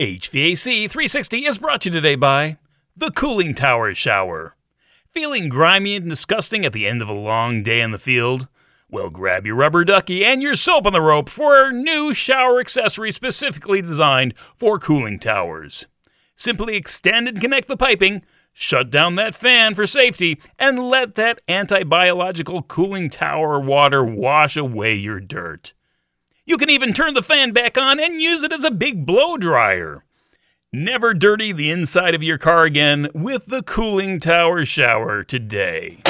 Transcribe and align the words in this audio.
HVAC 0.00 0.90
360 0.90 1.44
is 1.44 1.58
brought 1.58 1.82
to 1.82 1.90
you 1.90 1.92
today 1.92 2.14
by 2.14 2.56
the 2.96 3.10
Cooling 3.10 3.52
Tower 3.52 3.92
Shower. 3.92 4.56
Feeling 5.10 5.50
grimy 5.50 5.94
and 5.94 6.08
disgusting 6.08 6.64
at 6.64 6.72
the 6.72 6.86
end 6.86 7.02
of 7.02 7.10
a 7.10 7.12
long 7.12 7.62
day 7.62 7.82
in 7.82 7.90
the 7.90 7.98
field? 7.98 8.48
Well, 8.88 9.10
grab 9.10 9.44
your 9.44 9.56
rubber 9.56 9.84
ducky 9.84 10.24
and 10.24 10.40
your 10.42 10.56
soap 10.56 10.86
on 10.86 10.94
the 10.94 11.02
rope 11.02 11.28
for 11.28 11.54
our 11.54 11.70
new 11.70 12.14
shower 12.14 12.60
accessory 12.60 13.12
specifically 13.12 13.82
designed 13.82 14.32
for 14.56 14.78
cooling 14.78 15.18
towers. 15.18 15.86
Simply 16.34 16.76
extend 16.76 17.28
and 17.28 17.38
connect 17.38 17.68
the 17.68 17.76
piping, 17.76 18.22
shut 18.54 18.88
down 18.88 19.16
that 19.16 19.34
fan 19.34 19.74
for 19.74 19.86
safety, 19.86 20.40
and 20.58 20.88
let 20.88 21.14
that 21.16 21.42
anti 21.46 21.82
biological 21.82 22.62
cooling 22.62 23.10
tower 23.10 23.60
water 23.60 24.02
wash 24.02 24.56
away 24.56 24.94
your 24.94 25.20
dirt. 25.20 25.74
You 26.50 26.56
can 26.56 26.68
even 26.68 26.92
turn 26.92 27.14
the 27.14 27.22
fan 27.22 27.52
back 27.52 27.78
on 27.78 28.00
and 28.00 28.20
use 28.20 28.42
it 28.42 28.50
as 28.50 28.64
a 28.64 28.72
big 28.72 29.06
blow 29.06 29.36
dryer. 29.36 30.02
Never 30.72 31.14
dirty 31.14 31.52
the 31.52 31.70
inside 31.70 32.12
of 32.12 32.24
your 32.24 32.38
car 32.38 32.64
again 32.64 33.08
with 33.14 33.46
the 33.46 33.62
Cooling 33.62 34.18
Tower 34.18 34.64
Shower 34.64 35.22
today. 35.22 36.00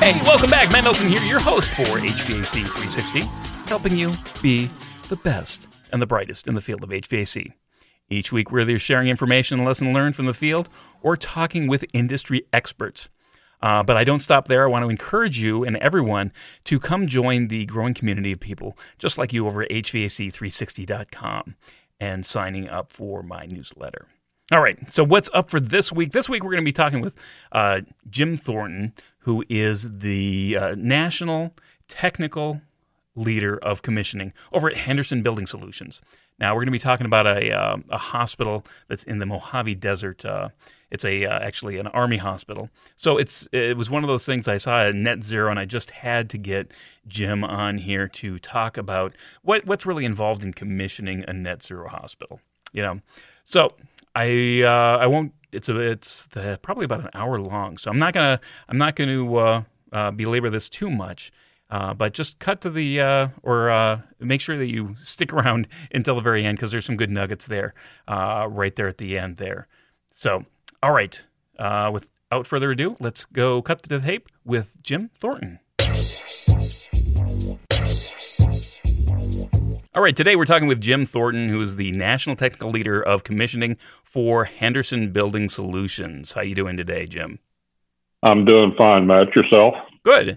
Hey, 0.00 0.20
welcome 0.24 0.50
back. 0.50 0.72
Matt 0.72 0.82
Nelson 0.82 1.08
here, 1.08 1.20
your 1.20 1.38
host 1.38 1.68
for 1.70 1.84
HVAC 1.84 2.50
360, 2.50 3.20
helping 3.68 3.96
you 3.96 4.12
be 4.42 4.68
the 5.08 5.16
best 5.16 5.68
and 5.92 6.02
the 6.02 6.06
brightest 6.06 6.46
in 6.46 6.54
the 6.54 6.60
field 6.60 6.82
of 6.82 6.90
HVAC. 6.90 7.52
Each 8.08 8.30
week, 8.30 8.50
we're 8.50 8.60
either 8.60 8.78
sharing 8.78 9.08
information 9.08 9.58
and 9.58 9.66
lesson 9.66 9.92
learned 9.92 10.14
from 10.14 10.26
the 10.26 10.34
field 10.34 10.68
or 11.02 11.16
talking 11.16 11.66
with 11.66 11.84
industry 11.92 12.46
experts. 12.52 13.08
Uh, 13.60 13.82
but 13.82 13.96
I 13.96 14.04
don't 14.04 14.20
stop 14.20 14.48
there. 14.48 14.64
I 14.64 14.70
want 14.70 14.84
to 14.84 14.90
encourage 14.90 15.38
you 15.38 15.64
and 15.64 15.76
everyone 15.78 16.32
to 16.64 16.78
come 16.78 17.06
join 17.06 17.48
the 17.48 17.66
growing 17.66 17.94
community 17.94 18.32
of 18.32 18.40
people 18.40 18.76
just 18.98 19.18
like 19.18 19.32
you 19.32 19.46
over 19.46 19.62
at 19.62 19.70
HVAC360.com 19.70 21.56
and 21.98 22.26
signing 22.26 22.68
up 22.68 22.92
for 22.92 23.22
my 23.22 23.46
newsletter. 23.46 24.06
All 24.52 24.60
right, 24.60 24.78
so 24.92 25.02
what's 25.02 25.28
up 25.34 25.50
for 25.50 25.58
this 25.58 25.90
week? 25.90 26.12
This 26.12 26.28
week, 26.28 26.44
we're 26.44 26.52
going 26.52 26.62
to 26.62 26.68
be 26.68 26.72
talking 26.72 27.00
with 27.00 27.16
uh, 27.50 27.80
Jim 28.08 28.36
Thornton, 28.36 28.92
who 29.20 29.44
is 29.48 29.98
the 29.98 30.56
uh, 30.56 30.74
National 30.78 31.52
Technical 31.88 32.60
Leader 33.16 33.58
of 33.58 33.82
Commissioning 33.82 34.32
over 34.52 34.68
at 34.68 34.76
Henderson 34.76 35.22
Building 35.22 35.46
Solutions. 35.46 36.00
Now, 36.38 36.54
we're 36.54 36.60
going 36.60 36.66
to 36.66 36.72
be 36.72 36.78
talking 36.78 37.06
about 37.06 37.26
a, 37.26 37.50
uh, 37.50 37.78
a 37.88 37.98
hospital 37.98 38.64
that's 38.88 39.04
in 39.04 39.18
the 39.18 39.26
Mojave 39.26 39.74
Desert. 39.76 40.24
Uh, 40.24 40.50
it's 40.90 41.04
a 41.04 41.24
uh, 41.24 41.38
actually 41.40 41.78
an 41.78 41.88
army 41.88 42.18
hospital. 42.18 42.70
So 42.94 43.16
it's 43.18 43.48
it 43.52 43.76
was 43.76 43.90
one 43.90 44.04
of 44.04 44.08
those 44.08 44.24
things 44.24 44.46
I 44.46 44.58
saw 44.58 44.82
at 44.82 44.94
Net 44.94 45.24
Zero, 45.24 45.50
and 45.50 45.58
I 45.58 45.64
just 45.64 45.90
had 45.90 46.30
to 46.30 46.38
get 46.38 46.72
Jim 47.08 47.42
on 47.42 47.78
here 47.78 48.06
to 48.08 48.38
talk 48.38 48.76
about 48.76 49.14
what 49.42 49.66
what's 49.66 49.86
really 49.86 50.04
involved 50.04 50.44
in 50.44 50.52
commissioning 50.52 51.24
a 51.26 51.32
Net 51.32 51.62
Zero 51.62 51.88
hospital. 51.88 52.40
You 52.72 52.82
know, 52.82 53.00
so 53.44 53.72
I 54.14 54.62
uh, 54.62 54.98
I 54.98 55.06
won't. 55.06 55.32
It's 55.52 55.68
a 55.68 55.78
it's 55.78 56.26
the, 56.26 56.58
probably 56.62 56.84
about 56.84 57.00
an 57.00 57.10
hour 57.14 57.40
long, 57.40 57.78
so 57.78 57.90
I'm 57.90 57.98
not 57.98 58.14
gonna 58.14 58.40
I'm 58.68 58.78
not 58.78 58.94
going 58.94 59.10
to 59.10 59.36
uh, 59.36 59.62
uh, 59.92 60.10
belabor 60.12 60.50
this 60.50 60.68
too 60.68 60.90
much. 60.90 61.32
Uh, 61.70 61.94
but 61.94 62.12
just 62.12 62.38
cut 62.38 62.60
to 62.60 62.70
the 62.70 63.00
uh, 63.00 63.28
or 63.42 63.70
uh, 63.70 64.00
make 64.20 64.40
sure 64.40 64.56
that 64.56 64.66
you 64.66 64.94
stick 64.98 65.32
around 65.32 65.66
until 65.92 66.14
the 66.14 66.22
very 66.22 66.44
end 66.44 66.58
because 66.58 66.70
there's 66.70 66.84
some 66.84 66.96
good 66.96 67.10
nuggets 67.10 67.46
there, 67.46 67.74
uh, 68.08 68.46
right 68.50 68.76
there 68.76 68.88
at 68.88 68.98
the 68.98 69.18
end 69.18 69.36
there. 69.36 69.66
So, 70.12 70.44
all 70.82 70.92
right, 70.92 71.22
uh, 71.58 71.90
without 71.92 72.46
further 72.46 72.70
ado, 72.70 72.96
let's 73.00 73.24
go 73.24 73.62
cut 73.62 73.82
to 73.82 73.88
the 73.88 74.00
tape 74.00 74.28
with 74.44 74.80
Jim 74.82 75.10
Thornton. 75.18 75.58
All 79.94 80.02
right, 80.02 80.14
today 80.14 80.36
we're 80.36 80.44
talking 80.44 80.68
with 80.68 80.80
Jim 80.80 81.06
Thornton, 81.06 81.48
who 81.48 81.58
is 81.60 81.76
the 81.76 81.90
National 81.92 82.36
Technical 82.36 82.70
Leader 82.70 83.00
of 83.00 83.24
Commissioning 83.24 83.78
for 84.04 84.44
Henderson 84.44 85.10
Building 85.10 85.48
Solutions. 85.48 86.34
How 86.34 86.42
you 86.42 86.54
doing 86.54 86.76
today, 86.76 87.06
Jim? 87.06 87.38
I'm 88.22 88.44
doing 88.44 88.74
fine, 88.76 89.06
Matt. 89.06 89.34
Yourself? 89.34 89.74
Good. 90.02 90.36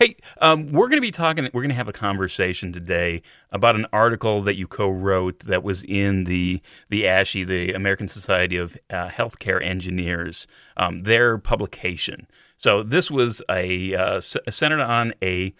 Hey, 0.00 0.14
um, 0.40 0.70
we're 0.70 0.86
going 0.86 0.98
to 0.98 1.00
be 1.00 1.10
talking. 1.10 1.50
We're 1.52 1.62
going 1.62 1.70
to 1.70 1.74
have 1.74 1.88
a 1.88 1.92
conversation 1.92 2.72
today 2.72 3.20
about 3.50 3.74
an 3.74 3.84
article 3.92 4.42
that 4.42 4.54
you 4.54 4.68
co-wrote 4.68 5.40
that 5.40 5.64
was 5.64 5.82
in 5.82 6.22
the 6.22 6.62
the 6.88 7.02
ASHE, 7.02 7.44
the 7.48 7.72
American 7.72 8.06
Society 8.06 8.56
of 8.56 8.78
uh, 8.90 9.08
Healthcare 9.08 9.60
Engineers, 9.60 10.46
um, 10.76 11.00
their 11.00 11.36
publication. 11.36 12.28
So 12.56 12.84
this 12.84 13.10
was 13.10 13.42
a 13.50 13.96
uh, 13.96 14.20
centered 14.20 14.80
on 14.80 15.14
a 15.20 15.52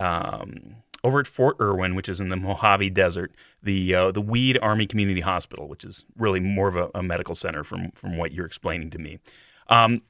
um, 0.00 0.78
over 1.04 1.20
at 1.20 1.28
Fort 1.28 1.56
Irwin, 1.60 1.94
which 1.94 2.08
is 2.08 2.20
in 2.20 2.28
the 2.28 2.36
Mojave 2.36 2.90
Desert, 2.90 3.32
the 3.62 3.94
uh, 3.94 4.10
the 4.10 4.20
Weed 4.20 4.58
Army 4.60 4.88
Community 4.88 5.20
Hospital, 5.20 5.68
which 5.68 5.84
is 5.84 6.04
really 6.16 6.40
more 6.40 6.66
of 6.66 6.74
a, 6.74 6.90
a 6.92 7.04
medical 7.04 7.36
center 7.36 7.62
from 7.62 7.92
from 7.92 8.16
what 8.16 8.32
you're 8.32 8.46
explaining 8.46 8.90
to 8.90 8.98
me. 8.98 9.20
Um, 9.68 10.02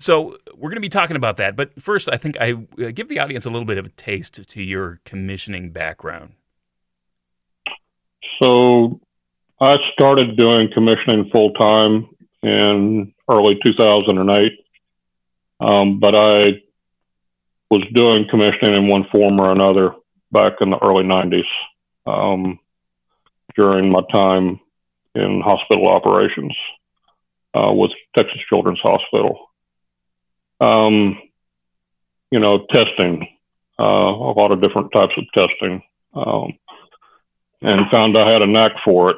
so 0.00 0.38
we're 0.54 0.70
going 0.70 0.76
to 0.76 0.80
be 0.80 0.88
talking 0.88 1.16
about 1.16 1.36
that, 1.36 1.56
but 1.56 1.80
first, 1.80 2.08
I 2.10 2.16
think 2.16 2.36
I 2.40 2.52
uh, 2.52 2.90
give 2.92 3.08
the 3.08 3.18
audience 3.18 3.44
a 3.44 3.50
little 3.50 3.66
bit 3.66 3.78
of 3.78 3.84
a 3.84 3.90
taste 3.90 4.48
to 4.48 4.62
your 4.62 5.00
commissioning 5.04 5.70
background. 5.70 6.32
So 8.42 9.00
I 9.60 9.76
started 9.92 10.38
doing 10.38 10.70
commissioning 10.72 11.28
full 11.30 11.52
time 11.52 12.08
in 12.42 13.12
early 13.28 13.58
2008, 13.64 14.52
um, 15.60 16.00
but 16.00 16.14
I 16.14 16.62
was 17.70 17.82
doing 17.92 18.26
commissioning 18.30 18.74
in 18.74 18.88
one 18.88 19.04
form 19.12 19.38
or 19.38 19.52
another 19.52 19.94
back 20.32 20.54
in 20.62 20.70
the 20.70 20.82
early 20.82 21.04
90s 21.04 21.44
um, 22.06 22.58
during 23.54 23.90
my 23.90 24.00
time 24.10 24.58
in 25.14 25.42
hospital 25.42 25.88
operations 25.88 26.56
uh, 27.54 27.72
with 27.72 27.90
Texas 28.16 28.40
Children's 28.48 28.80
Hospital. 28.80 29.49
Um, 30.60 31.18
you 32.30 32.38
know, 32.38 32.66
testing, 32.72 33.26
uh, 33.78 33.82
a 33.82 34.34
lot 34.36 34.52
of 34.52 34.60
different 34.60 34.92
types 34.92 35.14
of 35.16 35.24
testing, 35.34 35.82
um, 36.14 36.52
and 37.62 37.90
found 37.90 38.16
I 38.16 38.30
had 38.30 38.42
a 38.42 38.46
knack 38.46 38.72
for 38.84 39.10
it. 39.10 39.16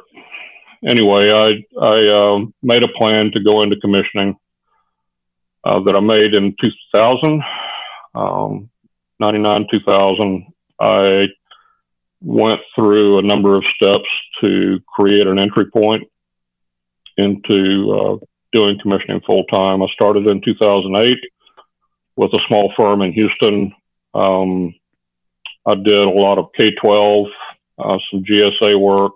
Anyway, 0.85 1.31
I, 1.31 1.65
I 1.81 2.09
uh, 2.09 2.45
made 2.63 2.83
a 2.83 2.89
plan 2.89 3.31
to 3.33 3.43
go 3.43 3.63
into 3.63 3.77
commissioning 3.81 4.37
uh, 5.65 5.81
that 5.81 5.97
I 5.97 6.01
made 6.01 6.35
in 6.35 6.57
2000, 6.61 7.43
um, 8.15 8.69
99, 9.21 9.67
2000. 9.71 10.47
I 10.81 11.29
went 12.21 12.61
through 12.75 13.19
a 13.19 13.23
number 13.23 13.57
of 13.57 13.65
steps 13.77 14.09
to 14.41 14.81
create 14.87 15.27
an 15.27 15.39
entry 15.39 15.71
point 15.71 16.09
into 17.17 17.93
uh, 17.93 18.27
doing 18.53 18.79
commissioning 18.81 19.21
full 19.27 19.45
time. 19.45 19.83
I 19.83 19.87
started 19.93 20.27
in 20.27 20.41
2008 20.43 21.19
with 22.17 22.33
a 22.33 22.41
small 22.49 22.73
firm 22.77 23.03
in 23.03 23.13
Houston. 23.13 23.73
Um, 24.15 24.75
I 25.67 25.75
did 25.75 26.07
a 26.07 26.11
lot 26.11 26.39
of 26.39 26.51
K 26.57 26.73
12, 26.73 27.27
uh, 27.79 27.99
some 28.11 28.25
GSA 28.25 28.79
work. 28.79 29.13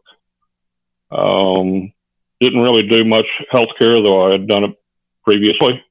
Um, 1.11 1.93
didn't 2.41 2.63
really 2.63 2.87
do 2.87 3.05
much 3.05 3.27
healthcare, 3.53 4.05
though 4.05 4.27
I 4.27 4.33
had 4.33 4.47
done 4.47 4.65
it 4.65 4.83
previously. 5.25 5.83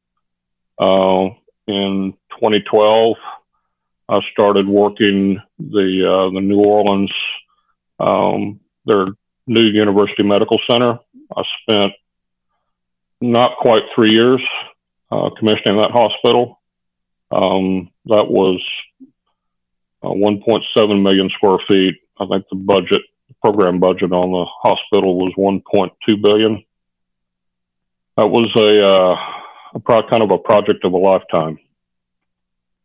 Uh, 0.78 1.30
in 1.68 2.14
2012, 2.40 3.16
I 4.08 4.20
started 4.32 4.68
working 4.68 5.42
the 5.58 6.08
uh, 6.08 6.34
the 6.34 6.42
New 6.42 6.60
Orleans 6.60 7.12
um, 8.00 8.60
their 8.86 9.08
new 9.48 9.64
University 9.64 10.24
Medical 10.24 10.60
Center. 10.70 11.00
I 11.36 11.44
spent 11.62 11.94
not 13.32 13.58
quite 13.58 13.84
three 13.94 14.12
years 14.12 14.42
uh, 15.12 15.30
commissioning 15.38 15.78
that 15.78 15.92
hospital. 15.92 16.62
Um, 17.32 17.90
that 18.06 18.28
was 18.28 18.62
uh, 20.04 20.10
1.7 20.10 21.02
million 21.02 21.30
square 21.30 21.58
feet. 21.68 21.96
I 22.20 22.26
think 22.28 22.46
the 22.50 22.56
budget, 22.56 23.02
program 23.42 23.80
budget 23.80 24.12
on 24.12 24.32
the 24.32 24.46
hospital 24.46 25.18
was 25.18 25.34
1.2 25.38 26.22
billion. 26.22 26.64
That 28.18 28.28
was 28.28 28.50
a, 28.56 28.88
uh, 28.88 29.18
a 29.76 29.80
pro- 29.80 30.08
kind 30.08 30.24
of 30.24 30.32
a 30.32 30.38
project 30.38 30.86
of 30.86 30.94
a 30.94 30.98
lifetime. 30.98 31.60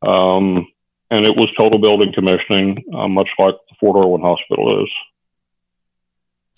Um, 0.03 0.67
and 1.11 1.27
it 1.27 1.37
was 1.37 1.49
total 1.57 1.81
building 1.81 2.13
commissioning, 2.13 2.85
uh, 2.95 3.09
much 3.09 3.29
like 3.39 3.55
the 3.69 3.77
Fort 3.79 4.05
Irwin 4.05 4.23
Hospital 4.23 4.83
is. 4.83 4.91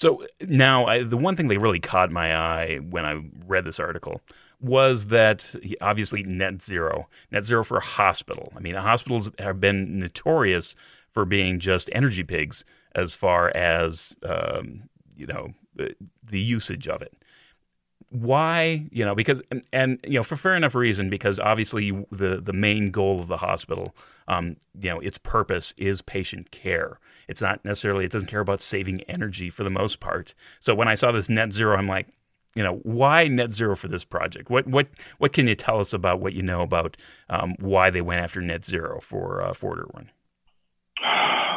So 0.02 0.26
now, 0.40 0.87
I, 0.87 1.04
the 1.04 1.16
one 1.16 1.37
thing 1.37 1.46
that 1.46 1.60
really 1.60 1.78
caught 1.78 2.10
my 2.10 2.37
eye 2.37 2.78
when 2.78 3.04
I 3.06 3.22
read 3.46 3.64
this 3.64 3.78
article 3.78 4.20
was 4.60 5.06
that 5.06 5.54
obviously 5.81 6.25
net 6.25 6.60
zero, 6.60 7.08
net 7.31 7.44
zero 7.44 7.62
for 7.62 7.76
a 7.76 7.84
hospital. 7.84 8.52
I 8.56 8.58
mean, 8.58 8.75
hospitals 8.75 9.31
have 9.38 9.60
been 9.60 10.00
notorious 10.00 10.75
for 11.12 11.25
being 11.25 11.60
just 11.60 11.88
energy 11.93 12.25
pigs 12.25 12.64
as 12.96 13.14
far 13.14 13.52
as 13.54 14.16
um, 14.25 14.88
you 15.14 15.28
know 15.28 15.54
the 15.76 16.40
usage 16.40 16.88
of 16.88 17.00
it. 17.00 17.14
why 18.08 18.88
you 18.90 19.04
know 19.04 19.14
because 19.14 19.40
and, 19.52 19.64
and, 19.72 20.00
you 20.02 20.14
know 20.14 20.25
for 20.25 20.34
fair 20.34 20.56
enough 20.56 20.75
reason 20.75 21.10
because 21.10 21.38
obviously 21.38 21.93
the 22.10 22.40
the 22.43 22.52
main 22.52 22.90
goal 22.90 23.20
of 23.20 23.28
the 23.28 23.37
hospital 23.37 23.94
um, 24.26 24.56
you 24.81 24.90
know 24.90 24.99
its 24.99 25.19
purpose 25.19 25.72
is 25.78 26.02
patient 26.02 26.50
care 26.50 26.99
it's 27.32 27.43
not 27.43 27.64
necessarily 27.64 28.05
it 28.05 28.12
doesn't 28.12 28.29
care 28.29 28.40
about 28.40 28.62
saving 28.62 29.00
energy 29.02 29.50
for 29.50 29.64
the 29.64 29.70
most 29.70 29.99
part. 29.99 30.34
So 30.61 30.75
when 30.75 30.87
i 30.87 30.94
saw 30.94 31.11
this 31.11 31.29
net 31.29 31.52
zero 31.52 31.76
i'm 31.76 31.88
like 31.88 32.06
you 32.55 32.62
know 32.62 32.76
why 32.82 33.29
net 33.29 33.52
zero 33.52 33.75
for 33.75 33.88
this 33.88 34.05
project? 34.05 34.50
What 34.50 34.67
what 34.67 34.88
what 35.19 35.32
can 35.32 35.49
you 35.49 35.55
tell 35.55 35.81
us 35.81 35.93
about 35.93 36.20
what 36.20 36.34
you 36.34 36.43
know 36.43 36.62
about 36.62 36.96
um, 37.31 37.55
why 37.58 37.90
they 37.90 38.02
went 38.02 38.20
after 38.20 38.40
net 38.40 38.64
zero 38.64 39.00
for 39.00 39.43
uh, 39.43 39.55
fort 39.55 39.79
irwin? 39.79 40.11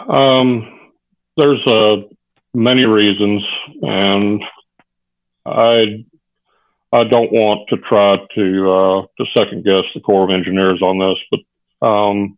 Um, 0.07 0.92
there's 1.36 1.66
uh, 1.68 1.98
many 2.54 2.86
reasons 2.86 3.44
and 3.81 4.42
i 5.45 6.06
I 6.92 7.04
don't 7.04 7.31
want 7.31 7.68
to 7.69 7.78
try 7.78 8.16
to 8.36 8.71
uh, 8.71 9.01
to 9.18 9.25
second 9.36 9.66
guess 9.66 9.83
the 9.94 10.00
Corps 10.00 10.24
of 10.24 10.33
Engineers 10.33 10.81
on 10.81 10.98
this, 10.98 11.18
but 11.30 11.86
um, 11.86 12.38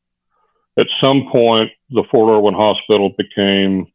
at 0.80 0.88
some 1.00 1.30
point, 1.32 1.70
the 1.90 2.04
Fort 2.12 2.30
Irwin 2.30 2.54
Hospital 2.54 3.14
became 3.18 3.88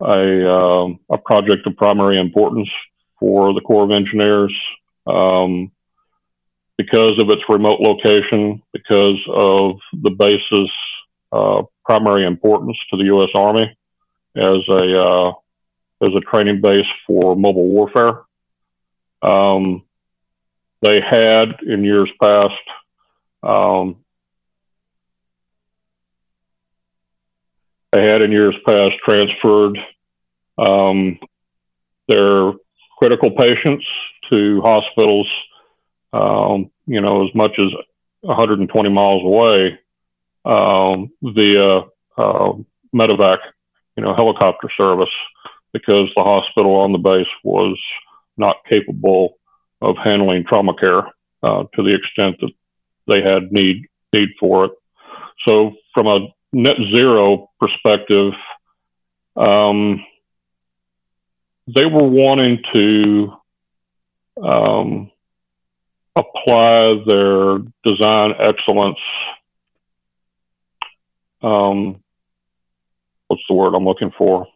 a 0.00 0.50
uh, 0.50 0.88
a 1.10 1.18
project 1.18 1.66
of 1.66 1.76
primary 1.76 2.18
importance 2.18 2.68
for 3.18 3.52
the 3.52 3.60
Corps 3.60 3.84
of 3.84 3.90
Engineers 3.90 4.54
um, 5.06 5.70
because 6.76 7.20
of 7.20 7.30
its 7.30 7.42
remote 7.48 7.80
location, 7.80 8.62
because 8.72 9.18
of 9.28 9.78
the 9.92 10.10
base's 10.10 10.70
uh, 11.32 11.62
primary 11.84 12.24
importance 12.24 12.76
to 12.90 12.96
the 12.96 13.04
U.S. 13.04 13.30
Army 13.34 13.76
as 14.36 14.60
a 14.68 15.04
uh, 15.04 15.32
as 16.00 16.14
a 16.14 16.20
training 16.20 16.60
base 16.60 16.86
for 17.06 17.36
mobile 17.36 17.68
warfare. 17.68 18.22
Um, 19.20 19.82
they 20.80 21.00
had 21.00 21.56
in 21.66 21.82
years 21.84 22.10
past. 22.20 22.54
Um, 23.42 23.96
had 28.04 28.22
in 28.22 28.32
years 28.32 28.54
past 28.66 28.94
transferred 29.04 29.78
um, 30.58 31.18
their 32.08 32.52
critical 32.98 33.30
patients 33.30 33.84
to 34.30 34.60
hospitals, 34.60 35.28
um, 36.12 36.70
you 36.86 37.00
know, 37.00 37.26
as 37.26 37.34
much 37.34 37.52
as 37.58 37.68
120 38.22 38.88
miles 38.90 39.22
away 39.24 39.78
um, 40.44 41.10
via 41.22 41.82
uh, 42.16 42.52
medevac, 42.94 43.38
you 43.96 44.02
know, 44.02 44.14
helicopter 44.14 44.68
service 44.76 45.08
because 45.72 46.08
the 46.16 46.22
hospital 46.22 46.74
on 46.76 46.92
the 46.92 46.98
base 46.98 47.26
was 47.44 47.78
not 48.36 48.56
capable 48.68 49.38
of 49.80 49.96
handling 50.02 50.44
trauma 50.44 50.74
care 50.74 51.02
uh, 51.42 51.64
to 51.74 51.82
the 51.82 51.94
extent 51.94 52.36
that 52.40 52.50
they 53.06 53.22
had 53.22 53.52
need 53.52 53.86
need 54.12 54.30
for 54.40 54.66
it. 54.66 54.72
So, 55.46 55.72
from 55.94 56.06
a 56.06 56.28
net 56.52 56.76
zero 56.94 57.50
perspective, 57.60 58.32
um, 59.36 60.04
they 61.74 61.86
were 61.86 62.06
wanting 62.06 62.62
to 62.74 63.32
um, 64.42 65.10
apply 66.16 66.94
their 67.06 67.58
design 67.84 68.32
excellence. 68.38 68.98
Um, 71.42 72.02
what's 73.28 73.42
the 73.48 73.54
word 73.54 73.74
I'm 73.74 73.84
looking 73.84 74.12
for? 74.16 74.46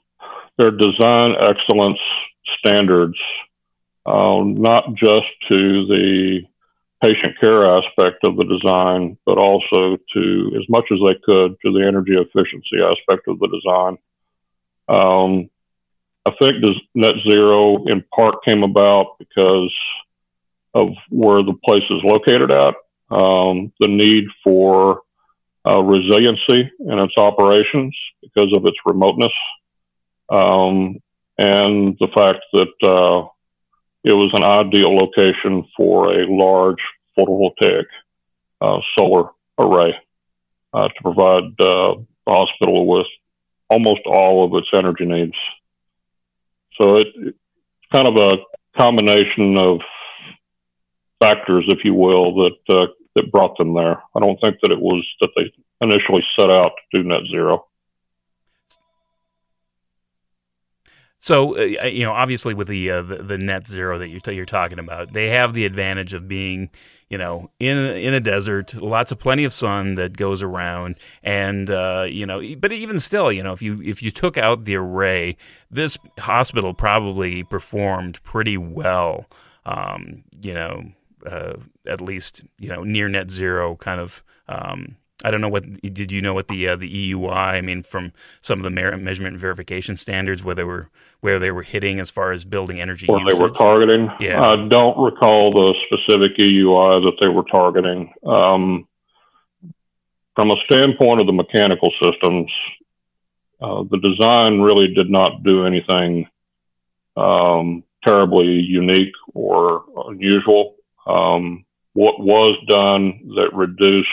Their 0.56 0.70
design 0.70 1.34
excellence 1.38 1.98
standards 2.58 3.18
um, 4.06 4.54
not 4.54 4.94
just 4.94 5.26
to 5.50 5.86
the 5.86 6.42
patient 7.02 7.38
care 7.40 7.66
aspect 7.66 8.24
of 8.24 8.36
the 8.36 8.44
design, 8.44 9.18
but 9.26 9.36
also 9.36 9.96
to, 10.14 10.52
as 10.56 10.68
much 10.68 10.84
as 10.92 10.98
they 11.04 11.18
could, 11.24 11.56
to 11.60 11.72
the 11.72 11.84
energy 11.84 12.12
efficiency 12.14 12.80
aspect 12.80 13.26
of 13.26 13.40
the 13.40 13.48
design. 13.48 13.98
Um, 14.88 15.50
I 16.24 16.30
think 16.40 16.64
net 16.94 17.14
zero 17.28 17.84
in 17.86 18.04
part 18.14 18.44
came 18.44 18.62
about 18.62 19.18
because 19.18 19.74
of 20.74 20.90
where 21.08 21.42
the 21.42 21.54
place 21.64 21.82
is 21.90 22.00
located 22.04 22.52
at, 22.52 22.74
um, 23.10 23.72
the 23.80 23.88
need 23.88 24.24
for 24.44 25.02
uh, 25.66 25.82
resiliency 25.82 26.70
in 26.78 26.98
its 26.98 27.16
operations 27.16 27.96
because 28.22 28.52
of 28.56 28.64
its 28.64 28.78
remoteness, 28.86 29.32
um, 30.30 31.00
and 31.38 31.96
the 31.98 32.08
fact 32.14 32.44
that 32.52 32.72
uh, 32.82 33.28
it 34.04 34.12
was 34.12 34.30
an 34.34 34.42
ideal 34.42 34.96
location 34.96 35.64
for 35.76 36.12
a 36.12 36.26
large 36.26 36.82
photovoltaic 37.16 37.86
uh, 38.60 38.78
solar 38.98 39.30
array 39.58 39.94
uh, 40.72 40.88
to 40.88 41.02
provide 41.02 41.44
uh, 41.60 41.94
the 42.26 42.32
hospital 42.32 42.86
with 42.86 43.06
almost 43.68 44.00
all 44.06 44.44
of 44.44 44.54
its 44.54 44.68
energy 44.74 45.04
needs. 45.04 45.36
So 46.78 46.96
it, 46.96 47.08
it's 47.16 47.38
kind 47.92 48.08
of 48.08 48.16
a 48.16 48.38
combination 48.76 49.56
of 49.58 49.80
factors, 51.20 51.64
if 51.68 51.84
you 51.84 51.94
will, 51.94 52.34
that 52.34 52.58
uh, 52.68 52.86
that 53.14 53.30
brought 53.30 53.56
them 53.58 53.74
there. 53.74 54.02
I 54.16 54.20
don't 54.20 54.40
think 54.40 54.56
that 54.62 54.72
it 54.72 54.80
was 54.80 55.06
that 55.20 55.30
they 55.36 55.52
initially 55.80 56.24
set 56.38 56.50
out 56.50 56.72
to 56.92 57.02
do 57.02 57.08
net 57.08 57.22
zero. 57.30 57.66
So 61.22 61.56
uh, 61.56 61.86
you 61.86 62.04
know, 62.04 62.10
obviously, 62.10 62.52
with 62.52 62.66
the, 62.66 62.90
uh, 62.90 63.02
the, 63.02 63.16
the 63.18 63.38
net 63.38 63.68
zero 63.68 63.96
that 63.96 64.08
you're 64.08 64.34
you're 64.34 64.44
talking 64.44 64.80
about, 64.80 65.12
they 65.12 65.28
have 65.28 65.54
the 65.54 65.64
advantage 65.64 66.14
of 66.14 66.26
being, 66.26 66.68
you 67.08 67.16
know, 67.16 67.48
in 67.60 67.76
in 67.76 68.12
a 68.12 68.18
desert, 68.18 68.74
lots 68.74 69.12
of 69.12 69.20
plenty 69.20 69.44
of 69.44 69.52
sun 69.52 69.94
that 69.94 70.16
goes 70.16 70.42
around, 70.42 70.96
and 71.22 71.70
uh, 71.70 72.06
you 72.08 72.26
know, 72.26 72.42
but 72.56 72.72
even 72.72 72.98
still, 72.98 73.30
you 73.30 73.40
know, 73.40 73.52
if 73.52 73.62
you 73.62 73.80
if 73.82 74.02
you 74.02 74.10
took 74.10 74.36
out 74.36 74.64
the 74.64 74.74
array, 74.74 75.36
this 75.70 75.96
hospital 76.18 76.74
probably 76.74 77.44
performed 77.44 78.20
pretty 78.24 78.58
well. 78.58 79.26
Um, 79.64 80.24
you 80.40 80.54
know, 80.54 80.90
uh, 81.24 81.52
at 81.86 82.00
least 82.00 82.42
you 82.58 82.68
know 82.68 82.82
near 82.82 83.08
net 83.08 83.30
zero 83.30 83.76
kind 83.76 84.00
of. 84.00 84.24
Um, 84.48 84.96
I 85.24 85.30
don't 85.30 85.40
know 85.40 85.48
what 85.48 85.64
did 85.82 86.10
you 86.10 86.20
know 86.20 86.34
what 86.34 86.48
the 86.48 86.68
uh, 86.68 86.76
the 86.76 87.12
EUI? 87.12 87.32
I 87.32 87.60
mean, 87.60 87.82
from 87.82 88.12
some 88.40 88.58
of 88.58 88.64
the 88.64 88.70
measurement 88.70 89.34
and 89.34 89.38
verification 89.38 89.96
standards, 89.96 90.42
where 90.42 90.54
they 90.54 90.64
were 90.64 90.88
where 91.20 91.38
they 91.38 91.50
were 91.50 91.62
hitting 91.62 92.00
as 92.00 92.10
far 92.10 92.32
as 92.32 92.44
building 92.44 92.80
energy. 92.80 93.06
Or 93.08 93.20
they 93.24 93.40
were 93.40 93.50
targeting. 93.50 94.10
Yeah, 94.20 94.42
I 94.42 94.56
don't 94.68 94.98
recall 94.98 95.52
the 95.52 95.74
specific 95.86 96.36
EUI 96.36 97.04
that 97.04 97.16
they 97.20 97.28
were 97.28 97.44
targeting. 97.44 98.12
Um, 98.26 98.88
from 100.34 100.50
a 100.50 100.56
standpoint 100.64 101.20
of 101.20 101.26
the 101.26 101.32
mechanical 101.32 101.92
systems, 102.02 102.50
uh, 103.60 103.84
the 103.90 103.98
design 103.98 104.60
really 104.60 104.88
did 104.88 105.10
not 105.10 105.42
do 105.42 105.66
anything 105.66 106.26
um, 107.16 107.84
terribly 108.04 108.46
unique 108.46 109.14
or 109.34 109.84
unusual. 110.08 110.76
Um, 111.06 111.64
what 111.92 112.20
was 112.20 112.56
done 112.66 113.34
that 113.36 113.50
reduced 113.54 114.08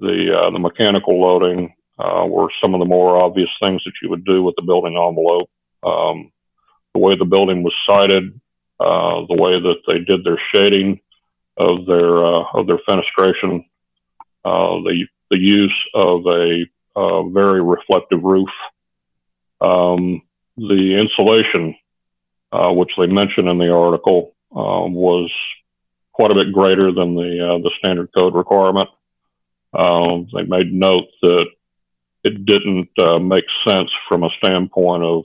the 0.00 0.34
uh, 0.36 0.50
the 0.50 0.58
mechanical 0.58 1.20
loading 1.20 1.74
uh, 1.98 2.24
were 2.26 2.48
some 2.62 2.74
of 2.74 2.80
the 2.80 2.86
more 2.86 3.20
obvious 3.20 3.50
things 3.62 3.82
that 3.84 3.92
you 4.02 4.08
would 4.10 4.24
do 4.24 4.42
with 4.42 4.54
the 4.56 4.62
building 4.62 4.96
envelope. 4.96 5.50
Um, 5.82 6.32
the 6.94 7.00
way 7.00 7.14
the 7.16 7.24
building 7.24 7.62
was 7.62 7.74
sited, 7.86 8.40
uh, 8.80 9.26
the 9.28 9.36
way 9.36 9.60
that 9.60 9.82
they 9.86 9.98
did 9.98 10.24
their 10.24 10.40
shading 10.54 11.00
of 11.56 11.86
their 11.86 12.24
uh, 12.24 12.44
of 12.54 12.66
their 12.66 12.80
fenestration, 12.88 13.66
uh, 14.44 14.80
the 14.84 15.06
the 15.30 15.38
use 15.38 15.88
of 15.94 16.26
a 16.26 16.64
uh, 16.96 17.22
very 17.28 17.62
reflective 17.62 18.22
roof, 18.22 18.48
um, 19.60 20.22
the 20.56 20.96
insulation, 20.98 21.76
which 22.76 22.90
they 22.98 23.06
mention 23.06 23.46
in 23.48 23.58
the 23.58 23.70
article, 23.70 24.34
was 24.50 25.30
quite 26.12 26.32
a 26.32 26.34
bit 26.34 26.52
greater 26.52 26.92
than 26.92 27.14
the 27.14 27.60
the 27.62 27.70
standard 27.78 28.08
code 28.16 28.34
requirement. 28.34 28.88
Um, 29.72 30.28
they 30.34 30.42
made 30.42 30.72
note 30.72 31.06
that 31.22 31.46
it 32.24 32.44
didn't 32.44 32.90
uh, 32.98 33.18
make 33.18 33.44
sense 33.66 33.90
from 34.08 34.24
a 34.24 34.30
standpoint 34.42 35.02
of 35.02 35.24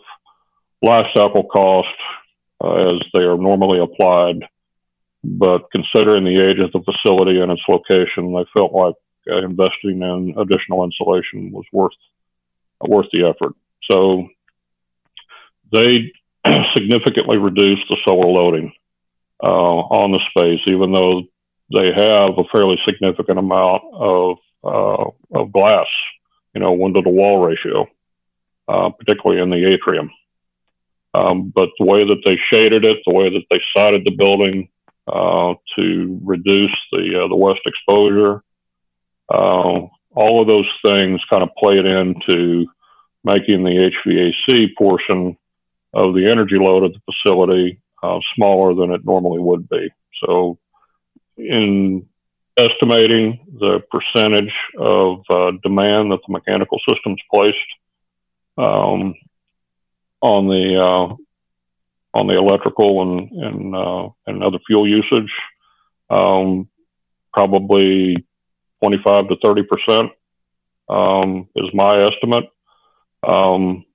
life 0.81 1.07
cycle 1.13 1.43
cost 1.43 1.87
uh, 2.63 2.95
as 2.95 3.01
they 3.13 3.23
are 3.23 3.37
normally 3.37 3.79
applied. 3.79 4.47
But 5.23 5.71
considering 5.71 6.23
the 6.23 6.39
age 6.39 6.59
of 6.59 6.71
the 6.71 6.81
facility 6.81 7.39
and 7.39 7.51
its 7.51 7.63
location, 7.67 8.33
they 8.33 8.45
felt 8.53 8.73
like 8.73 8.95
uh, 9.29 9.43
investing 9.43 10.01
in 10.01 10.35
additional 10.37 10.83
insulation 10.83 11.51
was 11.51 11.65
worth 11.71 11.93
worth 12.81 13.07
the 13.11 13.25
effort. 13.25 13.55
So 13.89 14.27
they 15.71 16.11
significantly 16.75 17.37
reduced 17.37 17.85
the 17.89 17.97
solar 18.05 18.27
loading 18.27 18.71
uh, 19.41 19.47
on 19.47 20.11
the 20.11 20.19
space, 20.29 20.61
even 20.67 20.91
though 20.91 21.23
they 21.74 21.91
have 21.95 22.38
a 22.38 22.43
fairly 22.51 22.77
significant 22.88 23.39
amount 23.39 23.84
of 23.93 24.38
uh, 24.63 25.05
of 25.34 25.51
glass, 25.51 25.88
you 26.53 26.62
know, 26.62 26.74
window 26.74 27.01
to 27.01 27.10
wall 27.10 27.45
ratio, 27.45 27.88
uh, 28.67 28.89
particularly 28.89 29.41
in 29.41 29.50
the 29.50 29.74
atrium. 29.74 30.10
Um, 31.13 31.50
but 31.50 31.69
the 31.79 31.86
way 31.86 32.03
that 32.03 32.22
they 32.25 32.38
shaded 32.51 32.86
it, 32.86 32.98
the 33.05 33.13
way 33.13 33.29
that 33.29 33.43
they 33.50 33.62
sited 33.75 34.05
the 34.05 34.15
building 34.15 34.69
uh, 35.07 35.53
to 35.77 36.19
reduce 36.24 36.75
the 36.91 37.24
uh, 37.24 37.27
the 37.27 37.36
west 37.36 37.62
exposure, 37.65 38.43
uh, 39.29 39.81
all 40.15 40.41
of 40.41 40.48
those 40.48 40.69
things 40.84 41.22
kind 41.29 41.43
of 41.43 41.55
played 41.57 41.86
into 41.86 42.65
making 43.24 43.63
the 43.63 43.91
HVAC 44.07 44.75
portion 44.77 45.38
of 45.93 46.13
the 46.13 46.29
energy 46.29 46.55
load 46.57 46.84
of 46.84 46.93
the 46.93 47.00
facility 47.12 47.79
uh, 48.03 48.19
smaller 48.36 48.74
than 48.75 48.91
it 48.91 49.05
normally 49.05 49.39
would 49.39 49.67
be. 49.69 49.89
So, 50.24 50.57
in 51.38 52.08
estimating 52.58 53.39
the 53.60 53.82
percentage 53.92 54.54
of 54.77 55.24
uh, 55.30 55.51
demand 55.63 56.12
that 56.12 56.20
the 56.25 56.32
mechanical 56.32 56.80
systems 56.88 57.20
placed 57.34 57.58
um, 58.58 59.13
on 60.22 60.48
the 60.48 60.77
uh, 60.82 61.15
on 62.13 62.27
the 62.27 62.38
electrical 62.38 63.01
and 63.01 63.32
and, 63.32 63.75
uh, 63.75 64.10
and 64.27 64.44
other 64.44 64.60
fuel 64.65 64.88
usage, 64.88 65.32
um, 66.10 66.70
probably 67.34 68.25
25 68.82 69.30
to 69.30 69.36
30 69.44 69.63
percent 69.63 70.12
um, 70.89 71.50
is 71.56 71.74
my 71.74 72.04
estimate. 72.04 72.50
Um, 73.24 73.86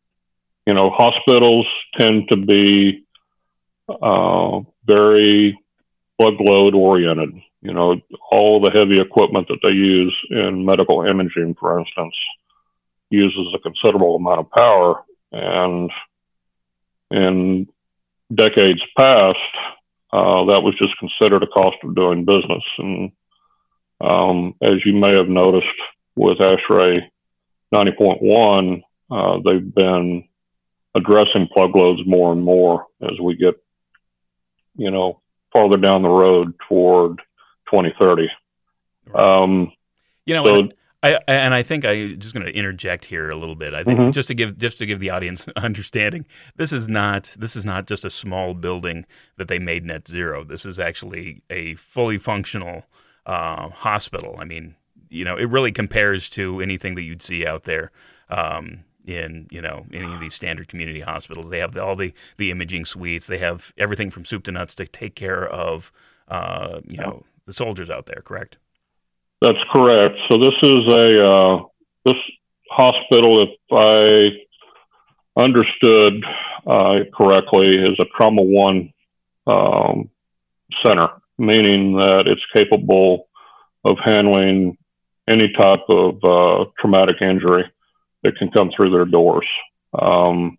you 0.67 0.75
know, 0.75 0.91
hospitals 0.91 1.67
tend 1.97 2.29
to 2.31 2.37
be 2.37 3.05
uh, 3.89 4.61
very 4.85 5.59
plug 6.21 6.35
load 6.39 6.75
oriented. 6.75 7.35
You 7.63 7.73
know, 7.73 7.97
all 8.31 8.61
the 8.61 8.71
heavy 8.71 9.01
equipment 9.01 9.49
that 9.49 9.61
they 9.63 9.73
use 9.73 10.15
in 10.31 10.65
medical 10.65 11.03
imaging, 11.03 11.57
for 11.59 11.79
instance, 11.79 12.15
uses 13.09 13.55
a 13.55 13.59
considerable 13.59 14.17
amount 14.17 14.41
of 14.41 14.51
power. 14.51 15.03
And 15.33 15.91
in 17.11 17.69
decades 18.35 18.83
past, 18.97 19.39
uh, 20.13 20.45
that 20.47 20.63
was 20.63 20.75
just 20.79 20.99
considered 20.99 21.43
a 21.43 21.47
cost 21.47 21.77
of 21.85 21.95
doing 21.95 22.25
business. 22.25 22.65
And 22.79 23.13
um, 24.01 24.55
as 24.61 24.85
you 24.85 24.93
may 24.93 25.15
have 25.15 25.29
noticed 25.29 25.67
with 26.17 26.39
ASHRAE 26.39 27.01
90.1, 27.75 28.83
uh, 29.11 29.39
they've 29.45 29.75
been 29.75 30.25
addressing 30.95 31.49
plug 31.53 31.75
loads 31.75 32.03
more 32.07 32.33
and 32.33 32.43
more 32.43 32.87
as 33.03 33.19
we 33.21 33.37
get, 33.37 33.55
you 34.77 34.91
know, 34.91 35.21
farther 35.53 35.77
down 35.77 36.03
the 36.03 36.09
road 36.09 36.55
toward 36.69 37.19
2030. 37.71 38.29
Um, 39.15 39.73
you 40.27 40.35
know, 40.35 40.45
so, 40.45 40.69
I, 41.03 41.19
and 41.27 41.55
I 41.55 41.63
think 41.63 41.85
I'm 41.85 42.19
just 42.19 42.35
going 42.35 42.45
to 42.45 42.53
interject 42.53 43.07
here 43.07 43.31
a 43.31 43.37
little 43.37 43.55
bit. 43.55 43.73
I 43.73 43.83
think 43.85 43.99
mm-hmm. 43.99 44.11
just 44.11 44.29
to 44.29 44.35
give 44.35 44.59
just 44.59 44.79
to 44.79 44.87
give 44.87 45.01
the 45.01 45.11
audience 45.11 45.49
understanding, 45.57 46.27
this 46.57 46.73
is 46.73 46.89
not 46.89 47.35
this 47.39 47.57
is 47.57 47.65
not 47.65 47.87
just 47.87 48.05
a 48.05 48.11
small 48.11 48.55
building 48.55 49.07
that 49.37 49.49
they 49.49 49.59
made 49.59 49.85
net 49.85 50.07
zero. 50.07 50.45
This 50.45 50.67
is 50.67 50.79
actually 50.79 51.43
a 51.49 51.75
fully 51.77 52.19
functional 52.19 52.85
uh, 53.25 53.71
hospital. 53.71 54.37
I 54.39 54.45
mean, 54.45 54.77
you 55.09 55.25
know, 55.25 55.37
it 55.37 55.49
really 55.49 55.73
compares 55.73 56.29
to 56.31 56.61
anything 56.61 56.95
that 56.97 57.03
you'd 57.03 57.23
see 57.23 57.47
out 57.47 57.65
there. 57.65 57.91
Um, 58.29 58.85
in 59.07 59.47
you 59.51 59.61
know 59.61 59.87
any 59.93 60.13
of 60.13 60.21
these 60.21 60.35
standard 60.35 60.69
community 60.69 61.01
hospitals. 61.01 61.51
They 61.51 61.59
have 61.59 61.77
all 61.77 61.97
the 61.97 62.13
the 62.37 62.51
imaging 62.51 62.85
suites. 62.85 63.27
They 63.27 63.39
have 63.39 63.73
everything 63.79 64.11
from 64.11 64.25
soup 64.25 64.45
to 64.45 64.53
nuts 64.53 64.75
to 64.77 64.87
take 64.87 65.15
care 65.15 65.47
of 65.47 65.93
uh, 66.29 66.81
you 66.87 66.99
know 66.99 67.25
the 67.47 67.53
soldiers 67.53 67.91
out 67.91 68.07
there. 68.07 68.23
Correct. 68.25 68.59
That's 69.41 69.59
correct. 69.73 70.17
So 70.29 70.39
this 70.39 70.55
is 70.63 70.93
a 70.93 71.25
uh, 71.25 71.63
this 72.05 72.17
hospital, 72.71 73.43
if 73.43 73.51
I 73.73 75.41
understood 75.41 76.23
uh, 76.67 77.01
correctly, 77.15 77.77
is 77.77 77.97
a 78.01 78.05
trauma 78.17 78.43
one 78.43 78.93
um, 79.47 80.11
center, 80.85 81.09
meaning 81.39 81.97
that 81.97 82.27
it's 82.27 82.45
capable 82.55 83.29
of 83.85 83.97
handling 84.05 84.77
any 85.27 85.51
type 85.53 85.81
of 85.89 86.23
uh, 86.23 86.65
traumatic 86.79 87.23
injury 87.23 87.65
that 88.23 88.37
can 88.37 88.51
come 88.51 88.71
through 88.75 88.91
their 88.91 89.05
doors. 89.05 89.47
Um, 89.93 90.59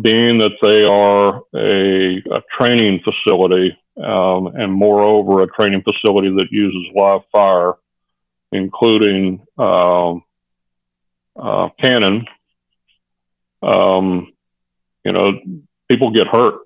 being 0.00 0.38
that 0.38 0.52
they 0.62 0.84
are 0.84 1.42
a, 1.54 2.16
a 2.18 2.42
training 2.58 3.00
facility 3.04 3.76
um, 4.02 4.46
and 4.46 4.72
moreover 4.72 5.42
a 5.42 5.46
training 5.48 5.82
facility 5.82 6.30
that 6.30 6.50
uses 6.50 6.92
live 6.94 7.20
fire, 7.30 7.74
including 8.52 9.44
um, 9.58 10.22
uh, 11.36 11.68
cannon, 11.80 12.26
um, 13.62 14.32
you 15.04 15.12
know, 15.12 15.32
people 15.88 16.10
get 16.10 16.26
hurt 16.26 16.60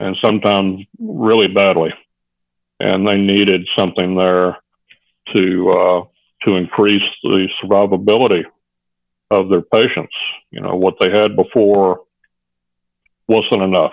and 0.00 0.16
sometimes 0.22 0.84
really 0.98 1.48
badly. 1.48 1.92
And 2.80 3.08
they 3.08 3.16
needed 3.16 3.66
something 3.76 4.16
there 4.16 4.58
to 5.34 5.70
uh, 5.70 6.04
to 6.42 6.56
increase 6.56 7.02
the 7.22 7.48
survivability 7.62 8.44
of 9.30 9.48
their 9.48 9.62
patients. 9.62 10.14
You 10.50 10.60
know, 10.60 10.76
what 10.76 10.96
they 11.00 11.10
had 11.10 11.36
before 11.36 12.02
wasn't 13.26 13.62
enough. 13.62 13.92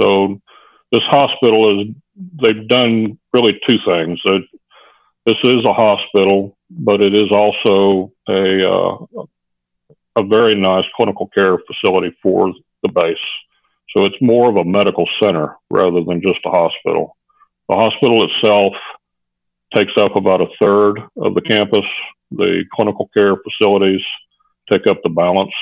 So 0.00 0.40
this 0.92 1.02
hospital 1.04 1.80
is, 1.80 1.88
they've 2.42 2.66
done 2.68 3.18
really 3.32 3.60
two 3.68 3.78
things. 3.86 4.20
this 5.26 5.36
is 5.44 5.64
a 5.64 5.72
hospital, 5.72 6.56
but 6.70 7.02
it 7.02 7.14
is 7.14 7.30
also 7.30 8.12
a, 8.28 8.70
uh, 8.70 9.24
a 10.16 10.24
very 10.24 10.54
nice 10.54 10.84
clinical 10.96 11.28
care 11.28 11.58
facility 11.58 12.16
for 12.22 12.52
the 12.82 12.88
base. 12.88 13.16
So 13.94 14.04
it's 14.04 14.16
more 14.20 14.48
of 14.48 14.56
a 14.56 14.64
medical 14.64 15.08
center 15.20 15.56
rather 15.68 16.02
than 16.04 16.22
just 16.22 16.40
a 16.44 16.50
hospital. 16.50 17.16
The 17.68 17.76
hospital 17.76 18.24
itself 18.28 18.72
takes 19.74 19.92
up 19.96 20.16
about 20.16 20.40
a 20.40 20.48
third 20.60 20.98
of 21.16 21.34
the 21.34 21.42
campus. 21.42 21.84
The 22.32 22.64
clinical 22.72 23.10
care 23.16 23.36
facilities 23.36 24.00
take 24.70 24.86
up 24.86 24.98
the 25.02 25.10
balance, 25.10 25.52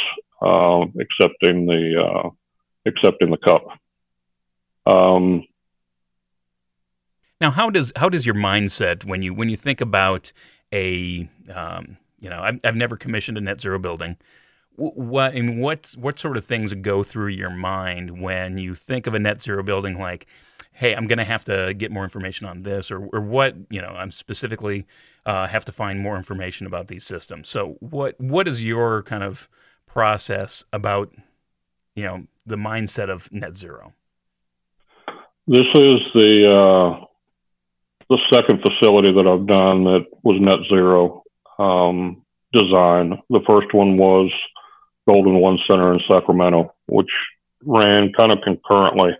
uh, 0.42 0.84
excepting 0.98 1.66
the 1.66 2.02
uh, 2.02 2.30
excepting 2.84 3.30
the 3.30 3.38
CUP. 3.38 3.62
Um, 4.86 5.44
now, 7.40 7.50
how 7.50 7.70
does 7.70 7.92
how 7.96 8.08
does 8.08 8.26
your 8.26 8.34
mindset 8.34 9.04
when 9.04 9.22
you 9.22 9.32
when 9.32 9.48
you 9.48 9.56
think 9.56 9.80
about 9.80 10.32
a 10.72 11.28
um, 11.52 11.96
you 12.18 12.30
know 12.30 12.40
I've, 12.40 12.58
I've 12.64 12.76
never 12.76 12.96
commissioned 12.96 13.38
a 13.38 13.40
net 13.40 13.60
zero 13.60 13.78
building. 13.78 14.16
What 14.76 15.34
mean, 15.34 15.58
what 15.58 15.94
what 15.98 16.18
sort 16.18 16.36
of 16.36 16.44
things 16.44 16.72
go 16.74 17.02
through 17.02 17.28
your 17.28 17.50
mind 17.50 18.20
when 18.20 18.58
you 18.58 18.74
think 18.74 19.06
of 19.06 19.14
a 19.14 19.18
net 19.18 19.42
zero 19.42 19.62
building? 19.62 19.98
Like, 19.98 20.26
hey, 20.78 20.94
I'm 20.94 21.08
going 21.08 21.18
to 21.18 21.24
have 21.24 21.44
to 21.46 21.74
get 21.74 21.90
more 21.90 22.04
information 22.04 22.46
on 22.46 22.62
this, 22.62 22.92
or, 22.92 23.04
or 23.12 23.20
what, 23.20 23.56
you 23.68 23.82
know, 23.82 23.88
I'm 23.88 24.12
specifically 24.12 24.86
uh, 25.26 25.48
have 25.48 25.64
to 25.64 25.72
find 25.72 25.98
more 25.98 26.16
information 26.16 26.68
about 26.68 26.86
these 26.86 27.04
systems. 27.04 27.48
So, 27.48 27.76
what 27.80 28.18
what 28.20 28.46
is 28.46 28.64
your 28.64 29.02
kind 29.02 29.24
of 29.24 29.48
process 29.86 30.64
about, 30.72 31.12
you 31.96 32.04
know, 32.04 32.26
the 32.46 32.54
mindset 32.56 33.10
of 33.10 33.30
net 33.32 33.56
zero? 33.56 33.92
This 35.48 35.66
is 35.74 35.96
the 36.14 36.48
uh, 36.48 37.04
the 38.08 38.18
second 38.32 38.62
facility 38.62 39.12
that 39.12 39.26
I've 39.26 39.46
done 39.46 39.82
that 39.82 40.06
was 40.22 40.40
net 40.40 40.60
zero 40.68 41.24
um, 41.58 42.22
design. 42.52 43.20
The 43.30 43.40
first 43.48 43.74
one 43.74 43.96
was 43.96 44.30
Golden 45.08 45.40
One 45.40 45.58
Center 45.68 45.92
in 45.92 46.00
Sacramento, 46.08 46.72
which 46.86 47.10
ran 47.64 48.12
kind 48.12 48.30
of 48.30 48.38
concurrently 48.44 49.16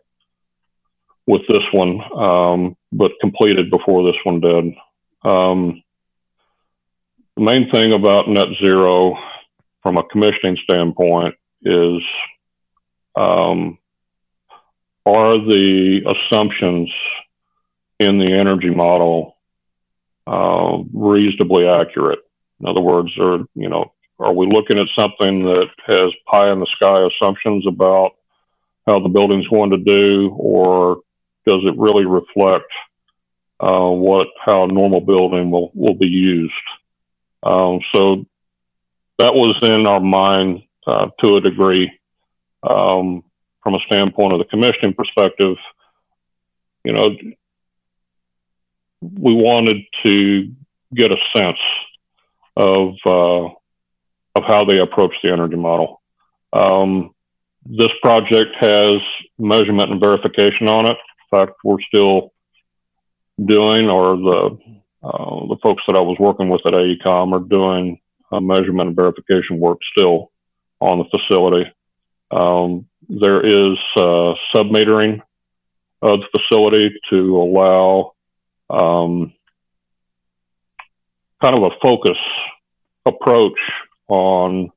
with 1.28 1.42
this 1.46 1.62
one, 1.72 2.00
um, 2.18 2.76
but 2.90 3.12
completed 3.20 3.70
before 3.70 4.02
this 4.02 4.18
one 4.24 4.40
did. 4.40 4.74
Um, 5.22 5.82
the 7.36 7.42
main 7.42 7.70
thing 7.70 7.92
about 7.92 8.30
net 8.30 8.48
zero 8.64 9.14
from 9.82 9.98
a 9.98 10.04
commissioning 10.04 10.56
standpoint 10.64 11.34
is 11.62 12.00
um, 13.14 13.76
are 15.04 15.34
the 15.34 16.00
assumptions 16.06 16.90
in 18.00 18.18
the 18.18 18.32
energy 18.32 18.70
model 18.70 19.36
uh, 20.26 20.78
reasonably 20.94 21.68
accurate? 21.68 22.20
In 22.60 22.68
other 22.68 22.80
words, 22.80 23.10
are 23.18 23.40
you 23.54 23.68
know 23.68 23.92
are 24.18 24.32
we 24.32 24.46
looking 24.46 24.78
at 24.78 24.86
something 24.98 25.44
that 25.44 25.68
has 25.86 26.10
pie 26.26 26.50
in 26.50 26.58
the 26.58 26.66
sky 26.74 27.06
assumptions 27.06 27.66
about 27.66 28.12
how 28.86 28.98
the 28.98 29.10
building's 29.10 29.46
going 29.48 29.70
to 29.70 29.76
do, 29.76 30.34
or 30.38 31.02
does 31.48 31.62
it 31.64 31.78
really 31.78 32.04
reflect 32.04 32.70
uh, 33.60 33.88
what 33.88 34.28
how 34.44 34.64
a 34.64 34.68
normal 34.68 35.00
building 35.00 35.50
will 35.50 35.70
will 35.74 35.94
be 35.94 36.08
used? 36.08 36.52
Um, 37.42 37.80
so 37.94 38.26
that 39.18 39.34
was 39.34 39.56
in 39.62 39.86
our 39.86 40.00
mind 40.00 40.62
uh, 40.86 41.08
to 41.22 41.36
a 41.36 41.40
degree. 41.40 41.90
Um, 42.62 43.24
from 43.62 43.74
a 43.74 43.80
standpoint 43.86 44.32
of 44.32 44.38
the 44.38 44.44
commissioning 44.46 44.94
perspective, 44.94 45.56
you 46.84 46.92
know, 46.92 47.10
we 49.00 49.34
wanted 49.34 49.76
to 50.04 50.50
get 50.94 51.12
a 51.12 51.16
sense 51.36 51.58
of 52.56 52.94
uh, 53.04 53.44
of 54.34 54.44
how 54.46 54.64
they 54.64 54.78
approach 54.78 55.14
the 55.22 55.30
energy 55.30 55.56
model. 55.56 56.00
Um, 56.52 57.14
this 57.66 57.90
project 58.02 58.56
has 58.60 58.94
measurement 59.38 59.90
and 59.90 60.00
verification 60.00 60.68
on 60.68 60.86
it. 60.86 60.96
Fact, 61.30 61.52
we're 61.64 61.80
still 61.88 62.32
doing, 63.44 63.88
or 63.88 64.16
the 64.16 64.58
uh, 65.02 65.46
the 65.46 65.56
folks 65.62 65.82
that 65.86 65.96
I 65.96 66.00
was 66.00 66.16
working 66.18 66.48
with 66.48 66.62
at 66.66 66.72
AECOM 66.72 67.32
are 67.32 67.48
doing 67.48 68.00
uh, 68.32 68.40
measurement 68.40 68.88
and 68.88 68.96
verification 68.96 69.60
work 69.60 69.78
still 69.96 70.32
on 70.80 70.98
the 70.98 71.04
facility. 71.18 71.70
Um, 72.30 72.86
there 73.08 73.44
is 73.44 73.78
uh, 73.96 74.34
submetering 74.54 75.20
of 76.02 76.20
the 76.20 76.38
facility 76.38 76.90
to 77.10 77.36
allow 77.36 78.14
um, 78.70 79.32
kind 81.40 81.56
of 81.56 81.62
a 81.62 81.76
focus 81.80 82.18
approach 83.06 83.58
on 84.08 84.70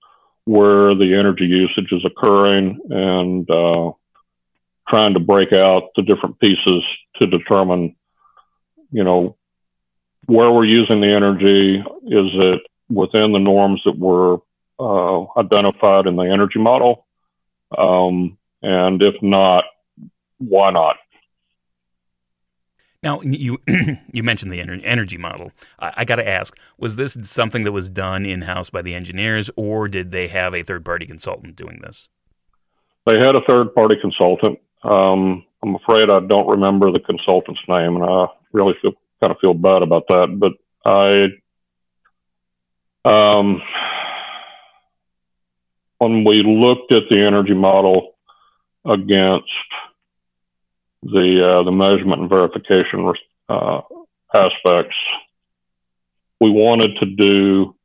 where 0.46 0.96
the 0.96 1.16
energy 1.16 1.46
usage 1.46 1.92
is 1.92 2.04
occurring 2.06 2.80
and 2.90 3.50
uh, 3.50 3.92
trying 4.92 5.14
to 5.14 5.20
break 5.20 5.54
out 5.54 5.90
the 5.96 6.02
different 6.02 6.40
pieces 6.40 6.84
to 7.22 7.28
determine, 7.28 7.96
you 8.92 9.04
know, 9.04 9.38
where 10.26 10.52
we're 10.52 10.66
using 10.66 11.02
the 11.02 11.10
energy. 11.10 11.78
Is 11.78 11.86
it 12.34 12.62
within 12.90 13.32
the 13.32 13.40
norms 13.40 13.82
that 13.86 13.98
were 13.98 14.40
uh, 14.80 15.26
identified 15.40 16.08
in 16.08 16.16
the 16.16 16.24
energy 16.24 16.60
model? 16.60 17.06
Um, 17.76 18.38
and 18.62 19.02
if 19.02 19.16
not, 19.22 19.64
why 20.38 20.72
not? 20.72 20.98
Now 23.04 23.22
you 23.22 23.58
you 24.14 24.22
mentioned 24.22 24.52
the 24.52 24.62
energy 24.62 25.18
model. 25.18 25.52
I, 25.80 25.94
I 25.98 26.06
got 26.06 26.18
to 26.18 26.28
ask: 26.28 26.56
Was 26.78 26.98
this 26.98 27.18
something 27.24 27.64
that 27.64 27.72
was 27.72 27.90
done 27.90 28.26
in 28.26 28.44
house 28.44 28.70
by 28.70 28.84
the 28.84 28.94
engineers, 28.94 29.50
or 29.56 29.88
did 29.88 30.12
they 30.12 30.28
have 30.28 30.54
a 30.54 30.62
third 30.62 30.86
party 30.86 31.08
consultant 31.08 31.56
doing 31.56 31.80
this? 31.82 32.10
They 33.08 33.18
had 33.18 33.36
a 33.36 33.42
third 33.48 33.74
party 33.74 33.96
consultant. 34.00 34.60
Um, 34.84 35.46
I'm 35.64 35.76
afraid 35.76 36.10
I 36.10 36.20
don't 36.22 36.48
remember 36.48 36.92
the 36.92 37.00
consultant's 37.00 37.62
name, 37.68 37.96
and 37.96 38.06
I 38.06 38.28
really 38.52 38.74
feel 38.82 38.94
kind 39.20 39.32
of 39.32 39.40
feel 39.40 39.54
bad 39.54 39.84
about 39.84 40.08
that. 40.08 40.40
But 40.40 40.54
I, 40.84 41.28
um, 43.06 43.62
when 46.00 46.24
we 46.24 46.42
looked 46.42 46.92
at 46.92 47.04
the 47.10 47.22
energy 47.22 47.54
model 47.54 48.16
against 48.86 49.50
the 51.04 51.48
uh, 51.48 51.64
the 51.64 51.72
measurement 51.72 52.22
and 52.22 52.30
verification 52.30 53.14
uh, 53.50 53.82
aspects, 54.34 54.96
we 56.40 56.50
wanted 56.50 56.98
to 56.98 57.06
do 57.06 57.76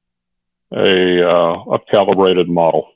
a 0.72 1.28
uh, 1.28 1.64
a 1.72 1.78
calibrated 1.90 2.48
model 2.48 2.88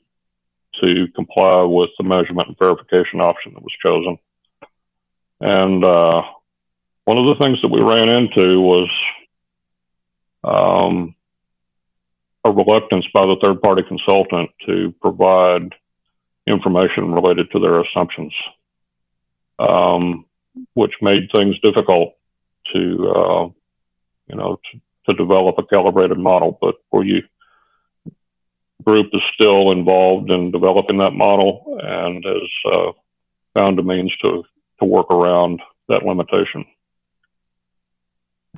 to 0.81 1.07
comply 1.15 1.61
with 1.61 1.89
the 1.97 2.03
measurement 2.03 2.49
and 2.49 2.57
verification 2.57 3.21
option 3.21 3.53
that 3.53 3.63
was 3.63 3.73
chosen. 3.83 4.17
And 5.39 5.83
uh, 5.83 6.23
one 7.05 7.17
of 7.17 7.25
the 7.25 7.43
things 7.43 7.61
that 7.61 7.69
we 7.69 7.81
ran 7.81 8.09
into 8.09 8.61
was 8.61 8.89
um, 10.43 11.15
a 12.43 12.51
reluctance 12.51 13.05
by 13.13 13.25
the 13.25 13.37
third 13.41 13.61
party 13.61 13.83
consultant 13.87 14.49
to 14.65 14.93
provide 15.01 15.73
information 16.47 17.13
related 17.13 17.51
to 17.51 17.59
their 17.59 17.81
assumptions 17.81 18.33
um, 19.61 20.25
which 20.73 20.93
made 21.01 21.29
things 21.31 21.59
difficult 21.61 22.15
to, 22.73 23.13
uh, 23.15 23.49
you 24.27 24.35
know, 24.35 24.59
to, 24.71 24.81
to, 25.09 25.17
develop 25.17 25.57
a 25.57 25.63
calibrated 25.63 26.17
model. 26.17 26.57
But 26.59 26.75
for 26.89 27.03
you, 27.03 27.21
group 28.83 29.07
is 29.13 29.21
still 29.33 29.71
involved 29.71 30.31
in 30.31 30.51
developing 30.51 30.97
that 30.97 31.13
model 31.13 31.79
and 31.81 32.23
has 32.23 32.73
uh, 32.73 32.91
found 33.55 33.79
a 33.79 33.83
means 33.83 34.13
to 34.21 34.43
to 34.79 34.85
work 34.85 35.11
around 35.11 35.61
that 35.87 36.03
limitation. 36.03 36.65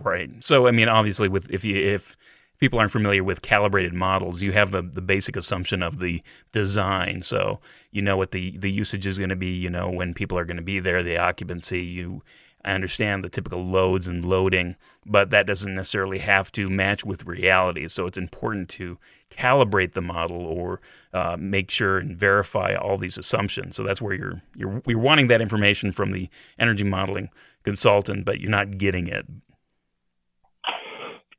Right. 0.02 0.30
So, 0.40 0.68
I 0.68 0.72
mean, 0.72 0.90
obviously, 0.90 1.28
with 1.28 1.50
if 1.52 1.64
you 1.64 1.76
if 1.76 2.18
people 2.60 2.80
aren't 2.80 2.92
familiar 2.92 3.24
with 3.24 3.42
calibrated 3.42 3.94
models, 3.94 4.42
you 4.42 4.54
have 4.54 4.72
the, 4.72 4.82
the 4.82 5.02
basic 5.02 5.36
assumption 5.36 5.84
of 5.84 6.00
the 6.00 6.22
design. 6.54 7.22
So 7.22 7.60
you 7.92 8.02
know 8.02 8.16
what 8.16 8.32
the, 8.32 8.58
the 8.58 8.72
usage 8.72 9.06
is 9.06 9.18
going 9.18 9.32
to 9.32 9.36
be, 9.36 9.54
you 9.54 9.70
know, 9.70 9.90
when 9.90 10.14
people 10.14 10.38
are 10.38 10.46
going 10.46 10.58
to 10.58 10.64
be 10.64 10.80
there, 10.80 11.04
the 11.04 11.18
occupancy, 11.18 11.82
you 11.82 12.24
I 12.65 12.73
understand 12.73 13.23
the 13.23 13.30
typical 13.30 13.65
loads 13.65 14.08
and 14.08 14.23
loading, 14.23 14.76
but 15.06 15.30
that 15.32 15.47
doesn't 15.47 15.73
necessarily 15.73 16.19
have 16.19 16.52
to 16.54 16.69
match 16.69 17.04
with 17.04 17.26
reality. 17.26 17.88
So 17.88 18.06
it's 18.06 18.17
important 18.17 18.69
to 18.69 18.97
calibrate 19.30 19.93
the 19.93 20.02
model 20.02 20.45
or 20.45 20.80
uh, 21.13 21.36
make 21.39 21.69
sure 21.69 21.97
and 21.97 22.15
verify 22.15 22.76
all 22.76 22.97
these 22.97 23.17
assumptions. 23.17 23.76
So 23.76 23.84
that's 23.84 24.02
where 24.02 24.13
you're, 24.13 24.41
you're 24.56 24.82
you're 24.86 24.99
wanting 24.99 25.28
that 25.28 25.41
information 25.41 25.91
from 25.91 26.12
the 26.12 26.30
energy 26.58 26.84
modeling 26.84 27.30
consultant, 27.63 28.26
but 28.26 28.39
you're 28.39 28.49
not 28.49 28.78
getting 28.78 29.08
it 29.08 29.26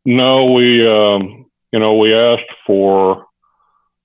no, 0.05 0.53
we, 0.53 0.87
um, 0.87 1.47
you 1.73 1.81
know, 1.81 1.95
we 1.95 2.15
asked 2.15 2.43
for 2.67 3.27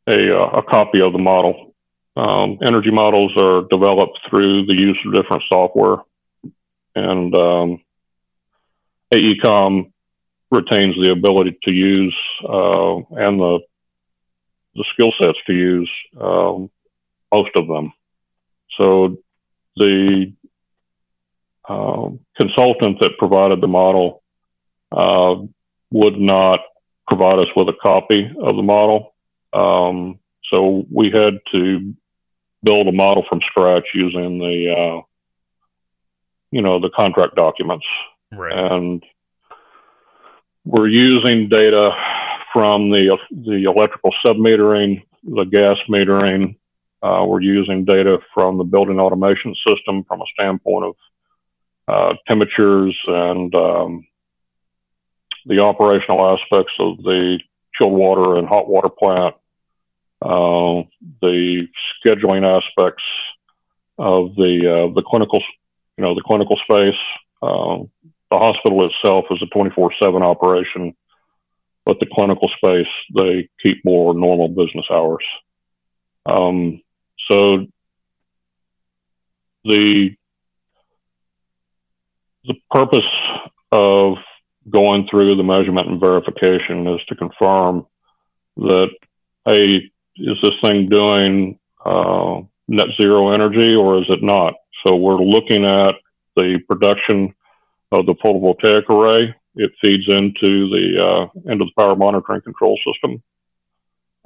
a, 0.08 0.38
uh, 0.38 0.60
a 0.60 0.64
copy 0.64 1.02
of 1.02 1.14
the 1.14 1.20
model. 1.20 1.74
Um, 2.16 2.58
energy 2.66 2.92
models 2.92 3.32
are 3.38 3.64
developed 3.70 4.20
through 4.30 4.66
the 4.66 4.74
use 4.74 4.98
of 5.06 5.14
different 5.14 5.44
software, 5.50 5.98
and 6.96 7.34
um, 7.36 7.82
AECOM 9.14 9.92
retains 10.52 10.96
the 11.02 11.12
ability 11.12 11.58
to 11.64 11.72
use 11.72 12.16
uh, 12.44 12.96
and 12.96 13.40
the 13.40 13.60
the 14.76 14.86
skill 14.94 15.12
sets 15.22 15.38
to 15.48 15.54
use 15.54 15.92
um, 16.20 16.70
most 17.32 17.52
of 17.56 17.68
them. 17.68 17.92
So 18.78 19.18
the 19.76 20.34
uh, 21.68 22.10
consultant 22.40 23.00
that 23.02 23.18
provided 23.18 23.62
the 23.62 23.68
model 23.68 24.24
uh, 24.92 25.36
would 25.92 26.20
not 26.20 26.60
provide 27.08 27.40
us 27.40 27.48
with 27.56 27.68
a 27.70 27.78
copy 27.82 28.32
of 28.40 28.56
the 28.56 28.62
model. 28.62 29.16
Um, 29.54 30.20
so 30.52 30.86
we 30.92 31.12
had 31.12 31.40
to 31.52 31.94
build 32.64 32.88
a 32.88 32.92
model 32.92 33.24
from 33.28 33.42
scratch 33.50 33.86
using 33.94 34.40
the, 34.40 34.76
uh, 34.78 35.02
you 36.52 36.62
know, 36.62 36.80
the 36.80 36.90
contract 36.90 37.36
documents. 37.36 37.86
Right. 38.32 38.52
And 38.54 39.04
we're 40.66 40.88
using 40.88 41.50
data 41.50 41.92
from 42.54 42.92
the 42.92 43.18
the 43.32 43.64
electrical 43.64 44.12
submetering, 44.26 45.04
the 45.24 45.46
gas 45.46 45.78
metering. 45.90 46.56
Uh, 47.02 47.24
we're 47.26 47.42
using 47.42 47.86
data 47.86 48.20
from 48.34 48.58
the 48.58 48.64
building 48.64 49.00
automation 49.00 49.56
system 49.66 50.04
from 50.04 50.22
a 50.22 50.26
standpoint 50.34 50.86
of 50.86 50.96
uh, 51.88 52.16
temperatures 52.28 52.96
and 53.08 53.56
um, 53.56 54.06
the 55.46 55.60
operational 55.60 56.38
aspects 56.38 56.74
of 56.80 56.98
the 56.98 57.40
chilled 57.74 57.94
water 57.94 58.36
and 58.36 58.48
hot 58.48 58.68
water 58.68 58.90
plant, 58.90 59.36
uh, 60.22 60.84
the 61.22 61.68
scheduling 62.06 62.46
aspects 62.46 63.04
of 63.98 64.36
the 64.36 64.88
uh, 64.90 64.94
the 64.94 65.02
clinical, 65.02 65.42
you 66.00 66.06
know, 66.06 66.16
the 66.16 66.22
clinical 66.22 66.56
space. 66.64 66.96
Uh, 67.42 67.80
the 68.32 68.38
hospital 68.38 68.90
itself 68.90 69.26
is 69.32 69.42
a 69.42 69.48
24/7 69.48 70.24
operation, 70.24 70.96
but 71.86 72.00
the 72.00 72.06
clinical 72.06 72.50
space 72.56 72.88
they 73.18 73.50
keep 73.62 73.84
more 73.84 74.14
normal 74.14 74.48
business 74.48 74.86
hours. 74.90 75.26
Um, 76.26 76.82
so 77.30 77.68
the 79.66 80.16
the 82.46 82.56
purpose 82.72 83.04
of 83.74 84.16
going 84.70 85.06
through 85.10 85.36
the 85.36 85.44
measurement 85.44 85.90
and 85.90 86.00
verification 86.00 86.88
is 86.88 87.02
to 87.10 87.16
confirm 87.16 87.86
that, 88.56 88.90
hey, 89.46 89.92
is 90.16 90.38
this 90.42 90.54
thing 90.64 90.88
doing 90.88 91.60
uh, 91.86 92.40
net 92.70 92.88
zero 92.96 93.32
energy 93.32 93.76
or 93.76 94.00
is 94.00 94.06
it 94.10 94.24
not? 94.24 94.54
So 94.90 94.96
we're 94.96 95.22
looking 95.22 95.66
at 95.66 95.96
the 96.36 96.58
production 96.68 97.36
of 97.92 98.08
the 98.08 98.16
photovoltaic 98.16 98.90
array. 98.90 99.36
It 99.56 99.72
feeds 99.82 100.06
into 100.08 100.68
the 100.70 100.98
uh, 101.00 101.52
into 101.52 101.66
the 101.66 101.72
power 101.78 101.96
monitoring 101.96 102.42
control 102.42 102.80
system, 102.88 103.22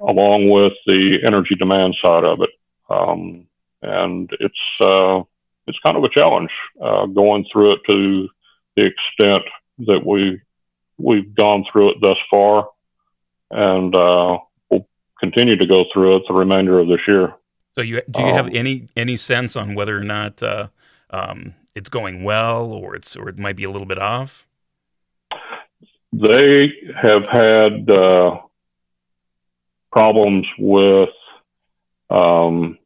along 0.00 0.48
with 0.48 0.72
the 0.86 1.18
energy 1.26 1.54
demand 1.56 1.96
side 2.02 2.24
of 2.24 2.40
it. 2.40 2.48
Um, 2.88 3.46
and 3.82 4.30
it's 4.40 4.80
uh, 4.80 5.22
it's 5.66 5.78
kind 5.80 5.98
of 5.98 6.04
a 6.04 6.08
challenge 6.08 6.50
uh, 6.82 7.06
going 7.06 7.44
through 7.52 7.72
it 7.72 7.80
to 7.90 8.28
the 8.76 8.86
extent 8.86 9.42
that 9.80 10.00
we 10.06 10.40
we've 10.96 11.34
gone 11.34 11.66
through 11.70 11.90
it 11.90 12.00
thus 12.00 12.18
far, 12.30 12.70
and 13.50 13.94
uh, 13.94 14.38
we'll 14.70 14.86
continue 15.20 15.56
to 15.56 15.66
go 15.66 15.84
through 15.92 16.16
it 16.16 16.22
the 16.26 16.34
remainder 16.34 16.78
of 16.78 16.88
this 16.88 17.00
year. 17.06 17.34
So, 17.74 17.80
you 17.82 18.02
do 18.08 18.22
you 18.22 18.28
um, 18.28 18.34
have 18.34 18.48
any 18.54 18.88
any 18.96 19.16
sense 19.16 19.56
on 19.56 19.74
whether 19.74 19.96
or 19.98 20.04
not 20.04 20.42
uh, 20.42 20.68
um, 21.10 21.54
it's 21.74 21.88
going 21.88 22.22
well, 22.22 22.66
or 22.66 22.94
it's 22.94 23.16
or 23.16 23.28
it 23.28 23.38
might 23.38 23.56
be 23.56 23.64
a 23.64 23.70
little 23.70 23.86
bit 23.86 23.98
off? 23.98 24.46
They 26.12 26.72
have 27.02 27.24
had 27.24 27.90
uh, 27.90 28.38
problems 29.90 30.46
with 30.56 31.08
um, 32.10 32.78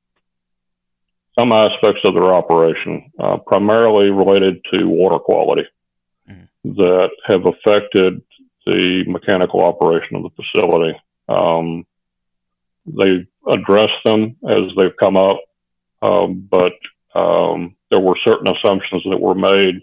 some 1.38 1.52
aspects 1.52 2.00
of 2.04 2.14
their 2.14 2.32
operation, 2.34 3.12
uh, 3.18 3.36
primarily 3.36 4.10
related 4.10 4.64
to 4.72 4.88
water 4.88 5.18
quality, 5.18 5.66
mm. 6.28 6.48
that 6.64 7.10
have 7.26 7.44
affected 7.44 8.22
the 8.64 9.04
mechanical 9.06 9.62
operation 9.62 10.16
of 10.16 10.22
the 10.22 10.30
facility. 10.30 10.98
Um, 11.28 11.86
they 12.86 13.26
address 13.48 13.90
them 14.04 14.36
as 14.48 14.62
they've 14.76 14.96
come 14.98 15.16
up, 15.16 15.40
um, 16.02 16.46
but 16.50 16.72
um, 17.14 17.74
there 17.90 18.00
were 18.00 18.16
certain 18.24 18.48
assumptions 18.48 19.02
that 19.10 19.20
were 19.20 19.34
made 19.34 19.80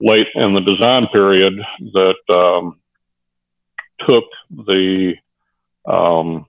late 0.00 0.26
in 0.34 0.54
the 0.54 0.60
design 0.60 1.06
period 1.12 1.54
that 1.94 2.16
um, 2.28 2.78
took 4.06 4.24
the 4.50 5.14
um, 5.86 6.46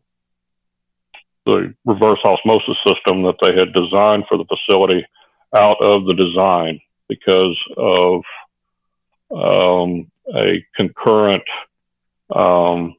the 1.46 1.74
reverse 1.86 2.20
osmosis 2.24 2.78
system 2.86 3.24
that 3.24 3.36
they 3.42 3.54
had 3.54 3.74
designed 3.74 4.24
for 4.28 4.38
the 4.38 4.46
facility 4.46 5.06
out 5.54 5.82
of 5.82 6.06
the 6.06 6.14
design 6.14 6.80
because 7.10 7.60
of 7.78 8.22
um, 9.36 10.10
a 10.36 10.66
concurrent 10.76 11.44
um, 12.34 12.96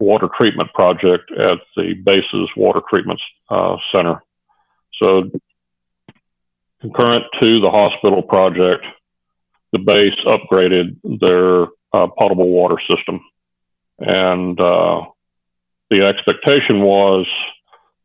water 0.00 0.28
treatment 0.36 0.72
project 0.72 1.30
at 1.30 1.58
the 1.76 1.94
base's 1.94 2.48
water 2.56 2.80
treatment 2.88 3.20
uh, 3.50 3.76
center. 3.94 4.22
So, 5.02 5.30
concurrent 6.80 7.24
to 7.40 7.60
the 7.60 7.70
hospital 7.70 8.22
project, 8.22 8.84
the 9.72 9.78
base 9.78 10.16
upgraded 10.26 10.96
their 11.20 11.66
uh, 11.92 12.08
potable 12.18 12.48
water 12.48 12.76
system. 12.90 13.20
And 13.98 14.58
uh, 14.58 15.02
the 15.90 16.04
expectation 16.06 16.80
was 16.80 17.26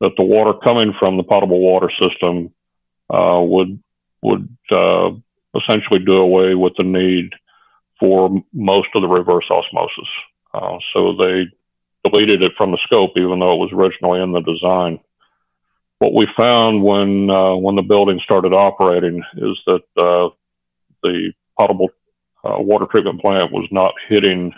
that 0.02 0.12
the 0.18 0.24
water 0.24 0.54
coming 0.54 0.94
from 1.00 1.18
the 1.18 1.24
potable 1.24 1.60
water 1.60 1.90
system 2.02 2.54
uh, 3.10 3.40
would 3.42 3.82
would 4.22 4.50
uh, 4.72 5.12
essentially 5.56 6.00
do 6.00 6.18
away 6.18 6.56
with 6.56 6.74
the 6.78 6.84
need 6.84 7.32
for 8.00 8.44
most 8.54 8.88
of 8.96 9.02
the 9.02 9.08
reverse 9.08 9.46
osmosis. 9.50 10.10
Uh, 10.54 10.78
so 10.96 11.16
they 11.16 11.46
deleted 12.06 12.44
it 12.44 12.54
from 12.58 12.72
the 12.72 12.80
scope, 12.84 13.12
even 13.18 13.40
though 13.40 13.54
it 13.54 13.60
was 13.60 13.72
originally 13.74 14.22
in 14.22 14.32
the 14.32 14.42
design. 14.42 15.00
What 16.00 16.14
we 16.14 16.28
found 16.38 16.84
when 16.84 17.30
uh, 17.30 17.56
when 17.56 17.76
the 17.76 17.82
building 17.82 18.20
started 18.24 18.54
operating 18.54 19.24
is 19.38 19.58
that 19.66 19.84
uh, 19.98 20.30
the 21.04 21.32
potable 21.58 21.90
uh, 22.44 22.60
water 22.60 22.86
treatment 22.86 23.22
plant 23.22 23.52
was 23.52 23.68
not 23.72 23.94
hitting 24.08 24.54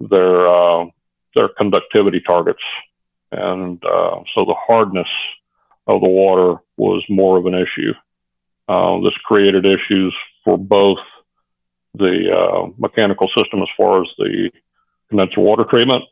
their 0.00 0.46
uh, 0.46 0.86
their 1.34 1.48
conductivity 1.48 2.20
targets, 2.20 2.62
and 3.30 3.82
uh, 3.84 4.20
so 4.34 4.44
the 4.44 4.56
hardness 4.66 5.08
of 5.86 6.00
the 6.00 6.08
water 6.08 6.60
was 6.76 7.04
more 7.08 7.38
of 7.38 7.46
an 7.46 7.54
issue. 7.54 7.92
Uh, 8.66 8.98
this 9.00 9.14
created 9.24 9.66
issues 9.66 10.14
for 10.42 10.58
both 10.58 10.98
the 11.94 12.72
mechanical 12.78 13.28
system 13.38 13.62
as 13.62 13.68
far 13.76 14.02
as 14.02 14.08
the 14.18 14.50
condenser 15.08 15.40
water 15.40 15.64
treatment 15.64 16.02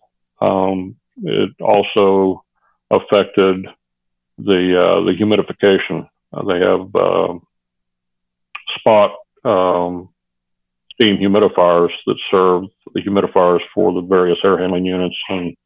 um, 0.42 0.96
it 1.22 1.50
also 1.60 2.44
affected 2.90 3.66
the 4.38 4.80
uh, 4.80 5.00
the 5.04 5.12
humidification. 5.12 6.08
Uh, 6.32 6.44
they 6.44 6.60
have 6.60 6.94
uh, 6.96 7.38
spot 8.78 9.12
um, 9.44 10.08
steam 10.94 11.16
humidifiers 11.16 11.92
that 12.06 12.18
serve 12.32 12.64
the 12.94 13.02
humidifiers 13.02 13.60
for 13.74 13.92
the 13.92 14.00
various 14.00 14.38
air 14.44 14.58
handling 14.58 14.84
units 14.84 15.16
and 15.28 15.56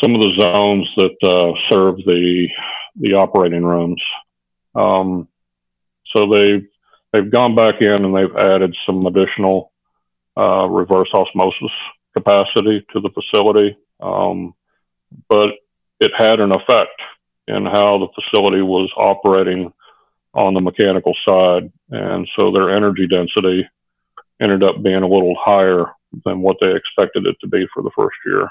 some 0.00 0.14
of 0.14 0.20
the 0.20 0.34
zones 0.38 0.88
that 0.96 1.16
uh, 1.22 1.52
serve 1.68 1.96
the 2.06 2.48
the 3.00 3.14
operating 3.14 3.64
rooms. 3.64 4.02
Um, 4.74 5.26
so 6.14 6.26
they've 6.26 6.66
they've 7.12 7.30
gone 7.30 7.56
back 7.56 7.80
in 7.80 8.04
and 8.04 8.14
they've 8.14 8.36
added 8.36 8.76
some 8.86 9.06
additional 9.06 9.72
uh, 10.36 10.68
reverse 10.68 11.08
osmosis 11.12 11.72
capacity 12.14 12.84
to 12.92 13.00
the 13.00 13.10
facility, 13.10 13.76
um, 14.00 14.54
but 15.28 15.50
it 16.00 16.12
had 16.16 16.40
an 16.40 16.52
effect 16.52 17.00
in 17.48 17.66
how 17.66 17.98
the 17.98 18.08
facility 18.14 18.62
was 18.62 18.90
operating 18.96 19.72
on 20.32 20.54
the 20.54 20.60
mechanical 20.60 21.14
side. 21.26 21.70
And 21.90 22.28
so 22.36 22.50
their 22.50 22.70
energy 22.70 23.06
density 23.06 23.68
ended 24.40 24.64
up 24.64 24.82
being 24.82 25.02
a 25.02 25.08
little 25.08 25.36
higher 25.38 25.86
than 26.24 26.40
what 26.40 26.56
they 26.60 26.74
expected 26.74 27.26
it 27.26 27.36
to 27.40 27.46
be 27.46 27.66
for 27.72 27.82
the 27.82 27.90
first 27.96 28.16
year. 28.26 28.48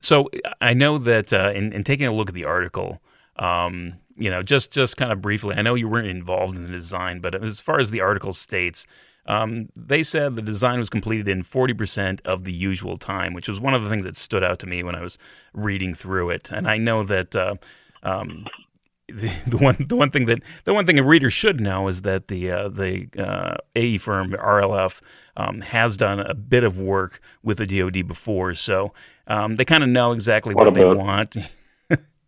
So 0.00 0.30
I 0.60 0.74
know 0.74 0.98
that 0.98 1.32
uh, 1.32 1.52
in, 1.54 1.72
in, 1.72 1.84
taking 1.84 2.06
a 2.06 2.12
look 2.12 2.30
at 2.30 2.34
the 2.34 2.46
article, 2.46 3.02
um, 3.36 3.94
you 4.16 4.30
know, 4.30 4.42
just 4.42 4.72
just 4.72 4.96
kind 4.96 5.12
of 5.12 5.20
briefly, 5.20 5.54
I 5.56 5.62
know 5.62 5.74
you 5.74 5.88
weren't 5.88 6.06
involved 6.06 6.56
in 6.56 6.64
the 6.64 6.70
design, 6.70 7.20
but 7.20 7.34
as 7.42 7.60
far 7.60 7.78
as 7.80 7.90
the 7.90 8.00
article 8.00 8.32
states, 8.32 8.86
um, 9.30 9.68
they 9.76 10.02
said 10.02 10.34
the 10.34 10.42
design 10.42 10.80
was 10.80 10.90
completed 10.90 11.28
in 11.28 11.44
40% 11.44 12.20
of 12.24 12.42
the 12.42 12.52
usual 12.52 12.96
time, 12.96 13.32
which 13.32 13.48
was 13.48 13.60
one 13.60 13.74
of 13.74 13.82
the 13.84 13.88
things 13.88 14.04
that 14.04 14.16
stood 14.16 14.42
out 14.42 14.58
to 14.58 14.66
me 14.66 14.82
when 14.82 14.96
I 14.96 15.02
was 15.02 15.18
reading 15.54 15.94
through 15.94 16.30
it. 16.30 16.50
And 16.50 16.66
I 16.66 16.78
know 16.78 17.04
that 17.04 17.36
uh, 17.36 17.54
um, 18.02 18.46
the, 19.08 19.32
the, 19.46 19.56
one 19.56 19.76
the 19.78 19.94
one 19.94 20.10
thing 20.10 20.26
that 20.26 20.40
the 20.64 20.74
one 20.74 20.84
thing 20.84 20.98
a 20.98 21.04
reader 21.04 21.30
should 21.30 21.60
know 21.60 21.86
is 21.86 22.02
that 22.02 22.26
the 22.26 22.50
uh, 22.50 22.68
the 22.70 23.06
uh, 23.16 23.56
AE 23.76 23.98
firm 23.98 24.32
RLF 24.32 25.00
um, 25.36 25.60
has 25.60 25.96
done 25.96 26.18
a 26.18 26.34
bit 26.34 26.64
of 26.64 26.80
work 26.80 27.20
with 27.44 27.58
the 27.58 27.66
DoD 27.66 28.08
before, 28.08 28.54
so 28.54 28.92
um, 29.28 29.54
they 29.54 29.64
kind 29.64 29.84
of 29.84 29.90
know 29.90 30.10
exactly 30.10 30.56
what, 30.56 30.66
what 30.66 30.74
they 30.74 30.84
want. 30.84 31.36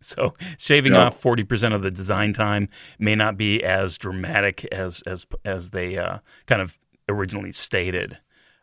So 0.05 0.33
shaving 0.57 0.91
yeah. 0.91 1.05
off 1.05 1.17
forty 1.17 1.43
percent 1.45 1.73
of 1.73 1.81
the 1.81 1.89
design 1.89 2.33
time 2.33 2.67
may 2.99 3.15
not 3.15 3.37
be 3.37 3.63
as 3.63 3.97
dramatic 3.97 4.65
as 4.65 5.01
as 5.03 5.25
as 5.45 5.69
they 5.69 5.97
uh, 5.97 6.17
kind 6.45 6.61
of 6.61 6.77
originally 7.09 7.51
stated. 7.51 8.17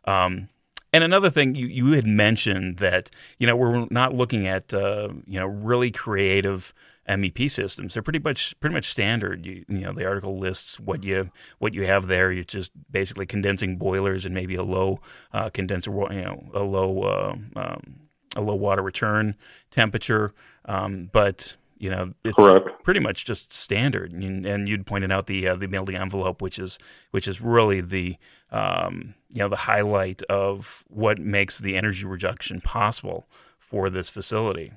Um, 0.04 0.48
and 0.92 1.04
another 1.04 1.30
thing 1.30 1.54
you, 1.54 1.66
you 1.66 1.92
had 1.92 2.06
mentioned 2.06 2.78
that 2.78 3.10
you 3.38 3.46
know 3.46 3.56
we're 3.56 3.86
not 3.90 4.14
looking 4.14 4.46
at 4.46 4.74
uh, 4.74 5.08
you 5.26 5.38
know 5.38 5.46
really 5.46 5.90
creative 5.90 6.74
MEP 7.08 7.50
systems. 7.50 7.94
They're 7.94 8.02
pretty 8.02 8.18
much 8.18 8.58
pretty 8.60 8.74
much 8.74 8.86
standard. 8.86 9.46
You, 9.46 9.64
you, 9.68 9.80
know 9.80 9.92
the 9.92 10.06
article 10.06 10.38
lists 10.38 10.80
what 10.80 11.04
you 11.04 11.30
what 11.58 11.74
you 11.74 11.86
have 11.86 12.06
there. 12.06 12.32
You're 12.32 12.44
just 12.44 12.72
basically 12.90 13.26
condensing 13.26 13.76
boilers 13.76 14.26
and 14.26 14.34
maybe 14.34 14.56
a 14.56 14.62
low 14.62 15.00
uh, 15.32 15.50
condenser 15.50 15.92
you 15.92 16.22
know 16.22 16.50
a 16.54 16.62
low 16.62 17.02
uh, 17.02 17.36
um, 17.56 18.00
a 18.36 18.40
low 18.40 18.54
water 18.54 18.82
return 18.82 19.36
temperature. 19.70 20.32
Um, 20.64 21.08
but 21.12 21.56
you 21.80 21.88
know, 21.88 22.12
it's 22.24 22.36
Correct. 22.36 22.68
pretty 22.84 23.00
much 23.00 23.24
just 23.24 23.54
standard. 23.54 24.12
And, 24.12 24.44
and 24.44 24.68
you'd 24.68 24.86
pointed 24.86 25.10
out 25.10 25.26
the 25.26 25.48
uh, 25.48 25.56
the 25.56 25.66
building 25.66 25.96
envelope, 25.96 26.42
which 26.42 26.58
is 26.58 26.78
which 27.10 27.26
is 27.26 27.40
really 27.40 27.80
the 27.80 28.16
um, 28.52 29.14
you 29.30 29.38
know 29.38 29.48
the 29.48 29.56
highlight 29.56 30.22
of 30.24 30.84
what 30.88 31.18
makes 31.18 31.58
the 31.58 31.76
energy 31.76 32.04
reduction 32.04 32.60
possible 32.60 33.26
for 33.58 33.88
this 33.88 34.10
facility. 34.10 34.72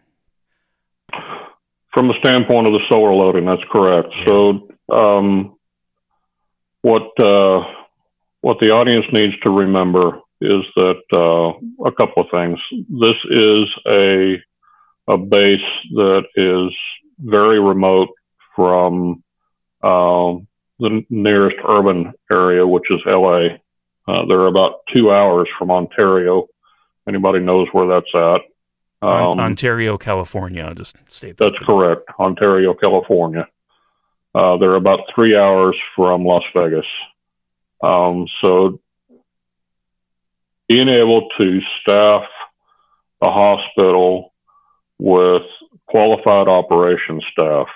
From 1.93 2.07
the 2.07 2.15
standpoint 2.23 2.67
of 2.67 2.73
the 2.73 2.81
solar 2.87 3.13
loading, 3.13 3.45
that's 3.45 3.61
correct. 3.69 4.07
Yeah. 4.19 4.25
So, 4.25 4.69
um, 4.89 5.57
what 6.83 7.19
uh, 7.19 7.65
what 8.39 8.59
the 8.59 8.71
audience 8.71 9.05
needs 9.11 9.37
to 9.41 9.51
remember 9.51 10.21
is 10.39 10.63
that 10.77 11.01
uh, 11.13 11.85
a 11.85 11.91
couple 11.91 12.23
of 12.23 12.29
things. 12.31 12.59
This 12.89 13.15
is 13.29 13.65
a 13.87 14.41
a 15.07 15.17
base 15.17 15.59
that 15.91 16.23
is 16.35 16.73
very 17.19 17.59
remote 17.59 18.09
from 18.55 19.23
uh, 19.81 20.33
the 20.79 21.05
nearest 21.09 21.57
urban 21.67 22.13
area, 22.31 22.65
which 22.65 22.89
is 22.89 22.99
LA. 23.05 23.57
Uh, 24.07 24.25
they're 24.25 24.47
about 24.47 24.81
two 24.93 25.11
hours 25.11 25.47
from 25.57 25.71
Ontario. 25.71 26.47
Anybody 27.07 27.39
knows 27.39 27.67
where 27.71 27.87
that's 27.87 28.13
at? 28.13 28.41
Um, 29.01 29.39
Ontario, 29.39 29.97
California. 29.97 30.63
I'll 30.63 30.73
just 30.73 30.95
state 31.09 31.37
that. 31.37 31.51
That's 31.51 31.65
correct. 31.65 32.09
Ontario, 32.19 32.73
California. 32.73 33.47
Uh, 34.33 34.57
they're 34.57 34.75
about 34.75 35.01
three 35.13 35.35
hours 35.35 35.75
from 35.95 36.25
Las 36.25 36.43
Vegas. 36.55 36.85
Um, 37.83 38.27
so 38.41 38.79
being 40.67 40.89
able 40.89 41.27
to 41.37 41.61
staff 41.81 42.23
a 43.21 43.29
hospital 43.29 44.32
with 44.99 45.43
qualified 45.87 46.47
operations 46.47 47.23
staff. 47.31 47.67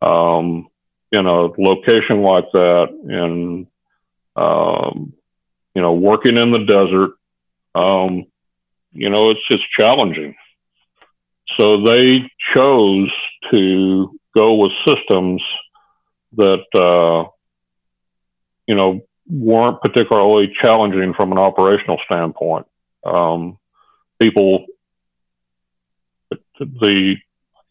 Um, 0.00 0.68
in 1.10 1.26
a 1.26 1.42
location 1.60 2.22
like 2.22 2.50
that 2.52 2.88
and 2.90 3.66
um, 4.36 5.12
you 5.74 5.82
know 5.82 5.94
working 5.94 6.36
in 6.36 6.52
the 6.52 6.64
desert 6.64 7.12
um, 7.74 8.26
you 8.92 9.10
know 9.10 9.30
it's 9.30 9.40
it's 9.50 9.62
challenging. 9.78 10.34
So 11.56 11.82
they 11.82 12.30
chose 12.54 13.10
to 13.52 14.18
go 14.34 14.54
with 14.54 14.72
systems 14.86 15.42
that 16.36 16.64
uh, 16.74 17.28
you 18.66 18.74
know 18.74 19.00
weren't 19.26 19.80
particularly 19.80 20.54
challenging 20.60 21.14
from 21.14 21.32
an 21.32 21.38
operational 21.38 21.98
standpoint. 22.04 22.66
Um, 23.04 23.58
people 24.20 24.66
the 26.58 27.16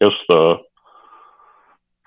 I 0.00 0.04
guess 0.04 0.14
the 0.28 0.56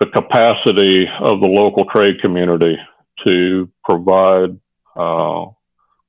the 0.00 0.06
capacity 0.06 1.06
of 1.20 1.40
the 1.40 1.46
local 1.46 1.84
trade 1.84 2.20
community 2.20 2.76
to 3.24 3.70
provide 3.84 4.58
uh, 4.96 5.46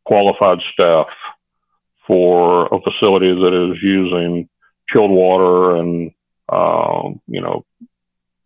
qualified 0.03 0.59
staff 0.73 1.07
for 2.07 2.65
a 2.73 2.81
facility 2.81 3.33
that 3.33 3.71
is 3.71 3.83
using 3.83 4.49
chilled 4.89 5.11
water 5.11 5.75
and 5.77 6.11
um, 6.49 7.21
you 7.27 7.41
know 7.41 7.65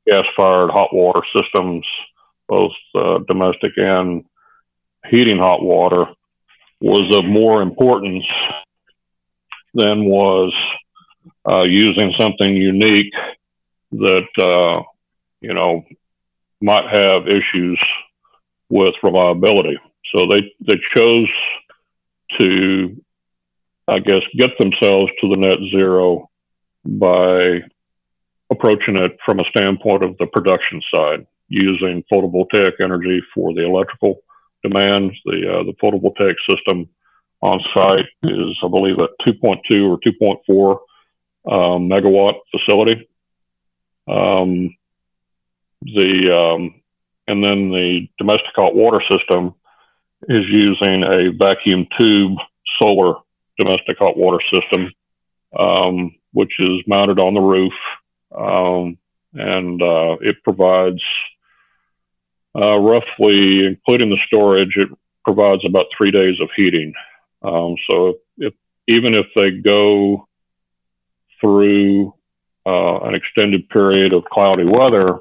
gas-fired 0.05 0.69
hot 0.69 0.93
water 0.93 1.21
systems, 1.35 1.85
both 2.47 2.71
uh, 2.95 3.19
domestic 3.27 3.73
and 3.77 4.23
heating 5.09 5.37
hot 5.37 5.61
water, 5.61 6.05
was 6.79 7.13
of 7.15 7.25
more 7.25 7.61
importance 7.61 8.25
than 9.73 10.05
was 10.05 10.53
uh, 11.49 11.63
using 11.63 12.13
something 12.19 12.55
unique 12.55 13.13
that 13.91 14.27
uh, 14.39 14.83
you 15.41 15.53
know 15.53 15.83
might 16.61 16.87
have 16.93 17.27
issues 17.27 17.79
with 18.69 18.93
reliability. 19.03 19.77
So 20.13 20.25
they 20.27 20.53
they 20.61 20.79
chose 20.95 21.29
to, 22.39 23.01
I 23.87 23.99
guess, 23.99 24.21
get 24.37 24.57
themselves 24.59 25.11
to 25.21 25.29
the 25.29 25.37
net 25.37 25.59
zero 25.71 26.29
by 26.85 27.61
approaching 28.49 28.97
it 28.97 29.17
from 29.25 29.39
a 29.39 29.49
standpoint 29.55 30.03
of 30.03 30.17
the 30.17 30.27
production 30.27 30.81
side, 30.93 31.27
using 31.49 32.03
photovoltaic 32.11 32.73
energy 32.81 33.21
for 33.33 33.53
the 33.53 33.65
electrical 33.65 34.21
demands. 34.63 35.15
The 35.25 35.59
uh, 35.59 35.63
the 35.63 35.73
photovoltaic 35.81 36.35
system 36.49 36.89
on 37.41 37.59
site 37.73 38.05
is, 38.23 38.57
I 38.63 38.67
believe, 38.67 38.99
at 38.99 39.11
2.2 39.25 39.87
or 39.87 39.99
2.4 39.99 40.79
um, 41.49 41.89
megawatt 41.89 42.35
facility. 42.51 43.07
Um, 44.07 44.75
the 45.81 46.31
um, 46.31 46.81
and 47.27 47.43
then 47.43 47.69
the 47.69 48.07
domestic 48.17 48.51
hot 48.55 48.75
water 48.75 49.01
system 49.11 49.53
is 50.27 50.45
using 50.47 51.03
a 51.03 51.31
vacuum 51.31 51.87
tube 51.97 52.37
solar 52.79 53.15
domestic 53.59 53.97
hot 53.97 54.17
water 54.17 54.39
system, 54.53 54.91
um, 55.57 56.15
which 56.31 56.53
is 56.59 56.81
mounted 56.87 57.19
on 57.19 57.33
the 57.33 57.41
roof, 57.41 57.73
um, 58.35 58.97
and 59.33 59.81
uh, 59.81 60.17
it 60.21 60.43
provides 60.43 61.01
uh, 62.55 62.79
roughly, 62.79 63.65
including 63.65 64.09
the 64.09 64.17
storage, 64.25 64.75
it 64.77 64.89
provides 65.23 65.63
about 65.65 65.85
three 65.95 66.11
days 66.11 66.39
of 66.41 66.49
heating. 66.55 66.93
Um, 67.43 67.75
so 67.89 68.15
if, 68.37 68.53
even 68.87 69.13
if 69.13 69.27
they 69.35 69.51
go 69.51 70.26
through 71.39 72.13
uh, 72.65 72.99
an 72.99 73.15
extended 73.15 73.69
period 73.69 74.13
of 74.13 74.25
cloudy 74.25 74.65
weather, 74.65 75.19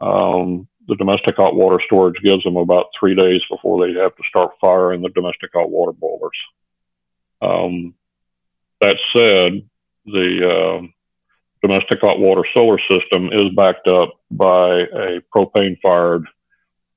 um, 0.00 0.68
the 0.86 0.96
domestic 0.96 1.36
hot 1.36 1.54
water 1.54 1.80
storage 1.84 2.20
gives 2.22 2.42
them 2.44 2.56
about 2.56 2.86
three 2.98 3.14
days 3.14 3.42
before 3.50 3.86
they 3.86 3.92
have 4.00 4.16
to 4.16 4.22
start 4.28 4.52
firing 4.60 5.02
the 5.02 5.10
domestic 5.10 5.50
hot 5.54 5.70
water 5.70 5.92
boilers. 5.92 6.30
Um, 7.42 7.94
that 8.80 8.96
said, 9.14 9.68
the 10.06 10.80
uh, 10.82 10.86
domestic 11.62 12.00
hot 12.00 12.18
water 12.18 12.44
solar 12.54 12.78
system 12.90 13.30
is 13.32 13.50
backed 13.54 13.88
up 13.88 14.18
by 14.30 14.80
a 14.80 15.20
propane 15.34 15.78
fired 15.80 16.24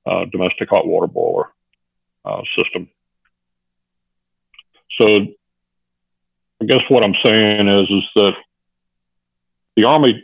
uh, 0.06 0.24
domestic 0.26 0.68
hot 0.70 0.86
water 0.86 1.06
boiler 1.06 1.50
uh, 2.24 2.42
system. 2.58 2.88
So 5.00 5.26
I 6.62 6.64
guess 6.64 6.82
what 6.88 7.02
I'm 7.02 7.16
saying 7.24 7.66
is 7.66 7.90
is 7.90 8.04
that 8.14 8.34
the 9.74 9.84
Army 9.84 10.22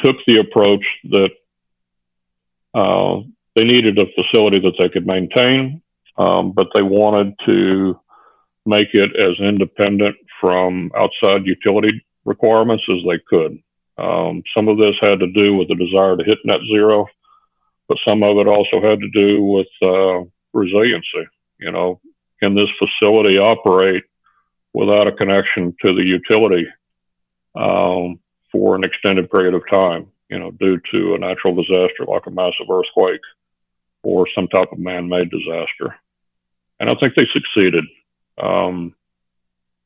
took 0.00 0.16
the 0.26 0.38
approach 0.38 0.84
that 1.10 1.30
uh, 2.74 3.20
they 3.54 3.62
needed 3.62 4.00
a 4.00 4.06
facility 4.16 4.58
that 4.58 4.74
they 4.80 4.88
could 4.88 5.06
maintain, 5.06 5.80
um, 6.18 6.50
but 6.50 6.70
they 6.74 6.82
wanted 6.82 7.34
to 7.46 8.00
make 8.66 8.88
it 8.94 9.14
as 9.14 9.38
independent 9.38 10.16
from 10.40 10.90
outside 10.96 11.46
utility 11.46 12.04
requirements 12.24 12.82
as 12.90 12.98
they 13.08 13.20
could. 13.28 13.62
Um, 13.98 14.42
some 14.56 14.66
of 14.66 14.76
this 14.78 14.96
had 15.00 15.20
to 15.20 15.30
do 15.30 15.54
with 15.54 15.68
the 15.68 15.76
desire 15.76 16.16
to 16.16 16.24
hit 16.24 16.38
net 16.44 16.58
zero, 16.66 17.06
but 17.86 17.98
some 18.08 18.24
of 18.24 18.38
it 18.38 18.48
also 18.48 18.80
had 18.82 18.98
to 18.98 19.10
do 19.14 19.40
with 19.40 19.68
uh, 19.82 20.24
resiliency. 20.52 21.28
You 21.60 21.70
know, 21.70 22.00
can 22.42 22.56
this 22.56 22.70
facility 22.80 23.38
operate 23.38 24.02
without 24.74 25.06
a 25.06 25.12
connection 25.12 25.74
to 25.84 25.94
the 25.94 26.02
utility 26.04 26.66
um, 27.54 28.18
for 28.50 28.74
an 28.74 28.84
extended 28.84 29.30
period 29.30 29.54
of 29.54 29.62
time? 29.70 30.08
You 30.28 30.38
know, 30.38 30.50
due 30.50 30.80
to 30.92 31.14
a 31.14 31.18
natural 31.18 31.54
disaster 31.54 32.06
like 32.06 32.26
a 32.26 32.30
massive 32.30 32.70
earthquake 32.70 33.20
or 34.02 34.26
some 34.34 34.48
type 34.48 34.72
of 34.72 34.78
man-made 34.78 35.30
disaster. 35.30 35.94
And 36.80 36.90
I 36.90 36.94
think 36.94 37.14
they 37.14 37.26
succeeded. 37.32 37.84
Um, 38.42 38.94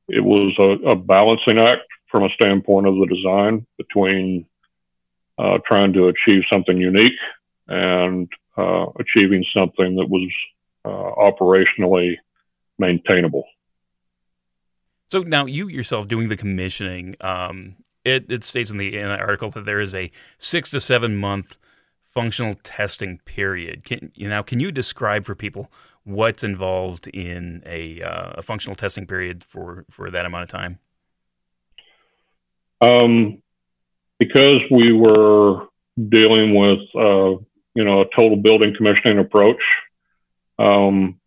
it 0.08 0.22
was 0.22 0.54
a, 0.58 0.90
a, 0.90 0.96
balancing 0.96 1.58
act 1.58 1.82
from 2.10 2.24
a 2.24 2.30
standpoint 2.30 2.86
of 2.86 2.94
the 2.94 3.06
design 3.06 3.66
between 3.76 4.46
uh, 5.38 5.58
trying 5.66 5.92
to 5.94 6.08
achieve 6.08 6.42
something 6.50 6.78
unique 6.78 7.18
and 7.68 8.28
uh, 8.56 8.86
achieving 8.98 9.44
something 9.54 9.96
that 9.96 10.08
was 10.08 10.30
uh, 10.84 11.30
operationally 11.30 12.16
maintainable. 12.78 13.44
So 15.08 15.20
now 15.20 15.46
you 15.46 15.68
yourself 15.68 16.08
doing 16.08 16.28
the 16.28 16.36
commissioning, 16.36 17.14
um, 17.20 17.76
it, 18.04 18.30
it 18.30 18.44
states 18.44 18.70
in 18.70 18.78
the, 18.78 18.96
in 18.96 19.08
the 19.08 19.18
article 19.18 19.50
that 19.50 19.64
there 19.64 19.80
is 19.80 19.94
a 19.94 20.10
six 20.38 20.70
to 20.70 20.80
seven 20.80 21.16
month 21.16 21.58
functional 22.06 22.54
testing 22.62 23.18
period. 23.24 23.84
Can 23.84 24.10
you 24.14 24.28
now 24.28 24.42
can 24.42 24.58
you 24.58 24.72
describe 24.72 25.24
for 25.24 25.34
people 25.34 25.70
what's 26.04 26.42
involved 26.42 27.08
in 27.08 27.62
a, 27.66 28.00
uh, 28.00 28.32
a 28.36 28.42
functional 28.42 28.74
testing 28.74 29.06
period 29.06 29.44
for 29.44 29.84
for 29.90 30.10
that 30.10 30.24
amount 30.24 30.44
of 30.44 30.48
time? 30.48 30.78
Um, 32.80 33.42
because 34.18 34.60
we 34.70 34.92
were 34.92 35.66
dealing 36.08 36.54
with 36.54 36.80
uh, 36.94 37.42
you 37.74 37.84
know 37.84 38.00
a 38.00 38.06
total 38.16 38.36
building 38.36 38.74
commissioning 38.74 39.18
approach. 39.18 39.62
Um, 40.58 41.20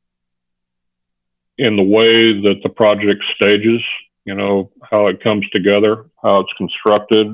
in 1.59 1.75
the 1.75 1.83
way 1.83 2.41
that 2.41 2.61
the 2.63 2.69
project 2.69 3.21
stages, 3.35 3.81
you 4.23 4.33
know, 4.33 4.71
how 4.89 5.07
it 5.07 5.21
comes 5.21 5.47
together, 5.49 6.05
how 6.23 6.39
it's 6.39 6.53
constructed, 6.57 7.27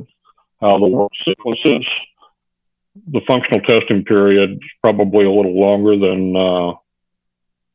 how 0.60 0.80
the 0.80 0.88
work 0.88 1.12
sequences. 1.24 1.86
The 3.12 3.22
functional 3.28 3.60
testing 3.62 4.04
period 4.04 4.54
is 4.54 4.70
probably 4.82 5.26
a 5.26 5.32
little 5.32 5.60
longer 5.60 5.96
than 5.98 6.36
uh, 6.36 6.74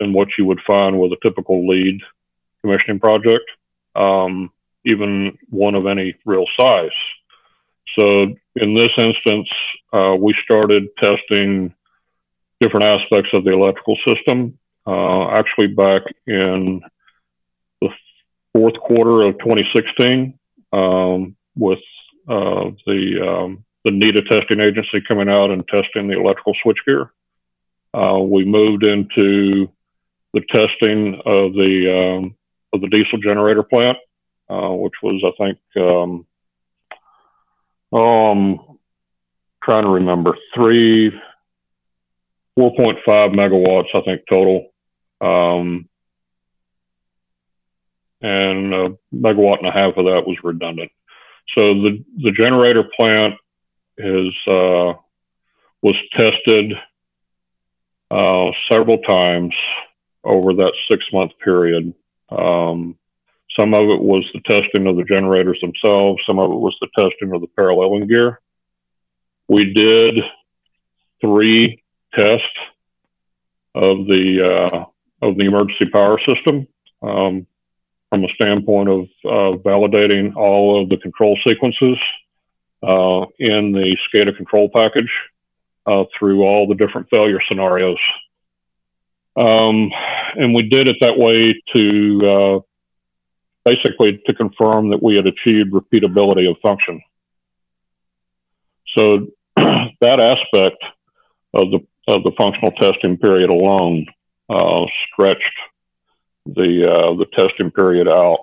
than 0.00 0.12
what 0.12 0.28
you 0.36 0.46
would 0.46 0.60
find 0.66 0.98
with 0.98 1.12
a 1.12 1.18
typical 1.22 1.68
LEED 1.68 2.00
commissioning 2.62 2.98
project, 2.98 3.44
um, 3.94 4.50
even 4.84 5.38
one 5.50 5.76
of 5.76 5.86
any 5.86 6.16
real 6.24 6.46
size. 6.58 6.90
So 7.96 8.34
in 8.56 8.74
this 8.74 8.90
instance, 8.96 9.48
uh, 9.92 10.16
we 10.18 10.34
started 10.42 10.88
testing 10.98 11.74
different 12.60 12.86
aspects 12.86 13.30
of 13.34 13.44
the 13.44 13.52
electrical 13.52 13.96
system 14.06 14.58
uh, 14.86 15.28
actually 15.30 15.68
back 15.68 16.02
in 16.26 16.80
the 17.80 17.88
fourth 18.52 18.78
quarter 18.80 19.22
of 19.22 19.38
2016 19.38 20.38
um, 20.72 21.36
with 21.56 21.78
uh, 22.28 22.70
the 22.86 23.26
um, 23.26 23.64
the 23.84 23.92
NETA 23.92 24.22
testing 24.22 24.60
agency 24.60 25.00
coming 25.08 25.28
out 25.28 25.50
and 25.50 25.66
testing 25.68 26.08
the 26.08 26.18
electrical 26.18 26.54
switchgear. 26.64 27.10
Uh, 27.94 28.18
we 28.20 28.44
moved 28.44 28.84
into 28.84 29.70
the 30.32 30.42
testing 30.52 31.14
of 31.24 31.54
the 31.54 31.98
um, 31.98 32.36
of 32.72 32.80
the 32.80 32.88
diesel 32.88 33.18
generator 33.18 33.62
plant, 33.62 33.98
uh, 34.48 34.70
which 34.70 34.94
was 35.02 35.22
I 35.24 35.44
think 35.44 35.58
um, 35.76 36.26
um 37.92 38.78
trying 39.62 39.84
to 39.84 39.90
remember 39.90 40.36
three 40.54 41.12
4.5 42.60 43.34
megawatts 43.34 43.88
I 43.94 44.02
think 44.02 44.22
total 44.28 44.70
um, 45.20 45.88
and 48.20 48.74
a 48.74 48.88
megawatt 49.14 49.58
and 49.58 49.68
a 49.68 49.72
half 49.72 49.96
of 49.96 50.04
that 50.04 50.24
was 50.26 50.36
redundant. 50.44 50.90
So 51.56 51.72
the, 51.72 52.04
the 52.18 52.32
generator 52.32 52.84
plant 52.96 53.34
is, 53.96 54.34
uh, 54.46 54.92
was 55.82 55.96
tested 56.14 56.74
uh, 58.10 58.50
several 58.70 58.98
times 58.98 59.54
over 60.22 60.52
that 60.54 60.72
six 60.90 61.04
month 61.12 61.32
period. 61.42 61.94
Um, 62.28 62.96
some 63.58 63.72
of 63.74 63.84
it 63.88 64.00
was 64.00 64.24
the 64.34 64.40
testing 64.40 64.86
of 64.86 64.96
the 64.96 65.04
generators 65.04 65.58
themselves. 65.60 66.22
Some 66.26 66.38
of 66.38 66.50
it 66.50 66.56
was 66.56 66.76
the 66.80 66.88
testing 66.96 67.34
of 67.34 67.40
the 67.40 67.48
paralleling 67.56 68.06
gear. 68.06 68.40
We 69.48 69.72
did 69.72 70.18
three 71.20 71.82
tests 72.14 72.44
of 73.74 74.06
the 74.06 74.42
uh, 74.44 74.84
of 75.22 75.36
the 75.36 75.46
emergency 75.46 75.86
power 75.86 76.18
system 76.28 76.66
um, 77.02 77.46
from 78.08 78.24
a 78.24 78.28
standpoint 78.34 78.88
of 78.88 79.02
uh, 79.24 79.58
validating 79.58 80.34
all 80.36 80.82
of 80.82 80.88
the 80.88 80.96
control 80.96 81.38
sequences 81.46 81.96
uh, 82.82 83.24
in 83.38 83.72
the 83.72 83.96
SCADA 84.08 84.36
control 84.36 84.68
package 84.74 85.10
uh, 85.86 86.04
through 86.18 86.42
all 86.42 86.66
the 86.66 86.74
different 86.74 87.08
failure 87.10 87.38
scenarios. 87.48 87.98
Um, 89.36 89.90
and 90.36 90.54
we 90.54 90.62
did 90.62 90.88
it 90.88 90.96
that 91.00 91.16
way 91.16 91.60
to 91.74 92.20
uh, 92.26 92.60
basically 93.64 94.20
to 94.26 94.34
confirm 94.34 94.90
that 94.90 95.02
we 95.02 95.16
had 95.16 95.26
achieved 95.26 95.72
repeatability 95.72 96.50
of 96.50 96.56
function. 96.62 97.00
So 98.96 99.28
that 99.56 100.20
aspect 100.20 100.82
of 101.54 101.70
the 101.70 101.86
of 102.08 102.22
the 102.24 102.32
functional 102.36 102.72
testing 102.72 103.16
period 103.16 103.50
alone 103.50 104.06
uh, 104.48 104.84
stretched 105.06 105.42
the 106.46 106.90
uh, 106.90 107.14
the 107.14 107.26
testing 107.32 107.70
period 107.70 108.08
out 108.08 108.40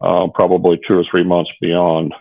uh, 0.00 0.26
probably 0.34 0.80
two 0.86 0.98
or 0.98 1.04
three 1.10 1.24
months 1.24 1.50
beyond 1.60 2.14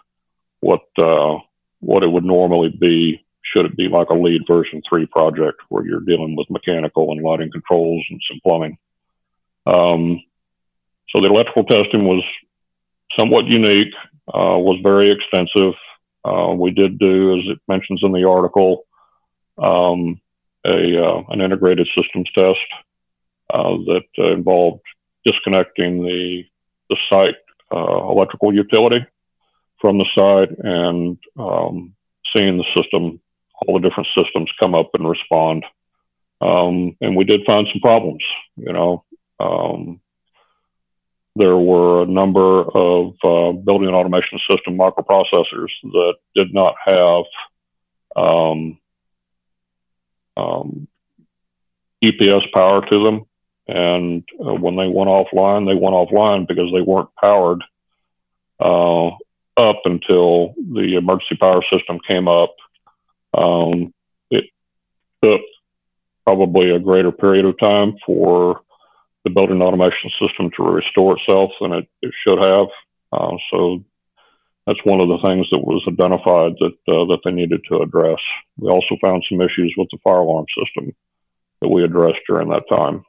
what 0.59 0.81
uh, 0.97 1.37
what 1.79 2.03
it 2.03 2.11
would 2.11 2.25
normally 2.25 2.69
be 2.69 3.23
should 3.41 3.65
it 3.65 3.77
be 3.77 3.87
like 3.87 4.09
a 4.09 4.13
LEED 4.13 4.41
version 4.47 4.81
three 4.87 5.05
project 5.05 5.61
where 5.69 5.85
you're 5.85 6.01
dealing 6.01 6.35
with 6.35 6.49
mechanical 6.49 7.11
and 7.11 7.21
lighting 7.21 7.51
controls 7.51 8.03
and 8.09 8.21
some 8.29 8.39
plumbing. 8.43 8.77
Um, 9.65 10.21
so 11.09 11.21
the 11.21 11.29
electrical 11.29 11.63
testing 11.63 12.05
was 12.05 12.23
somewhat 13.17 13.45
unique, 13.45 13.93
uh, 14.27 14.57
was 14.59 14.79
very 14.83 15.09
extensive. 15.09 15.73
Uh, 16.25 16.53
we 16.53 16.71
did 16.71 16.99
do, 16.99 17.37
as 17.37 17.45
it 17.47 17.59
mentions 17.67 18.01
in 18.03 18.11
the 18.11 18.27
article, 18.27 18.85
um, 19.57 20.19
a 20.67 21.03
uh, 21.03 21.23
an 21.29 21.41
integrated 21.41 21.87
systems 21.97 22.29
test 22.35 22.57
uh, 23.53 23.77
that 23.85 24.03
involved 24.17 24.81
disconnecting 25.25 26.03
the 26.03 26.43
the 26.89 26.97
site 27.09 27.35
uh, 27.73 28.09
electrical 28.09 28.53
utility 28.53 29.05
from 29.79 29.97
the 29.97 30.05
site 30.15 30.49
and 30.59 31.17
um, 31.37 31.93
seeing 32.35 32.57
the 32.57 32.65
system, 32.75 33.19
all 33.55 33.79
the 33.79 33.87
different 33.87 34.07
systems 34.17 34.49
come 34.59 34.73
up 34.73 34.89
and 34.93 35.07
respond. 35.07 35.63
Um, 36.39 36.95
and 37.01 37.15
we 37.15 37.25
did 37.25 37.41
find 37.45 37.67
some 37.71 37.81
problems. 37.81 38.23
You 38.55 38.73
know, 38.73 39.03
um, 39.39 40.01
there 41.35 41.57
were 41.57 42.03
a 42.03 42.07
number 42.07 42.63
of 42.63 43.13
uh, 43.23 43.51
building 43.51 43.89
automation 43.89 44.39
system 44.49 44.77
microprocessors 44.77 45.69
that 45.83 46.15
did 46.35 46.53
not 46.53 46.75
have 46.85 47.25
um, 48.15 48.79
um, 50.37 50.87
power 52.53 52.85
to 52.85 53.03
them. 53.03 53.25
And 53.67 54.23
uh, 54.39 54.53
when 54.53 54.75
they 54.77 54.87
went 54.87 55.09
offline, 55.09 55.67
they 55.67 55.75
went 55.75 55.95
offline 55.95 56.47
because 56.47 56.71
they 56.71 56.81
weren't 56.81 57.13
powered 57.21 57.63
uh, 58.59 59.07
up 59.57 59.81
until 59.85 60.53
the 60.73 60.95
emergency 60.95 61.35
power 61.35 61.61
system 61.71 61.99
came 62.07 62.27
up. 62.27 62.55
Um, 63.33 63.93
it 64.29 64.45
took 65.21 65.41
probably 66.23 66.71
a 66.71 66.79
greater 66.79 67.11
period 67.11 67.45
of 67.45 67.59
time 67.59 67.95
for 68.05 68.61
the 69.23 69.29
building 69.29 69.61
automation 69.61 70.11
system 70.19 70.49
to 70.55 70.63
restore 70.63 71.17
itself 71.17 71.51
than 71.59 71.73
it, 71.73 71.87
it 72.01 72.13
should 72.25 72.41
have. 72.41 72.67
Uh, 73.11 73.35
so 73.51 73.83
that's 74.67 74.83
one 74.83 74.99
of 74.99 75.07
the 75.07 75.17
things 75.19 75.47
that 75.49 75.63
was 75.63 75.81
identified 75.87 76.53
that 76.59 76.93
uh, 76.93 77.05
that 77.05 77.19
they 77.23 77.31
needed 77.31 77.61
to 77.69 77.81
address. 77.81 78.19
We 78.57 78.69
also 78.69 78.97
found 79.01 79.23
some 79.27 79.39
issues 79.39 79.73
with 79.77 79.87
the 79.91 79.97
fire 80.03 80.17
alarm 80.17 80.45
system 80.61 80.93
that 81.61 81.69
we 81.69 81.85
addressed 81.85 82.19
during 82.27 82.49
that 82.49 82.67
time. 82.69 83.05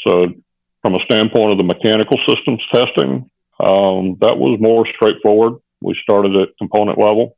So, 0.00 0.28
from 0.80 0.94
a 0.94 1.04
standpoint 1.04 1.52
of 1.52 1.58
the 1.58 1.64
mechanical 1.64 2.18
systems 2.26 2.62
testing, 2.72 3.30
um, 3.60 4.16
that 4.22 4.38
was 4.38 4.58
more 4.58 4.86
straightforward. 4.94 5.60
We 5.82 5.94
started 6.02 6.34
at 6.36 6.56
component 6.56 6.98
level. 6.98 7.36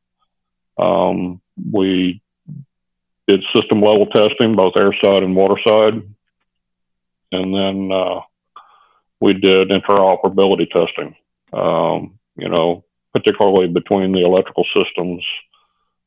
Um, 0.79 1.41
we 1.71 2.23
did 3.27 3.43
system 3.55 3.81
level 3.81 4.07
testing, 4.07 4.55
both 4.55 4.77
air 4.77 4.95
side 5.03 5.25
and 5.25 5.35
water 5.35 5.61
side. 5.67 5.95
And 7.33 7.55
then 7.55 7.91
uh, 7.91 8.21
we 9.21 9.33
did 9.33 9.71
interoperability 9.71 10.71
testing, 10.71 11.17
um, 11.53 12.19
you 12.37 12.49
know, 12.49 12.85
particularly 13.13 13.69
between 13.69 14.13
the 14.13 14.25
electrical 14.25 14.65
systems, 14.77 15.25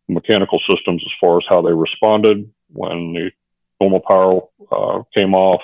mechanical 0.08 0.60
systems, 0.70 1.04
as 1.06 1.12
far 1.20 1.38
as 1.38 1.46
how 1.50 1.62
they 1.62 1.74
responded 1.74 2.50
when 2.72 3.14
the 3.14 3.32
normal 3.80 4.02
power 4.02 4.42
uh, 4.72 5.04
came 5.16 5.34
off 5.34 5.62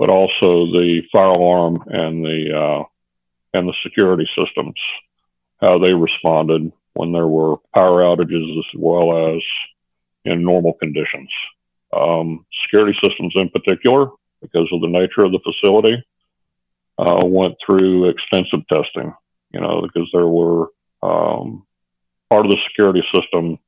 but 0.00 0.08
also 0.08 0.64
the 0.72 1.02
fire 1.12 1.26
alarm 1.26 1.84
and 1.88 2.24
the 2.24 2.56
uh, 2.56 2.84
and 3.52 3.68
the 3.68 3.74
security 3.82 4.26
systems, 4.34 4.74
how 5.60 5.78
they 5.78 5.92
responded 5.92 6.72
when 6.94 7.12
there 7.12 7.26
were 7.26 7.58
power 7.74 8.00
outages 8.00 8.58
as 8.58 8.64
well 8.74 9.36
as 9.36 9.42
in 10.24 10.42
normal 10.42 10.72
conditions. 10.72 11.28
Um, 11.92 12.46
security 12.64 12.98
systems, 13.04 13.34
in 13.36 13.50
particular, 13.50 14.06
because 14.40 14.70
of 14.72 14.80
the 14.80 14.88
nature 14.88 15.22
of 15.22 15.32
the 15.32 15.40
facility, 15.44 16.02
uh, 16.98 17.22
went 17.26 17.56
through 17.64 18.08
extensive 18.08 18.66
testing. 18.72 19.12
You 19.52 19.60
know, 19.60 19.82
because 19.82 20.08
there 20.12 20.26
were 20.26 20.68
um, 21.02 21.66
part 22.28 22.46
of 22.46 22.52
the 22.52 22.58
security 22.68 23.02
system 23.14 23.58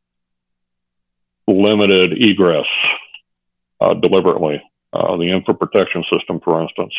limited 1.49 2.13
egress 2.23 2.67
uh, 3.81 3.95
deliberately 3.95 4.63
uh, 4.93 5.17
the 5.17 5.31
infant 5.31 5.59
protection 5.59 6.05
system, 6.13 6.41
for 6.41 6.63
instance, 6.63 6.95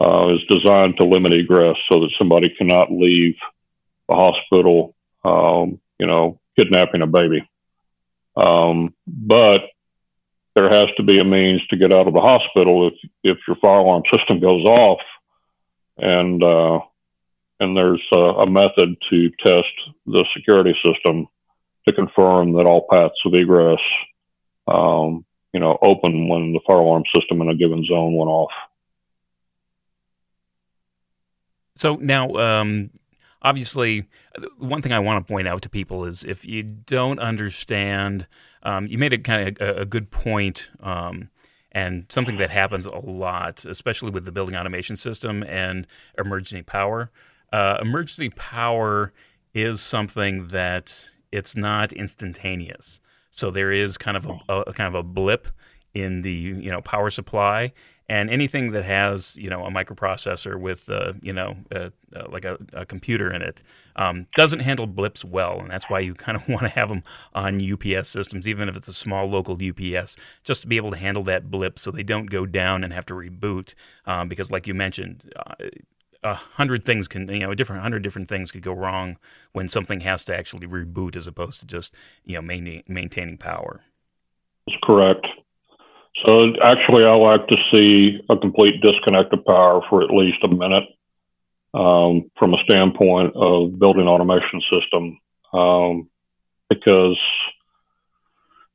uh, 0.00 0.28
is 0.34 0.40
designed 0.48 0.96
to 0.96 1.06
limit 1.06 1.34
egress 1.34 1.76
so 1.90 2.00
that 2.00 2.10
somebody 2.18 2.54
cannot 2.56 2.90
leave 2.90 3.36
the 4.08 4.14
hospital, 4.14 4.94
um, 5.24 5.80
you 5.98 6.06
know, 6.06 6.40
kidnapping 6.56 7.02
a 7.02 7.06
baby. 7.06 7.48
Um, 8.36 8.94
but 9.06 9.62
there 10.54 10.70
has 10.70 10.86
to 10.96 11.02
be 11.02 11.18
a 11.18 11.24
means 11.24 11.64
to 11.68 11.76
get 11.76 11.92
out 11.92 12.08
of 12.08 12.14
the 12.14 12.20
hospital 12.20 12.88
if 12.88 12.94
if 13.22 13.38
your 13.46 13.56
fire 13.56 13.78
alarm 13.78 14.02
system 14.12 14.40
goes 14.40 14.64
off, 14.64 15.00
and 15.98 16.42
uh, 16.42 16.80
and 17.60 17.76
there's 17.76 18.04
a, 18.12 18.18
a, 18.18 18.50
method 18.50 18.96
to 19.10 19.30
test 19.44 19.64
the 20.06 20.24
security 20.36 20.74
system 20.84 21.26
to 21.86 21.94
confirm 21.94 22.52
that 22.52 22.66
all 22.66 22.86
paths 22.90 23.14
of 23.24 23.34
egress 23.34 23.80
um, 24.68 25.24
you 25.52 25.60
know, 25.60 25.78
open 25.82 26.28
when 26.28 26.52
the 26.52 26.60
fire 26.66 26.76
alarm 26.76 27.04
system 27.14 27.40
in 27.40 27.48
a 27.48 27.54
given 27.54 27.84
zone 27.84 28.14
went 28.14 28.28
off. 28.28 28.50
So 31.74 31.96
now, 31.96 32.30
um, 32.34 32.90
obviously, 33.40 34.08
one 34.58 34.82
thing 34.82 34.92
I 34.92 34.98
want 34.98 35.26
to 35.26 35.32
point 35.32 35.48
out 35.48 35.62
to 35.62 35.68
people 35.68 36.04
is 36.04 36.24
if 36.24 36.44
you 36.44 36.62
don't 36.62 37.18
understand, 37.18 38.26
um, 38.62 38.86
you 38.88 38.98
made 38.98 39.12
a 39.12 39.18
kind 39.18 39.48
of 39.48 39.76
a, 39.76 39.80
a 39.82 39.84
good 39.84 40.10
point, 40.10 40.70
um, 40.80 41.30
and 41.72 42.06
something 42.10 42.38
that 42.38 42.50
happens 42.50 42.86
a 42.86 42.96
lot, 42.96 43.64
especially 43.64 44.10
with 44.10 44.24
the 44.24 44.32
building 44.32 44.56
automation 44.56 44.96
system 44.96 45.42
and 45.44 45.86
emergency 46.18 46.62
power. 46.62 47.10
Uh, 47.52 47.78
emergency 47.80 48.30
power 48.30 49.12
is 49.54 49.80
something 49.80 50.48
that 50.48 51.08
it's 51.32 51.56
not 51.56 51.92
instantaneous. 51.92 53.00
So 53.30 53.50
there 53.50 53.72
is 53.72 53.98
kind 53.98 54.16
of 54.16 54.26
a, 54.26 54.62
a, 54.66 54.72
kind 54.72 54.88
of 54.88 54.94
a 54.94 55.02
blip 55.02 55.48
in 55.94 56.22
the 56.22 56.32
you 56.32 56.70
know 56.70 56.80
power 56.80 57.10
supply, 57.10 57.72
and 58.08 58.30
anything 58.30 58.72
that 58.72 58.84
has 58.84 59.36
you 59.36 59.48
know 59.48 59.64
a 59.64 59.70
microprocessor 59.70 60.58
with 60.58 60.88
uh, 60.90 61.12
you 61.22 61.32
know 61.32 61.56
uh, 61.74 61.90
uh, 62.14 62.26
like 62.30 62.44
a, 62.44 62.58
a, 62.72 62.84
computer 62.84 63.32
in 63.32 63.42
it 63.42 63.62
um, 63.96 64.26
doesn't 64.34 64.60
handle 64.60 64.86
blips 64.86 65.24
well, 65.24 65.60
and 65.60 65.70
that's 65.70 65.88
why 65.88 66.00
you 66.00 66.14
kind 66.14 66.36
of 66.36 66.48
want 66.48 66.62
to 66.62 66.68
have 66.68 66.88
them 66.88 67.02
on 67.34 67.60
UPS 67.60 68.08
systems, 68.08 68.46
even 68.46 68.68
if 68.68 68.76
it's 68.76 68.88
a 68.88 68.94
small 68.94 69.26
local 69.26 69.54
UPS, 69.54 70.16
just 70.44 70.62
to 70.62 70.68
be 70.68 70.76
able 70.76 70.90
to 70.90 70.98
handle 70.98 71.22
that 71.24 71.50
blip 71.50 71.78
so 71.78 71.90
they 71.90 72.02
don't 72.02 72.26
go 72.26 72.44
down 72.44 72.84
and 72.84 72.92
have 72.92 73.06
to 73.06 73.14
reboot. 73.14 73.74
Um, 74.06 74.28
because, 74.28 74.50
like 74.50 74.66
you 74.66 74.74
mentioned, 74.74 75.32
uh, 75.36 75.54
a 76.22 76.34
hundred 76.34 76.84
things 76.84 77.06
can 77.06 77.28
you 77.28 77.40
know 77.40 77.50
a 77.50 77.56
different 77.56 77.82
hundred 77.82 78.02
different 78.02 78.28
things 78.28 78.50
could 78.50 78.62
go 78.62 78.72
wrong 78.72 79.16
when 79.52 79.68
something 79.68 80.00
has 80.00 80.24
to 80.24 80.36
actually 80.36 80.66
reboot 80.66 81.16
as 81.16 81.26
opposed 81.26 81.60
to 81.60 81.66
just 81.66 81.94
you 82.24 82.34
know 82.34 82.42
maintaining 82.42 82.82
maintaining 82.88 83.36
power. 83.36 83.82
That's 84.66 84.78
correct. 84.82 85.26
So 86.26 86.52
actually, 86.62 87.04
I 87.04 87.14
like 87.14 87.46
to 87.46 87.56
see 87.72 88.20
a 88.28 88.36
complete 88.36 88.80
disconnect 88.82 89.32
of 89.32 89.44
power 89.44 89.82
for 89.88 90.02
at 90.02 90.10
least 90.10 90.38
a 90.42 90.48
minute 90.48 90.84
um, 91.74 92.30
from 92.36 92.54
a 92.54 92.62
standpoint 92.64 93.34
of 93.36 93.78
building 93.78 94.08
automation 94.08 94.60
system 94.70 95.18
um, 95.52 96.08
because 96.68 97.18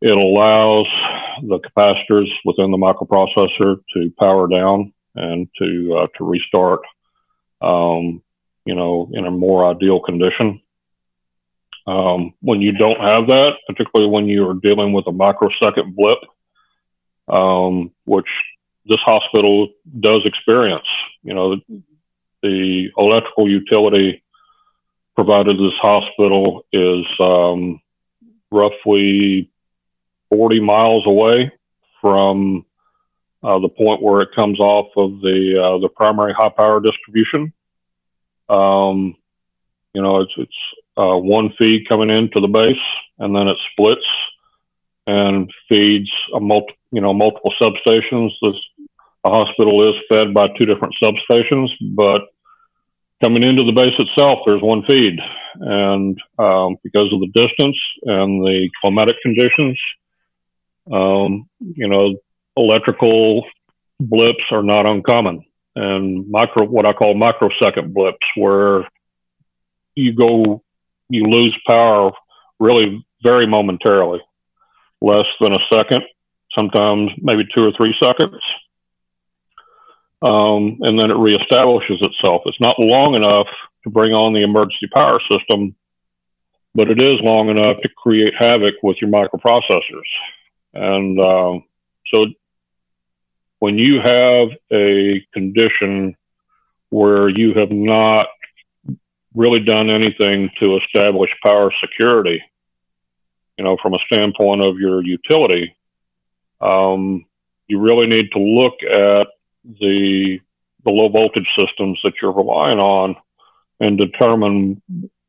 it 0.01 0.15
allows 0.15 0.88
the 1.41 1.59
capacitors 1.59 2.30
within 2.45 2.72
the 2.72 2.78
microprocessor 2.78 3.78
to 3.93 4.13
power 4.20 4.47
down 4.47 4.93
and 5.15 5.47
to 5.57 5.97
uh, 5.97 6.07
to 6.17 6.24
restart 6.24 6.82
um, 7.64 8.22
you 8.66 8.76
know, 8.76 9.09
in 9.14 9.26
a 9.26 9.32
more 9.32 9.66
ideal 9.66 9.99
condition. 9.99 10.61
Um, 11.86 12.34
when 12.41 12.61
you 12.61 12.72
don't 12.72 12.99
have 12.99 13.28
that, 13.28 13.53
particularly 13.68 14.09
when 14.09 14.28
you 14.28 14.47
are 14.49 14.53
dealing 14.53 14.93
with 14.93 15.07
a 15.07 15.11
microsecond 15.11 15.95
blip, 15.95 16.20
um, 17.28 17.91
which 18.05 18.28
this 18.86 18.99
hospital 19.05 19.70
does 19.99 20.22
experience, 20.26 20.88
you 21.24 21.34
know, 21.34 21.55
the, 21.55 21.82
the 22.41 22.89
electrical 22.97 23.49
utility 23.49 24.24
provided 25.16 25.57
this 25.57 25.78
hospital 25.82 26.66
is 26.72 27.05
um, 27.20 27.82
roughly 28.51 29.49
40 30.30 30.59
miles 30.59 31.05
away 31.05 31.51
from 32.01 32.66
uh, 33.43 33.59
the 33.59 33.69
point 33.69 34.01
where 34.01 34.21
it 34.21 34.29
comes 34.35 34.59
off 34.59 34.87
of 34.95 35.19
the 35.21 35.61
uh, 35.61 35.77
the 35.79 35.89
primary 35.89 36.33
high 36.33 36.49
power 36.49 36.79
distribution. 36.79 37.53
Um, 38.49 39.15
you 39.93 40.01
know, 40.01 40.21
it's 40.21 40.33
it's 40.37 40.57
uh, 40.97 41.17
one 41.17 41.53
feed 41.57 41.87
coming 41.89 42.09
into 42.09 42.39
the 42.39 42.47
base, 42.47 42.75
and 43.19 43.35
then 43.35 43.47
it 43.47 43.57
splits 43.71 44.05
and 45.05 45.51
feeds 45.67 46.09
a 46.33 46.39
multi, 46.39 46.73
you 46.91 47.01
know, 47.01 47.13
multiple 47.13 47.53
substations. 47.61 48.31
This 48.41 48.55
the 49.23 49.29
hospital 49.29 49.89
is 49.89 49.95
fed 50.09 50.33
by 50.33 50.47
two 50.49 50.65
different 50.65 50.95
substations, 51.01 51.69
but 51.95 52.23
coming 53.21 53.43
into 53.43 53.63
the 53.63 53.71
base 53.71 53.93
itself, 53.97 54.39
there's 54.45 54.61
one 54.61 54.83
feed, 54.85 55.17
and 55.55 56.17
um, 56.39 56.77
because 56.83 57.11
of 57.13 57.19
the 57.19 57.31
distance 57.33 57.77
and 58.03 58.45
the 58.45 58.69
climatic 58.81 59.15
conditions, 59.21 59.79
um, 60.91 61.47
you 61.59 61.87
know, 61.87 62.15
electrical 62.58 63.45
blips 63.99 64.43
are 64.51 64.64
not 64.64 64.86
uncommon, 64.86 65.45
and 65.76 66.30
micro 66.30 66.66
what 66.66 66.86
I 66.86 66.93
call 66.93 67.14
microsecond 67.14 67.93
blips, 67.93 68.26
where 68.36 68.88
you 69.95 70.14
go, 70.14 70.64
you 71.10 71.26
lose 71.26 71.58
power 71.68 72.12
really 72.60 73.06
very 73.24 73.45
momentarily, 73.45 74.22
less 75.01 75.26
than 75.39 75.54
a 75.54 75.60
second, 75.72 76.04
sometimes 76.56 77.12
maybe 77.18 77.43
two 77.56 77.66
or 77.66 77.72
three 77.78 77.95
seconds 78.01 78.41
um, 80.24 80.80
and 80.82 80.97
then 80.97 81.12
it 81.12 81.18
reestablishes 81.18 82.01
itself. 82.01 82.43
It's 82.45 82.60
not 82.62 82.80
long 82.80 83.16
enough 83.16 83.47
to 83.84 83.89
bring 83.89 84.14
on 84.14 84.34
the 84.34 84.43
emergency 84.43 84.88
power 84.93 85.20
system, 85.30 85.76
but 86.74 86.89
it 86.89 87.01
is 87.01 87.18
long 87.20 87.49
enough 87.49 87.82
to 87.82 87.89
create 87.89 88.34
havoc 88.39 88.76
with 88.82 88.97
your 89.01 89.12
microprocessors. 89.12 90.08
And 90.74 91.20
uh, 91.20 91.60
so 92.14 92.28
when 93.64 93.78
you 93.78 94.01
have 94.01 94.49
a 94.74 95.26
condition 95.34 96.18
where 96.89 97.30
you 97.30 97.53
have 97.53 97.72
not 97.72 98.28
really 99.34 99.61
done 99.61 99.89
anything 99.89 100.49
to 100.59 100.78
establish 100.80 101.30
power 101.41 101.72
security, 101.80 102.43
you 103.57 103.64
know, 103.64 103.78
from 103.82 103.93
a 103.93 104.05
standpoint 104.11 104.61
of 104.61 104.78
your 104.80 105.01
utility, 105.01 105.78
um, 106.59 107.24
you 107.68 107.80
really 107.80 108.05
need 108.05 108.30
to 108.34 108.39
look 108.39 108.74
at 108.84 109.28
the 109.80 110.39
the 110.84 110.91
low 110.91 111.07
voltage 111.07 111.47
systems 111.57 111.97
that 112.03 112.16
you're 112.22 112.34
relying 112.34 112.80
on 112.80 113.16
and 113.80 113.97
determine 113.97 114.82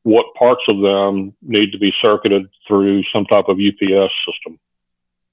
what 0.02 0.34
parts 0.34 0.64
of 0.68 0.80
them 0.80 1.32
need 1.40 1.70
to 1.70 1.78
be 1.78 1.92
circuited 2.02 2.48
through 2.66 3.04
some 3.14 3.26
type 3.26 3.46
of 3.46 3.60
UPS 3.60 4.12
system. 4.26 4.58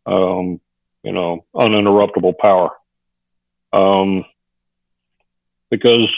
Um, 0.05 0.61
you 1.01 1.13
know, 1.13 1.45
uninterruptible 1.55 2.37
power. 2.37 2.73
Um, 3.73 4.25
because 5.69 6.09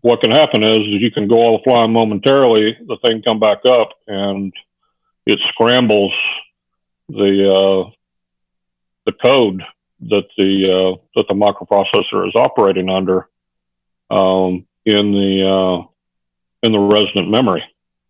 what 0.00 0.20
can 0.20 0.30
happen 0.30 0.62
is, 0.62 0.78
is 0.78 1.00
you 1.00 1.10
can 1.10 1.28
go 1.28 1.36
all 1.36 1.62
offline 1.62 1.92
momentarily, 1.92 2.76
the 2.86 2.96
thing 3.04 3.22
come 3.22 3.40
back 3.40 3.64
up 3.66 3.90
and 4.06 4.52
it 5.26 5.38
scrambles 5.50 6.12
the 7.08 7.52
uh, 7.52 7.90
the 9.06 9.12
code 9.12 9.62
that 10.08 10.26
the 10.36 10.64
uh, 10.64 11.00
that 11.16 11.26
the 11.28 11.34
microprocessor 11.34 12.26
is 12.26 12.34
operating 12.34 12.88
under 12.88 13.28
um, 14.10 14.66
in 14.84 15.12
the 15.12 15.46
uh, 15.46 15.86
in 16.62 16.72
the 16.72 16.78
resident 16.78 17.30
memory. 17.30 17.62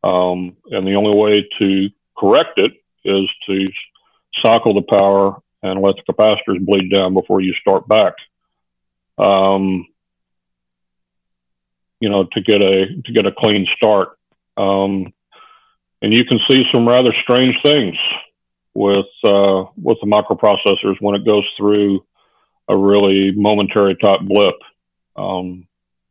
Um, 0.02 0.56
and 0.70 0.86
the 0.86 0.94
only 0.94 1.14
way 1.14 1.48
to 1.58 1.90
correct 2.16 2.58
it 2.58 2.72
is 3.04 3.28
to 3.46 3.68
cycle 4.42 4.74
the 4.74 4.82
power 4.82 5.42
and 5.62 5.82
let 5.82 5.96
the 5.96 6.12
capacitors 6.12 6.64
bleed 6.64 6.90
down 6.94 7.12
before 7.12 7.40
you 7.40 7.52
start 7.54 7.86
back. 7.86 8.14
Um, 9.20 9.86
you 12.00 12.08
know, 12.08 12.26
to 12.32 12.40
get 12.40 12.62
a 12.62 12.86
to 13.04 13.12
get 13.12 13.26
a 13.26 13.32
clean 13.32 13.66
start. 13.76 14.18
Um, 14.56 15.12
and 16.02 16.14
you 16.14 16.24
can 16.24 16.40
see 16.48 16.64
some 16.72 16.88
rather 16.88 17.12
strange 17.22 17.56
things 17.62 17.96
with 18.74 19.06
uh, 19.24 19.64
with 19.76 19.98
the 20.00 20.06
microprocessors 20.06 20.96
when 21.00 21.14
it 21.14 21.26
goes 21.26 21.44
through 21.56 22.04
a 22.68 22.76
really 22.76 23.32
momentary 23.32 23.96
type 23.96 24.20
blip. 24.22 24.54
Um, 25.16 25.66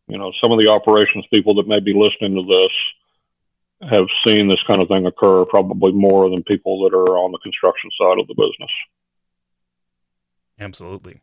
you 0.08 0.18
know, 0.18 0.32
some 0.42 0.52
of 0.52 0.60
the 0.60 0.70
operations 0.70 1.26
people 1.34 1.56
that 1.56 1.68
may 1.68 1.80
be 1.80 1.94
listening 1.94 2.36
to 2.36 2.54
this 2.54 3.90
have 3.90 4.08
seen 4.26 4.48
this 4.48 4.62
kind 4.68 4.82
of 4.82 4.88
thing 4.88 5.06
occur 5.06 5.46
probably 5.46 5.94
more 5.94 6.30
than 6.30 6.44
people 6.44 6.84
that 6.84 6.96
are 6.96 7.18
on 7.18 7.32
the 7.32 7.38
construction 7.40 7.90
side 8.00 8.20
of 8.20 8.28
the 8.28 8.36
business. 8.36 8.72
Absolutely. 10.60 11.22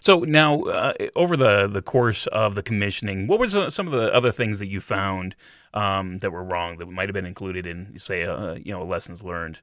So 0.00 0.20
now, 0.20 0.62
uh, 0.62 0.92
over 1.16 1.36
the 1.36 1.66
the 1.66 1.82
course 1.82 2.26
of 2.28 2.54
the 2.54 2.62
commissioning, 2.62 3.26
what 3.26 3.38
were 3.38 3.46
some 3.46 3.86
of 3.86 3.92
the 3.92 4.12
other 4.14 4.32
things 4.32 4.58
that 4.58 4.66
you 4.66 4.80
found 4.80 5.34
um, 5.72 6.18
that 6.18 6.30
were 6.30 6.44
wrong 6.44 6.78
that 6.78 6.86
might 6.86 7.08
have 7.08 7.14
been 7.14 7.26
included 7.26 7.66
in, 7.66 7.98
say, 7.98 8.24
uh, 8.24 8.54
you 8.54 8.72
know, 8.72 8.84
lessons 8.84 9.22
learned 9.22 9.58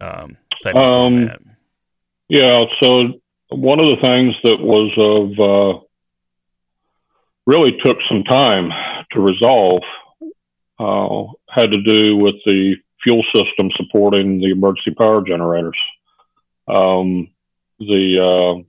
um, 0.00 0.36
type 0.62 0.74
of 0.76 0.84
um? 0.84 1.30
Yeah. 2.28 2.64
So 2.80 3.20
one 3.50 3.80
of 3.80 3.86
the 3.86 4.00
things 4.02 4.34
that 4.44 4.60
was 4.60 4.92
of 4.96 5.38
uh, 5.40 5.80
really 7.46 7.78
took 7.84 7.98
some 8.08 8.24
time 8.24 8.70
to 9.12 9.20
resolve 9.20 9.82
uh, 10.78 11.32
had 11.48 11.72
to 11.72 11.82
do 11.82 12.16
with 12.16 12.34
the 12.44 12.76
fuel 13.02 13.24
system 13.34 13.70
supporting 13.76 14.40
the 14.40 14.50
emergency 14.50 14.94
power 14.96 15.22
generators. 15.22 15.78
Um, 16.68 17.28
the, 17.78 18.18
uh, 18.20 18.62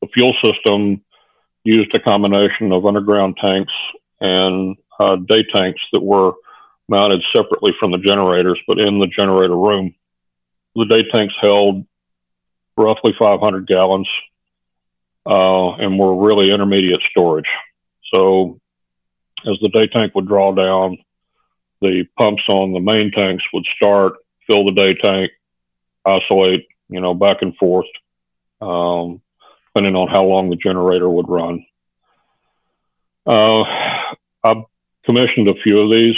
the 0.00 0.08
fuel 0.14 0.34
system 0.42 1.02
used 1.64 1.94
a 1.94 2.00
combination 2.00 2.72
of 2.72 2.86
underground 2.86 3.36
tanks 3.40 3.72
and 4.20 4.76
uh, 4.98 5.16
day 5.16 5.44
tanks 5.54 5.80
that 5.92 6.02
were 6.02 6.32
mounted 6.88 7.22
separately 7.34 7.72
from 7.78 7.92
the 7.92 7.98
generators, 7.98 8.58
but 8.66 8.78
in 8.78 8.98
the 8.98 9.06
generator 9.06 9.56
room 9.56 9.94
the 10.78 10.84
day 10.84 11.02
tanks 11.12 11.34
held 11.40 11.84
roughly 12.76 13.12
500 13.18 13.66
gallons 13.66 14.08
uh, 15.26 15.72
and 15.74 15.98
were 15.98 16.14
really 16.14 16.50
intermediate 16.50 17.02
storage. 17.10 17.48
So 18.12 18.60
as 19.46 19.56
the 19.60 19.70
day 19.70 19.86
tank 19.88 20.14
would 20.14 20.28
draw 20.28 20.52
down, 20.52 20.98
the 21.80 22.04
pumps 22.16 22.42
on 22.48 22.72
the 22.72 22.80
main 22.80 23.10
tanks 23.10 23.44
would 23.52 23.66
start, 23.76 24.14
fill 24.46 24.64
the 24.64 24.72
day 24.72 24.94
tank, 24.94 25.30
isolate, 26.04 26.66
you 26.88 27.00
know, 27.00 27.14
back 27.14 27.42
and 27.42 27.56
forth, 27.56 27.86
um, 28.60 29.20
depending 29.78 29.94
on 29.94 30.08
how 30.08 30.24
long 30.24 30.50
the 30.50 30.56
generator 30.56 31.08
would 31.08 31.28
run. 31.28 31.64
Uh, 33.24 33.62
I've 34.42 34.64
commissioned 35.04 35.48
a 35.48 35.54
few 35.62 35.78
of 35.78 35.92
these. 35.92 36.16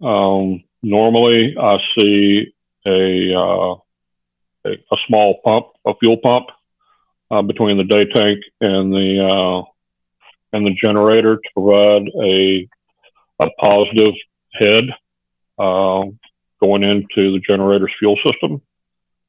Um, 0.00 0.64
normally, 0.82 1.54
I 1.60 1.78
see 1.98 2.54
a 2.86 3.34
uh, 3.34 3.74
a, 4.64 4.70
a 4.70 4.96
small 5.06 5.40
pump, 5.44 5.66
a 5.84 5.94
fuel 5.96 6.16
pump, 6.16 6.46
uh, 7.30 7.42
between 7.42 7.76
the 7.76 7.84
day 7.84 8.06
tank 8.06 8.38
and 8.62 8.90
the 8.92 9.28
uh, 9.28 9.62
and 10.54 10.66
the 10.66 10.74
generator 10.82 11.36
to 11.36 11.48
provide 11.52 12.08
a 12.22 12.66
a 13.40 13.50
positive 13.60 14.14
head 14.54 14.84
uh, 15.58 16.04
going 16.62 16.82
into 16.82 17.32
the 17.32 17.42
generator's 17.46 17.92
fuel 17.98 18.16
system. 18.26 18.62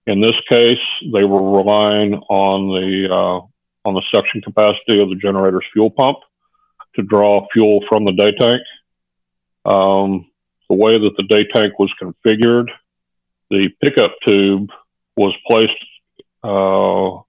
In 0.08 0.22
this 0.22 0.40
case, 0.50 0.86
they 1.12 1.26
were 1.26 1.58
relying 1.58 2.14
on 2.14 2.68
the 2.70 3.14
uh, 3.14 3.48
on 3.86 3.94
the 3.94 4.04
suction 4.14 4.42
capacity 4.42 5.02
of 5.02 5.10
the 5.10 5.16
generator's 5.16 5.66
fuel 5.74 5.90
pump 5.90 6.18
to 6.96 7.02
draw 7.02 7.46
fuel 7.52 7.84
from 7.90 8.06
the 8.06 8.14
day 8.14 8.32
tank. 8.32 8.62
Um, 9.66 10.30
the 10.70 10.76
way 10.76 10.98
that 10.98 11.16
the 11.18 11.24
day 11.24 11.46
tank 11.54 11.78
was 11.80 11.92
configured, 12.02 12.68
the 13.50 13.70
pickup 13.82 14.14
tube 14.26 14.70
was 15.16 15.34
placed 15.48 15.72
uh, 16.44 17.22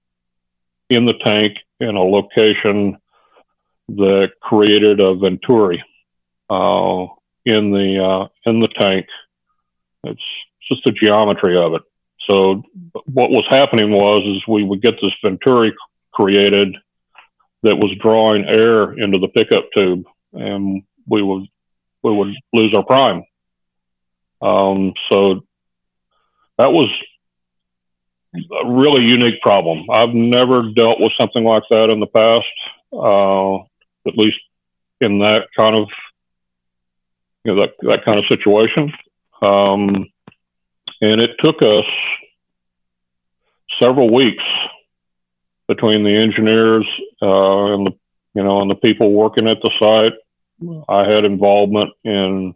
in 0.89 1.07
the 1.07 1.19
tank 1.25 1.59
in 1.81 1.97
a 1.97 2.03
location 2.03 2.99
that 3.89 4.33
created 4.41 5.01
a 5.01 5.15
venturi 5.15 5.83
uh, 6.49 7.07
in 7.45 7.71
the 7.71 8.03
uh, 8.03 8.51
in 8.51 8.61
the 8.61 8.69
tank. 8.69 9.07
It's 10.05 10.23
just 10.69 10.83
the 10.85 10.93
geometry 10.93 11.57
of 11.57 11.75
it. 11.75 11.83
So 12.29 12.63
what 13.05 13.31
was 13.31 13.45
happening 13.51 13.91
was 13.91 14.21
is 14.25 14.43
we 14.49 14.63
would 14.63 14.81
get 14.81 14.95
this 15.03 15.13
venturi 15.23 15.75
created 16.15 16.77
that 17.63 17.77
was 17.77 17.97
drawing 18.01 18.45
air 18.45 18.93
into 18.93 19.19
the 19.19 19.29
pickup 19.29 19.65
tube, 19.77 20.05
and 20.33 20.83
we 21.07 21.23
would 21.23 21.45
we 22.03 22.13
would 22.13 22.35
lose 22.53 22.75
our 22.77 22.85
prime. 22.85 23.25
Um, 24.43 24.93
so 25.11 25.41
that 26.59 26.71
was 26.71 26.89
a 28.35 28.71
really 28.71 29.03
unique 29.03 29.41
problem. 29.41 29.87
I've 29.91 30.15
never 30.15 30.71
dealt 30.75 31.01
with 31.01 31.13
something 31.19 31.45
like 31.45 31.63
that 31.71 31.89
in 31.89 32.01
the 32.01 32.07
past, 32.07 32.45
uh, 32.93 33.57
at 34.07 34.19
least 34.19 34.39
in 35.01 35.21
that 35.21 35.49
kind 35.57 35.75
of 35.75 35.89
you 37.45 37.55
know 37.55 37.63
that 37.63 37.75
that 37.83 38.05
kind 38.05 38.19
of 38.19 38.27
situation. 38.27 38.93
Um, 39.41 40.07
and 41.01 41.21
it 41.21 41.33
took 41.39 41.63
us 41.63 41.85
several 43.81 44.13
weeks 44.13 44.45
between 45.69 46.05
the 46.05 46.15
engineers 46.15 46.87
uh, 47.23 47.75
and 47.75 47.87
the 47.87 47.93
you 48.35 48.43
know 48.43 48.61
and 48.61 48.71
the 48.71 48.75
people 48.77 49.13
working 49.13 49.49
at 49.49 49.59
the 49.63 49.71
site. 49.81 50.13
I 50.89 51.11
had 51.11 51.25
involvement 51.25 51.91
in 52.05 52.55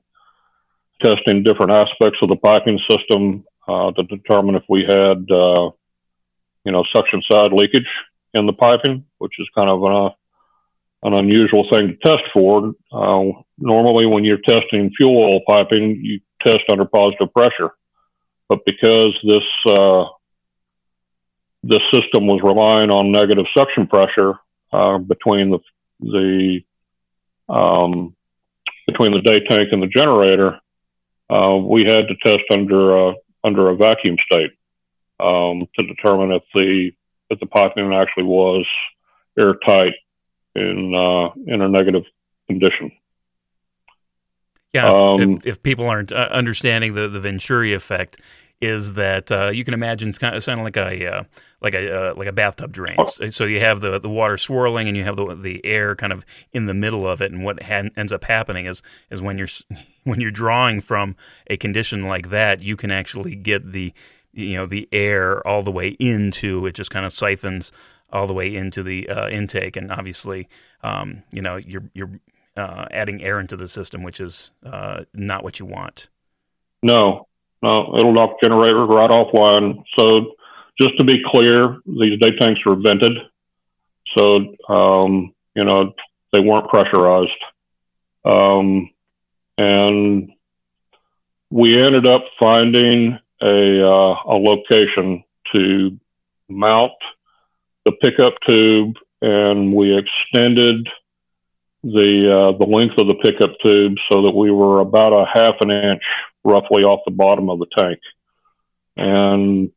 testing 1.02 1.42
different 1.42 1.72
aspects 1.72 2.18
of 2.22 2.28
the 2.28 2.36
piping 2.36 2.78
system 2.88 3.44
uh, 3.66 3.92
to 3.92 4.02
determine 4.04 4.54
if 4.54 4.64
we 4.68 4.82
had 4.82 5.26
uh, 5.30 5.70
you 6.64 6.72
know 6.72 6.84
suction 6.94 7.22
side 7.30 7.52
leakage 7.52 7.88
in 8.34 8.46
the 8.46 8.52
piping, 8.52 9.04
which 9.18 9.34
is 9.38 9.48
kind 9.54 9.68
of 9.68 9.82
an, 9.84 10.10
an 11.04 11.14
unusual 11.14 11.66
thing 11.70 11.88
to 11.88 11.96
test 11.96 12.24
for. 12.32 12.72
Uh, 12.92 13.24
normally, 13.58 14.06
when 14.06 14.24
you're 14.24 14.40
testing 14.46 14.90
fuel 14.96 15.16
oil 15.16 15.40
piping, 15.46 16.00
you 16.02 16.20
test 16.42 16.62
under 16.68 16.84
positive 16.84 17.32
pressure, 17.32 17.70
but 18.48 18.60
because 18.66 19.16
this 19.26 19.44
uh, 19.66 20.04
this 21.62 21.82
system 21.92 22.26
was 22.26 22.40
relying 22.42 22.90
on 22.90 23.12
negative 23.12 23.46
suction 23.56 23.86
pressure 23.86 24.34
uh, 24.72 24.98
between 24.98 25.50
the 25.50 25.58
the 26.00 26.60
um, 27.48 28.14
between 28.86 29.12
the 29.12 29.20
day 29.20 29.40
tank 29.40 29.68
and 29.72 29.82
the 29.82 29.86
generator, 29.86 30.58
uh, 31.30 31.56
we 31.56 31.84
had 31.84 32.06
to 32.08 32.14
test 32.24 32.44
under 32.50 32.96
a, 32.96 33.14
under 33.44 33.68
a 33.68 33.76
vacuum 33.76 34.16
state 34.30 34.50
um, 35.20 35.66
to 35.78 35.86
determine 35.86 36.32
if 36.32 36.42
the 36.54 36.90
if 37.30 37.40
the 37.40 37.46
piping 37.46 37.92
actually 37.92 38.24
was 38.24 38.66
airtight 39.38 39.92
in 40.54 40.94
uh, 40.94 41.30
in 41.46 41.60
a 41.62 41.68
negative 41.68 42.04
condition. 42.48 42.92
Yeah, 44.72 44.88
um, 44.88 45.20
if, 45.20 45.46
if, 45.46 45.62
people 45.62 45.86
aren't 45.86 46.12
uh, 46.12 46.28
understanding 46.30 46.94
the 46.94 47.08
the 47.08 47.20
Venturi 47.20 47.72
effect, 47.72 48.20
is 48.60 48.94
that 48.94 49.30
uh, 49.30 49.50
you 49.52 49.64
can 49.64 49.74
imagine 49.74 50.08
it's 50.08 50.18
kind 50.18 50.34
of 50.34 50.42
sounding 50.42 50.64
like 50.64 50.76
a 50.76 51.06
uh, 51.06 51.22
like 51.60 51.74
a 51.74 52.10
uh, 52.10 52.14
like 52.14 52.28
a 52.28 52.32
bathtub 52.32 52.72
drain. 52.72 52.96
Oh. 52.98 53.28
So 53.28 53.44
you 53.44 53.60
have 53.60 53.80
the, 53.80 53.98
the 53.98 54.08
water 54.08 54.36
swirling 54.36 54.88
and 54.88 54.96
you 54.96 55.04
have 55.04 55.16
the 55.16 55.34
the 55.34 55.64
air 55.64 55.94
kind 55.94 56.12
of 56.12 56.24
in 56.52 56.66
the 56.66 56.74
middle 56.74 57.06
of 57.06 57.22
it. 57.22 57.32
And 57.32 57.44
what 57.44 57.62
ha- 57.62 57.90
ends 57.96 58.12
up 58.12 58.24
happening 58.24 58.66
is 58.66 58.82
is 59.10 59.22
when 59.22 59.38
you're 59.38 59.48
when 60.04 60.20
you're 60.20 60.30
drawing 60.30 60.80
from 60.80 61.16
a 61.48 61.56
condition 61.56 62.02
like 62.02 62.30
that, 62.30 62.62
you 62.62 62.76
can 62.76 62.90
actually 62.90 63.36
get 63.36 63.72
the 63.72 63.92
you 64.32 64.56
know 64.56 64.66
the 64.66 64.88
air 64.92 65.46
all 65.46 65.62
the 65.62 65.72
way 65.72 65.88
into 65.98 66.66
it. 66.66 66.74
Just 66.74 66.90
kind 66.90 67.06
of 67.06 67.12
siphons 67.12 67.72
all 68.10 68.26
the 68.26 68.34
way 68.34 68.54
into 68.54 68.82
the 68.82 69.08
uh, 69.08 69.28
intake, 69.28 69.76
and 69.76 69.92
obviously, 69.92 70.48
um, 70.82 71.22
you 71.30 71.42
know 71.42 71.56
you're 71.56 71.88
you're 71.94 72.10
uh, 72.56 72.86
adding 72.90 73.22
air 73.22 73.38
into 73.38 73.56
the 73.56 73.68
system, 73.68 74.02
which 74.02 74.20
is 74.20 74.50
uh, 74.64 75.04
not 75.14 75.44
what 75.44 75.60
you 75.60 75.66
want. 75.66 76.08
No, 76.82 77.27
no, 77.62 77.94
it'll 77.98 78.12
knock 78.12 78.40
generators 78.42 78.88
right 78.88 79.10
offline. 79.10 79.82
So 79.98 80.34
just 80.80 80.96
to 80.98 81.04
be 81.04 81.22
clear, 81.24 81.78
these 81.86 82.18
day 82.20 82.36
tanks 82.36 82.60
are 82.66 82.76
vented. 82.76 83.12
So, 84.16 84.54
um, 84.68 85.34
you 85.54 85.64
know, 85.64 85.92
they 86.32 86.40
weren't 86.40 86.68
pressurized. 86.68 87.30
Um, 88.24 88.90
and 89.56 90.30
we 91.50 91.82
ended 91.82 92.06
up 92.06 92.24
finding 92.38 93.18
a, 93.40 93.82
uh, 93.82 94.16
a 94.26 94.36
location 94.36 95.24
to 95.54 95.98
mount 96.48 96.92
the 97.84 97.92
pickup 97.92 98.34
tube 98.46 98.94
and 99.22 99.72
we 99.72 99.96
extended 99.96 100.86
the 101.82 102.52
uh, 102.54 102.58
the 102.58 102.64
length 102.64 102.98
of 102.98 103.06
the 103.06 103.14
pickup 103.16 103.52
tube 103.62 103.94
so 104.10 104.22
that 104.22 104.34
we 104.34 104.50
were 104.50 104.80
about 104.80 105.12
a 105.12 105.26
half 105.32 105.54
an 105.60 105.70
inch 105.70 106.02
roughly 106.48 106.82
off 106.82 107.00
the 107.04 107.12
bottom 107.12 107.50
of 107.50 107.58
the 107.58 107.66
tank. 107.76 108.00
And 108.96 109.70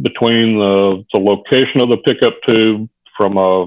between 0.00 0.60
the, 0.60 1.04
the 1.12 1.18
location 1.18 1.80
of 1.80 1.88
the 1.88 1.96
pickup 1.96 2.34
tube 2.46 2.88
from 3.16 3.36
a 3.38 3.66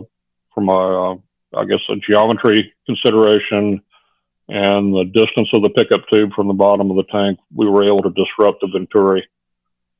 from 0.53 0.69
a 0.69 1.15
I 1.55 1.65
guess 1.65 1.79
a 1.89 1.95
geometry 1.95 2.73
consideration 2.85 3.81
and 4.47 4.93
the 4.93 5.05
distance 5.05 5.49
of 5.53 5.61
the 5.61 5.69
pickup 5.69 6.07
tube 6.11 6.33
from 6.33 6.47
the 6.47 6.53
bottom 6.53 6.89
of 6.89 6.97
the 6.97 7.11
tank, 7.11 7.39
we 7.53 7.67
were 7.67 7.83
able 7.83 8.01
to 8.01 8.09
disrupt 8.09 8.61
the 8.61 8.67
Venturi 8.67 9.27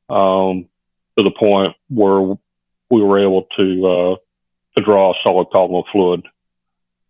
um, 0.08 0.66
to 1.16 1.24
the 1.24 1.30
point 1.30 1.74
where 1.88 2.36
we 2.90 3.02
were 3.02 3.20
able 3.20 3.46
to 3.56 3.86
uh, 3.86 4.16
to 4.76 4.84
draw 4.84 5.12
a 5.12 5.14
solid 5.22 5.50
column 5.52 5.76
of 5.76 5.84
fluid, 5.92 6.22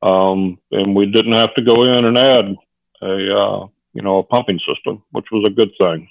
um, 0.03 0.59
and 0.71 0.95
we 0.95 1.07
didn't 1.07 1.33
have 1.33 1.55
to 1.55 1.63
go 1.63 1.85
in 1.85 2.05
and 2.05 2.19
add 2.19 2.57
a 3.03 3.35
uh, 3.35 3.67
you 3.93 4.03
know, 4.03 4.19
a 4.19 4.23
pumping 4.23 4.61
system, 4.61 5.03
which 5.11 5.27
was 5.33 5.45
a 5.47 5.53
good 5.53 5.71
thing. 5.81 6.09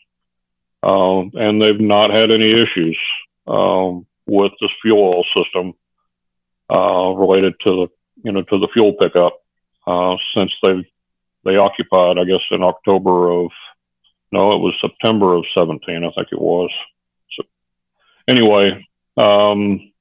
Um, 0.84 1.32
and 1.34 1.62
they've 1.62 1.80
not 1.80 2.12
had 2.12 2.32
any 2.32 2.52
issues 2.52 2.98
um, 3.48 4.06
with 4.26 4.52
this 4.62 4.72
fuel 4.82 5.00
oil 5.00 5.26
system 5.38 5.74
uh, 6.70 7.14
related 7.16 7.54
to 7.66 7.72
the, 7.72 7.88
you 8.24 8.32
know, 8.32 8.44
to 8.44 8.60
the 8.60 8.70
fuel 8.74 8.94
pickup 8.94 9.42
uh, 9.88 10.16
since 10.36 10.52
they 10.64 10.86
they 11.46 11.56
occupied, 11.56 12.18
I 12.18 12.26
guess, 12.26 12.44
in 12.52 12.64
October 12.64 13.32
of 13.32 13.50
no, 14.32 14.52
it 14.52 14.60
was 14.60 14.76
September 14.80 15.34
of 15.34 15.46
17, 15.58 16.04
I 16.04 16.12
think 16.12 16.28
it 16.32 16.40
was. 16.40 16.70
So 17.32 17.44
anyway, 18.28 18.88
um, 19.18 19.92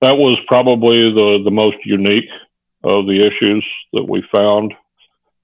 that 0.00 0.16
was 0.16 0.36
probably 0.48 1.12
the 1.12 1.42
the 1.44 1.50
most 1.50 1.76
unique 1.84 2.28
of 2.82 3.06
the 3.06 3.24
issues 3.24 3.64
that 3.92 4.04
we 4.08 4.22
found. 4.32 4.74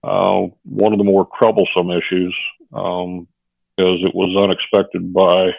Uh, 0.02 0.46
one 0.64 0.92
of 0.92 0.98
the 0.98 1.04
more 1.04 1.28
troublesome 1.38 1.90
issues 1.90 2.34
um, 2.72 3.28
because 3.76 4.00
it 4.02 4.14
was 4.14 4.36
unexpected 4.36 5.12
by 5.12 5.50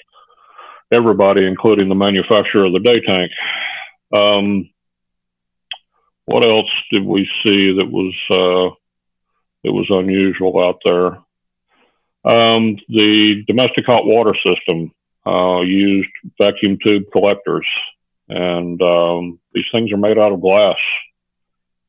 everybody, 0.92 1.46
including 1.46 1.90
the 1.90 1.96
manufacturer 1.96 2.66
of 2.66 2.74
the 2.74 2.80
day 2.80 3.00
tank. 3.02 3.32
Um, 4.14 4.70
what 6.26 6.44
else 6.44 6.70
did 6.92 7.04
we 7.04 7.28
see 7.46 7.74
that 7.78 7.90
was 7.90 8.14
uh, 8.30 8.76
that 9.64 9.72
was 9.72 9.88
unusual 9.90 10.60
out 10.60 10.80
there? 10.86 11.18
Um, 12.24 12.78
the 12.90 13.44
domestic 13.48 13.86
hot 13.86 14.06
water 14.06 14.36
system 14.46 14.92
uh, 15.26 15.62
used 15.62 16.10
vacuum 16.40 16.78
tube 16.86 17.04
collectors, 17.12 17.66
and 18.30 18.82
um, 18.82 19.40
these 19.54 19.66
things 19.72 19.92
are 19.92 19.98
made 19.98 20.20
out 20.20 20.32
of 20.32 20.42
glass. 20.42 20.78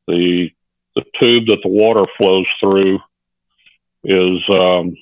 The 0.07 0.49
the 0.95 1.03
tube 1.19 1.47
that 1.47 1.59
the 1.63 1.69
water 1.69 2.05
flows 2.17 2.45
through 2.59 2.99
is 4.03 4.41
um, 4.51 4.95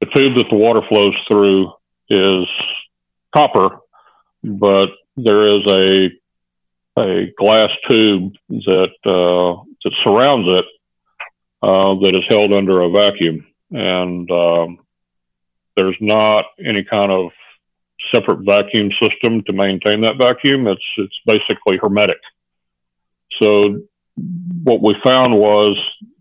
the 0.00 0.06
tube 0.14 0.36
that 0.36 0.46
the 0.50 0.56
water 0.56 0.80
flows 0.88 1.14
through 1.30 1.72
is 2.08 2.46
copper, 3.34 3.80
but 4.42 4.90
there 5.16 5.42
is 5.42 5.60
a 5.68 6.10
a 7.00 7.32
glass 7.38 7.70
tube 7.88 8.34
that 8.48 8.92
uh, 9.04 9.62
that 9.84 9.94
surrounds 10.02 10.48
it 10.48 10.64
uh, 11.62 11.94
that 11.94 12.14
is 12.14 12.24
held 12.28 12.52
under 12.52 12.80
a 12.80 12.90
vacuum, 12.90 13.46
and 13.70 14.30
um, 14.30 14.78
there's 15.76 15.96
not 16.00 16.44
any 16.64 16.84
kind 16.84 17.12
of 17.12 17.30
separate 18.12 18.40
vacuum 18.44 18.90
system 19.02 19.42
to 19.44 19.52
maintain 19.52 20.00
that 20.02 20.18
vacuum. 20.18 20.66
It's 20.66 20.80
it's 20.96 21.18
basically 21.26 21.78
hermetic. 21.80 22.20
So 23.40 23.82
what 24.64 24.82
we 24.82 24.94
found 25.02 25.38
was 25.38 25.76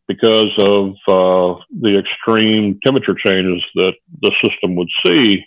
because 0.08 0.54
of 0.58 0.92
uh, 1.08 1.62
the 1.82 2.00
extreme 2.00 2.80
temperature 2.84 3.16
changes 3.16 3.64
that 3.76 3.94
the 4.22 4.32
system 4.44 4.76
would 4.76 4.90
see, 5.06 5.46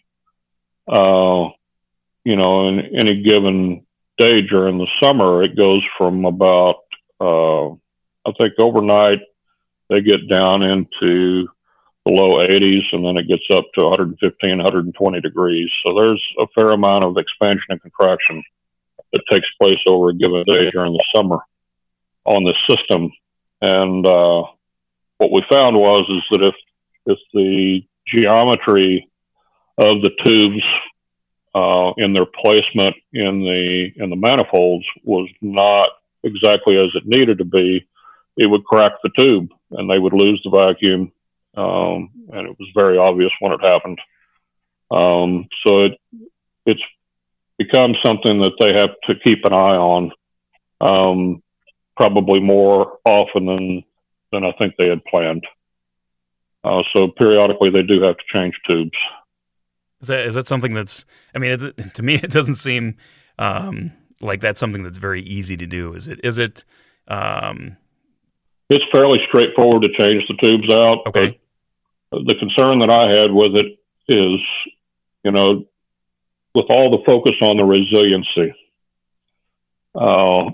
uh, 0.89 1.49
you 2.25 2.37
know, 2.37 2.69
in 2.69 2.81
any 2.95 3.23
given 3.23 3.87
day 4.19 4.43
during 4.43 4.79
the 4.79 4.87
summer, 5.03 5.43
it 5.43 5.57
goes 5.57 5.81
from 5.97 6.27
about, 6.27 6.81
uh, 7.21 7.69
I 7.71 8.33
think 8.39 8.55
overnight, 8.59 9.21
they 9.89 10.03
get 10.03 10.29
down 10.29 10.63
into 10.63 11.49
low 12.07 12.39
80s 12.39 12.83
and 12.93 13.05
then 13.05 13.17
it 13.17 13.29
gets 13.29 13.45
up 13.51 13.65
to 13.75 13.85
115, 13.85 14.59
120 14.59 15.21
degrees. 15.21 15.71
So 15.85 15.95
there's 15.95 16.25
a 16.39 16.47
fair 16.55 16.71
amount 16.71 17.05
of 17.05 17.17
expansion 17.19 17.65
and 17.69 17.83
contraction 17.83 18.43
that 19.13 19.23
takes 19.31 19.47
place 19.61 19.79
over 19.87 20.11
a 20.11 20.15
given 20.15 20.45
day 20.45 20.71
during 20.71 20.93
the 20.93 21.05
summer 21.15 21.39
on 22.25 22.45
this 22.45 22.57
system. 22.69 23.11
And 23.61 24.07
uh, 24.07 24.45
what 25.19 25.33
we 25.33 25.43
found 25.51 25.77
was 25.77 26.05
is 26.09 26.23
that 26.31 26.47
if 26.47 26.55
if 27.07 27.19
the 27.33 27.83
geometry 28.07 29.09
of 29.79 30.03
the 30.03 30.11
tubes 30.25 30.63
uh, 31.55 31.93
in 31.97 32.13
their 32.13 32.27
placement 32.27 32.95
in 33.13 33.41
the 33.41 33.91
in 33.97 34.11
the 34.11 34.17
manifolds 34.17 34.87
was 35.03 35.29
not 35.41 35.89
exactly 36.23 36.77
as 36.77 36.91
it 36.95 37.07
needed 37.07 37.39
to 37.39 37.45
be, 37.45 37.87
it 38.37 38.47
would 38.47 38.65
crack 38.65 38.93
the 39.03 39.11
tube 39.19 39.49
and 39.73 39.91
they 39.91 39.99
would 39.99 40.13
lose 40.13 40.41
the 40.45 40.51
vacuum 40.51 41.13
um, 41.57 42.11
and 42.33 42.47
it 42.47 42.57
was 42.59 42.69
very 42.75 42.99
obvious 42.99 43.33
when 43.41 43.53
it 43.53 43.65
happened. 43.65 44.01
Um, 44.91 45.49
so 45.65 45.85
it, 45.85 45.93
it's 46.67 46.83
become 47.59 47.95
something 48.05 48.41
that 48.41 48.53
they 48.59 48.79
have 48.79 48.91
to 49.05 49.15
keep 49.23 49.45
an 49.45 49.53
eye 49.53 49.77
on, 49.77 50.13
um, 50.81 51.43
probably 51.97 52.41
more 52.41 52.99
often 53.05 53.47
than 53.47 53.85
than 54.33 54.45
I 54.45 54.53
think 54.53 54.75
they 54.77 54.89
had 54.89 55.05
planned. 55.05 55.45
Uh, 56.63 56.83
so 56.95 57.09
periodically, 57.09 57.71
they 57.71 57.83
do 57.83 58.03
have 58.03 58.17
to 58.17 58.25
change 58.33 58.55
tubes. 58.69 58.97
Is 60.01 60.09
that 60.09 60.27
is 60.27 60.35
that 60.35 60.49
something 60.49 60.75
that's? 60.75 61.05
I 61.35 61.39
mean, 61.39 61.53
it, 61.53 61.95
to 61.95 62.03
me, 62.03 62.15
it 62.15 62.31
doesn't 62.31 62.55
seem 62.57 62.97
um, 63.39 63.93
like 64.21 64.41
that's 64.41 64.61
something 64.61 64.83
that's 64.83 64.99
very 64.99 65.23
easy 65.23 65.57
to 65.57 65.67
do. 65.67 65.95
Is 65.95 66.09
it? 66.09 66.21
Is 66.25 66.39
it? 66.39 66.65
Um... 67.09 67.77
It's 68.69 68.85
fairly 68.93 69.19
straightforward 69.27 69.83
to 69.83 69.89
change 69.99 70.23
the 70.29 70.37
tubes 70.41 70.73
out. 70.73 70.99
Okay. 71.09 71.40
The 72.13 72.35
concern 72.39 72.81
that 72.81 72.91
I 72.91 73.13
had 73.13 73.33
with 73.33 73.57
it 73.57 73.79
is, 74.09 74.41
you 75.25 75.31
know, 75.31 75.65
with 76.55 76.67
all 76.69 76.91
the 76.91 77.03
focus 77.07 77.37
on 77.43 77.57
the 77.57 77.65
resiliency 77.65 78.55
uh, 79.95 80.51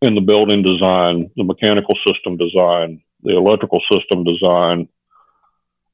in 0.00 0.14
the 0.14 0.22
building 0.22 0.62
design, 0.62 1.30
the 1.36 1.44
mechanical 1.44 1.94
system 2.06 2.36
design, 2.36 3.02
the 3.22 3.36
electrical 3.36 3.80
system 3.92 4.24
design, 4.24 4.88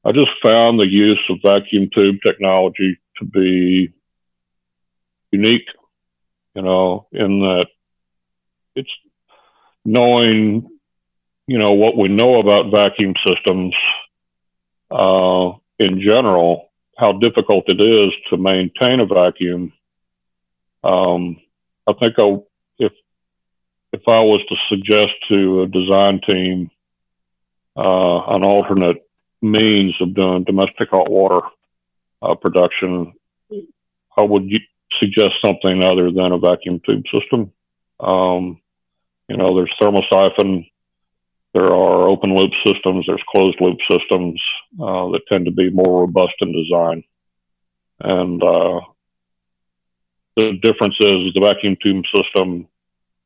I 0.05 0.13
just 0.13 0.29
found 0.41 0.79
the 0.79 0.87
use 0.87 1.21
of 1.29 1.39
vacuum 1.43 1.89
tube 1.93 2.17
technology 2.25 2.97
to 3.17 3.25
be 3.25 3.93
unique, 5.31 5.67
you 6.55 6.61
know, 6.61 7.07
in 7.11 7.41
that 7.41 7.67
it's 8.75 8.91
knowing, 9.83 10.69
you 11.47 11.57
know, 11.57 11.73
what 11.73 11.97
we 11.97 12.07
know 12.07 12.39
about 12.39 12.71
vacuum 12.71 13.15
systems 13.25 13.75
uh, 14.91 15.51
in 15.79 16.01
general, 16.01 16.69
how 16.97 17.13
difficult 17.13 17.65
it 17.67 17.81
is 17.81 18.11
to 18.29 18.37
maintain 18.37 18.99
a 18.99 19.05
vacuum. 19.05 19.73
Um, 20.83 21.37
I 21.85 21.93
think 21.93 22.15
I, 22.17 22.37
if 22.79 22.93
if 23.93 24.01
I 24.07 24.19
was 24.19 24.41
to 24.49 24.55
suggest 24.69 25.11
to 25.31 25.63
a 25.63 25.67
design 25.67 26.21
team 26.27 26.71
uh, 27.75 28.19
an 28.27 28.43
alternate 28.43 29.07
means 29.41 29.93
of 30.01 30.15
doing 30.15 30.43
domestic 30.43 30.89
hot 30.89 31.09
water 31.09 31.41
uh, 32.21 32.35
production, 32.35 33.13
I 34.17 34.21
would 34.21 34.49
suggest 34.99 35.33
something 35.43 35.83
other 35.83 36.11
than 36.11 36.31
a 36.31 36.39
vacuum 36.39 36.81
tube 36.85 37.03
system. 37.13 37.51
Um, 37.99 38.59
you 39.27 39.37
know, 39.37 39.55
there's 39.55 39.73
thermosiphon, 39.79 40.69
there 41.57 41.73
are 41.73 42.07
open 42.07 42.35
loop 42.35 42.51
systems, 42.63 43.05
there's 43.07 43.23
closed 43.29 43.59
loop 43.59 43.79
systems 43.89 44.39
uh, 44.79 45.09
that 45.09 45.21
tend 45.27 45.45
to 45.45 45.51
be 45.51 45.71
more 45.71 46.01
robust 46.01 46.35
in 46.41 46.53
design. 46.53 47.03
And 47.99 48.43
uh, 48.43 48.81
the 50.35 50.53
difference 50.61 50.95
is 50.99 51.33
the 51.33 51.41
vacuum 51.41 51.75
tube 51.81 52.03
system 52.15 52.67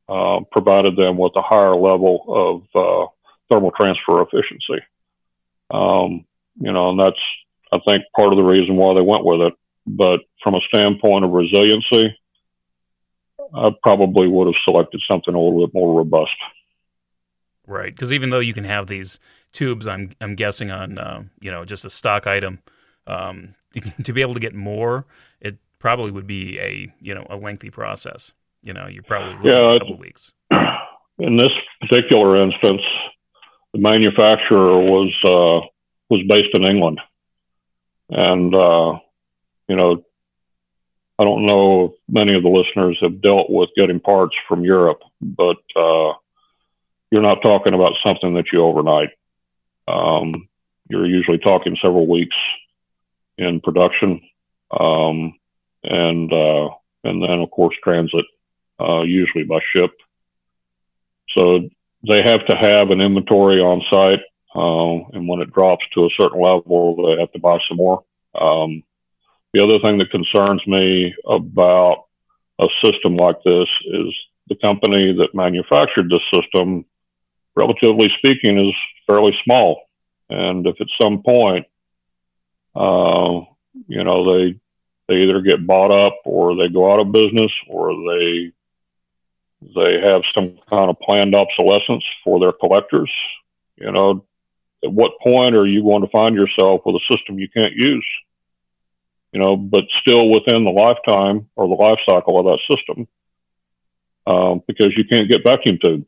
uh, 0.08 0.40
provided 0.50 0.96
them 0.96 1.18
with 1.18 1.32
a 1.36 1.42
higher 1.42 1.76
level 1.76 2.64
of 2.74 2.74
uh, 2.74 3.06
thermal 3.50 3.70
transfer 3.72 4.22
efficiency. 4.22 4.82
Um, 5.70 6.24
you 6.58 6.72
know, 6.72 6.90
and 6.90 7.00
that's, 7.00 7.20
I 7.70 7.80
think, 7.86 8.04
part 8.16 8.32
of 8.32 8.38
the 8.38 8.44
reason 8.44 8.76
why 8.76 8.94
they 8.94 9.02
went 9.02 9.26
with 9.26 9.42
it. 9.42 9.54
But 9.86 10.20
from 10.42 10.54
a 10.54 10.60
standpoint 10.72 11.26
of 11.26 11.32
resiliency, 11.32 12.16
I 13.54 13.74
probably 13.82 14.26
would 14.26 14.46
have 14.46 14.62
selected 14.64 15.02
something 15.06 15.34
a 15.34 15.38
little 15.38 15.66
bit 15.66 15.74
more 15.74 15.98
robust. 15.98 16.32
Right, 17.66 17.94
because 17.94 18.12
even 18.12 18.30
though 18.30 18.40
you 18.40 18.54
can 18.54 18.64
have 18.64 18.88
these 18.88 19.20
tubes, 19.52 19.86
I'm 19.86 20.10
I'm 20.20 20.34
guessing 20.34 20.70
on 20.70 20.98
uh, 20.98 21.22
you 21.40 21.50
know 21.50 21.64
just 21.64 21.84
a 21.84 21.90
stock 21.90 22.26
item, 22.26 22.58
um, 23.06 23.54
to 24.04 24.12
be 24.12 24.20
able 24.20 24.34
to 24.34 24.40
get 24.40 24.54
more, 24.54 25.06
it 25.40 25.58
probably 25.78 26.10
would 26.10 26.26
be 26.26 26.58
a 26.58 26.92
you 27.00 27.14
know 27.14 27.26
a 27.30 27.36
lengthy 27.36 27.70
process. 27.70 28.32
You 28.62 28.72
know, 28.72 28.86
you're 28.86 29.02
probably 29.02 29.48
yeah, 29.48 29.74
a 29.74 29.78
couple 29.78 29.98
weeks. 29.98 30.32
In 31.18 31.36
this 31.36 31.50
particular 31.80 32.36
instance, 32.36 32.82
the 33.72 33.78
manufacturer 33.78 34.78
was 34.78 35.12
uh, 35.24 35.66
was 36.08 36.22
based 36.28 36.54
in 36.54 36.64
England, 36.64 37.00
and 38.10 38.54
uh, 38.54 38.98
you 39.68 39.76
know, 39.76 40.04
I 41.18 41.24
don't 41.24 41.46
know 41.46 41.84
if 41.84 41.92
many 42.08 42.34
of 42.34 42.42
the 42.42 42.48
listeners 42.48 42.98
have 43.02 43.20
dealt 43.22 43.50
with 43.50 43.70
getting 43.76 44.00
parts 44.00 44.34
from 44.48 44.64
Europe, 44.64 45.02
but 45.20 45.58
uh, 45.76 46.12
you're 47.12 47.20
not 47.20 47.42
talking 47.42 47.74
about 47.74 47.92
something 48.04 48.32
that 48.34 48.46
you 48.52 48.64
overnight. 48.64 49.10
Um, 49.86 50.48
you're 50.88 51.06
usually 51.06 51.36
talking 51.36 51.76
several 51.82 52.06
weeks 52.06 52.34
in 53.36 53.60
production, 53.60 54.22
um, 54.70 55.34
and 55.84 56.32
uh, 56.32 56.70
and 57.04 57.22
then 57.22 57.40
of 57.42 57.50
course 57.50 57.76
transit, 57.84 58.24
uh, 58.80 59.02
usually 59.02 59.44
by 59.44 59.60
ship. 59.74 59.90
So 61.36 61.68
they 62.08 62.22
have 62.22 62.46
to 62.46 62.56
have 62.56 62.90
an 62.90 63.02
inventory 63.02 63.60
on 63.60 63.82
site, 63.90 64.22
uh, 64.54 65.14
and 65.14 65.28
when 65.28 65.42
it 65.42 65.52
drops 65.52 65.84
to 65.92 66.06
a 66.06 66.10
certain 66.18 66.40
level, 66.40 66.96
they 66.96 67.20
have 67.20 67.32
to 67.32 67.38
buy 67.38 67.58
some 67.68 67.76
more. 67.76 68.04
Um, 68.34 68.82
the 69.52 69.62
other 69.62 69.78
thing 69.80 69.98
that 69.98 70.10
concerns 70.10 70.66
me 70.66 71.14
about 71.28 72.06
a 72.58 72.68
system 72.82 73.16
like 73.16 73.36
this 73.44 73.68
is 73.84 74.14
the 74.48 74.56
company 74.62 75.12
that 75.12 75.34
manufactured 75.34 76.08
this 76.08 76.22
system, 76.32 76.86
relatively 77.54 78.10
speaking, 78.18 78.58
is 78.58 78.74
fairly 79.06 79.36
small. 79.44 79.82
And 80.30 80.66
if 80.66 80.80
at 80.80 80.86
some 81.00 81.22
point, 81.22 81.66
uh, 82.74 83.40
you 83.86 84.04
know, 84.04 84.34
they 84.34 84.54
they 85.08 85.22
either 85.22 85.42
get 85.42 85.66
bought 85.66 85.90
up 85.90 86.18
or 86.24 86.56
they 86.56 86.68
go 86.68 86.92
out 86.92 87.00
of 87.00 87.12
business 87.12 87.52
or 87.68 87.94
they 87.94 88.52
they 89.74 90.00
have 90.00 90.22
some 90.34 90.58
kind 90.68 90.90
of 90.90 90.98
planned 91.00 91.34
obsolescence 91.34 92.04
for 92.24 92.40
their 92.40 92.52
collectors. 92.52 93.10
You 93.76 93.92
know, 93.92 94.24
at 94.84 94.92
what 94.92 95.20
point 95.20 95.54
are 95.54 95.66
you 95.66 95.82
going 95.82 96.02
to 96.02 96.08
find 96.08 96.34
yourself 96.34 96.82
with 96.84 96.96
a 96.96 97.14
system 97.14 97.38
you 97.38 97.48
can't 97.48 97.74
use? 97.74 98.06
You 99.32 99.40
know, 99.40 99.56
but 99.56 99.84
still 100.00 100.28
within 100.28 100.64
the 100.64 100.70
lifetime 100.70 101.48
or 101.56 101.66
the 101.66 101.74
life 101.74 101.98
cycle 102.06 102.38
of 102.38 102.46
that 102.46 102.76
system, 102.76 103.08
um, 104.26 104.62
because 104.66 104.92
you 104.96 105.04
can't 105.04 105.28
get 105.28 105.44
vacuum 105.44 105.78
tubes. 105.82 106.04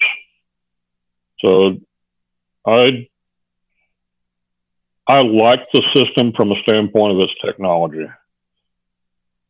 So, 1.45 1.79
I 2.67 3.09
I 5.07 5.21
like 5.21 5.61
the 5.73 5.83
system 5.95 6.33
from 6.33 6.53
a 6.53 6.61
standpoint 6.63 7.13
of 7.13 7.19
its 7.21 7.35
technology 7.45 8.07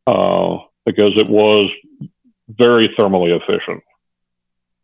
uh, 0.07 0.59
because 0.85 1.13
it 1.17 1.29
was 1.29 1.71
very 2.49 2.89
thermally 2.99 3.41
efficient. 3.41 3.83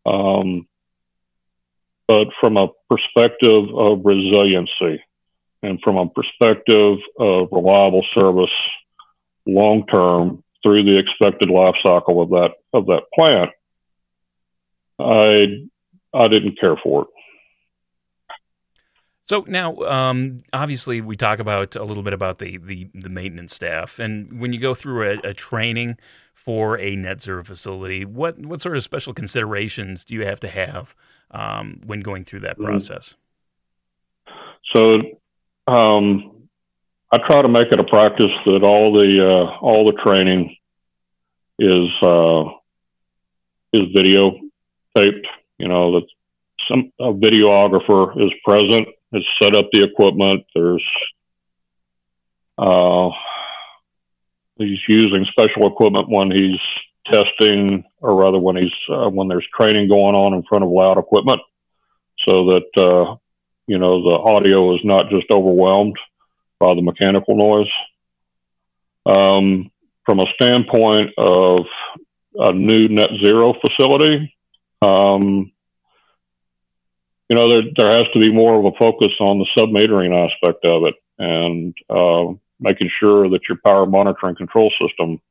Um, 0.05 0.67
but 2.07 2.27
from 2.39 2.57
a 2.57 2.69
perspective 2.89 3.65
of 3.75 4.05
resiliency 4.05 5.03
and 5.61 5.79
from 5.83 5.97
a 5.97 6.09
perspective 6.09 6.97
of 7.19 7.49
reliable 7.51 8.05
service 8.15 8.49
long 9.45 9.85
term 9.87 10.43
through 10.63 10.83
the 10.83 10.97
expected 10.97 11.49
life 11.49 11.75
cycle 11.83 12.21
of 12.21 12.29
that 12.29 12.51
of 12.73 12.85
that 12.85 13.03
plant, 13.13 13.51
I 14.99 15.67
I 16.13 16.27
didn't 16.27 16.59
care 16.59 16.75
for 16.83 17.03
it. 17.03 17.07
So 19.25 19.45
now, 19.47 19.77
um, 19.83 20.39
obviously, 20.51 20.99
we 20.99 21.15
talk 21.15 21.39
about 21.39 21.77
a 21.77 21.85
little 21.85 22.03
bit 22.03 22.11
about 22.11 22.39
the, 22.39 22.57
the, 22.57 22.89
the 22.93 23.07
maintenance 23.07 23.55
staff, 23.55 23.97
and 23.97 24.41
when 24.41 24.51
you 24.51 24.59
go 24.59 24.73
through 24.73 25.09
a, 25.09 25.29
a, 25.29 25.33
training 25.33 25.97
for 26.33 26.77
a 26.77 26.97
net 26.97 27.21
zero 27.21 27.41
facility, 27.41 28.03
what 28.03 28.37
what 28.39 28.61
sort 28.61 28.75
of 28.75 28.83
special 28.83 29.13
considerations 29.13 30.03
do 30.03 30.15
you 30.15 30.25
have 30.25 30.41
to 30.41 30.49
have 30.49 30.93
um, 31.31 31.79
when 31.85 32.01
going 32.01 32.25
through 32.25 32.41
that 32.41 32.57
mm-hmm. 32.57 32.65
process? 32.65 33.15
So, 34.73 34.99
um, 35.65 36.47
I 37.13 37.17
try 37.19 37.41
to 37.41 37.47
make 37.47 37.71
it 37.71 37.79
a 37.79 37.85
practice 37.85 38.31
that 38.45 38.63
all 38.63 38.91
the 38.91 39.25
uh, 39.25 39.57
all 39.59 39.85
the 39.85 39.93
training 40.03 40.57
is 41.57 41.87
uh, 42.01 42.43
is 43.71 43.93
video 43.95 44.31
taped. 44.93 45.25
You 45.61 45.67
know 45.67 45.91
that 45.91 46.07
some 46.67 46.91
a 46.99 47.13
videographer 47.13 48.19
is 48.19 48.31
present 48.43 48.87
has 49.13 49.23
set 49.39 49.55
up 49.55 49.67
the 49.71 49.83
equipment. 49.83 50.43
There's 50.55 50.83
uh, 52.57 53.11
he's 54.57 54.79
using 54.87 55.23
special 55.25 55.67
equipment 55.67 56.09
when 56.09 56.31
he's 56.31 56.59
testing, 57.05 57.83
or 57.99 58.15
rather 58.15 58.39
when 58.39 58.55
he's 58.55 58.73
uh, 58.89 59.09
when 59.09 59.27
there's 59.27 59.45
training 59.55 59.87
going 59.87 60.15
on 60.15 60.33
in 60.33 60.41
front 60.49 60.63
of 60.63 60.71
loud 60.71 60.97
equipment, 60.97 61.41
so 62.27 62.45
that 62.45 62.77
uh, 62.77 63.15
you 63.67 63.77
know 63.77 64.01
the 64.01 64.17
audio 64.17 64.73
is 64.73 64.81
not 64.83 65.11
just 65.11 65.29
overwhelmed 65.29 65.97
by 66.57 66.73
the 66.73 66.81
mechanical 66.81 67.35
noise. 67.35 67.71
Um, 69.05 69.69
from 70.07 70.21
a 70.21 70.25
standpoint 70.33 71.11
of 71.19 71.65
a 72.33 72.51
new 72.51 72.87
net 72.87 73.11
zero 73.23 73.53
facility, 73.53 74.33
um, 74.81 75.51
you 77.29 77.35
know, 77.35 77.47
there, 77.47 77.61
there 77.77 77.91
has 77.91 78.05
to 78.13 78.19
be 78.19 78.31
more 78.31 78.59
of 78.59 78.65
a 78.65 78.77
focus 78.77 79.13
on 79.19 79.39
the 79.39 79.47
sub-metering 79.55 80.13
aspect 80.13 80.65
of 80.65 80.83
it 80.83 80.95
and 81.17 81.73
uh, 81.89 82.33
making 82.59 82.89
sure 82.99 83.29
that 83.29 83.41
your 83.47 83.57
power 83.63 83.85
monitoring 83.85 84.35
control 84.35 84.71
system 84.81 85.21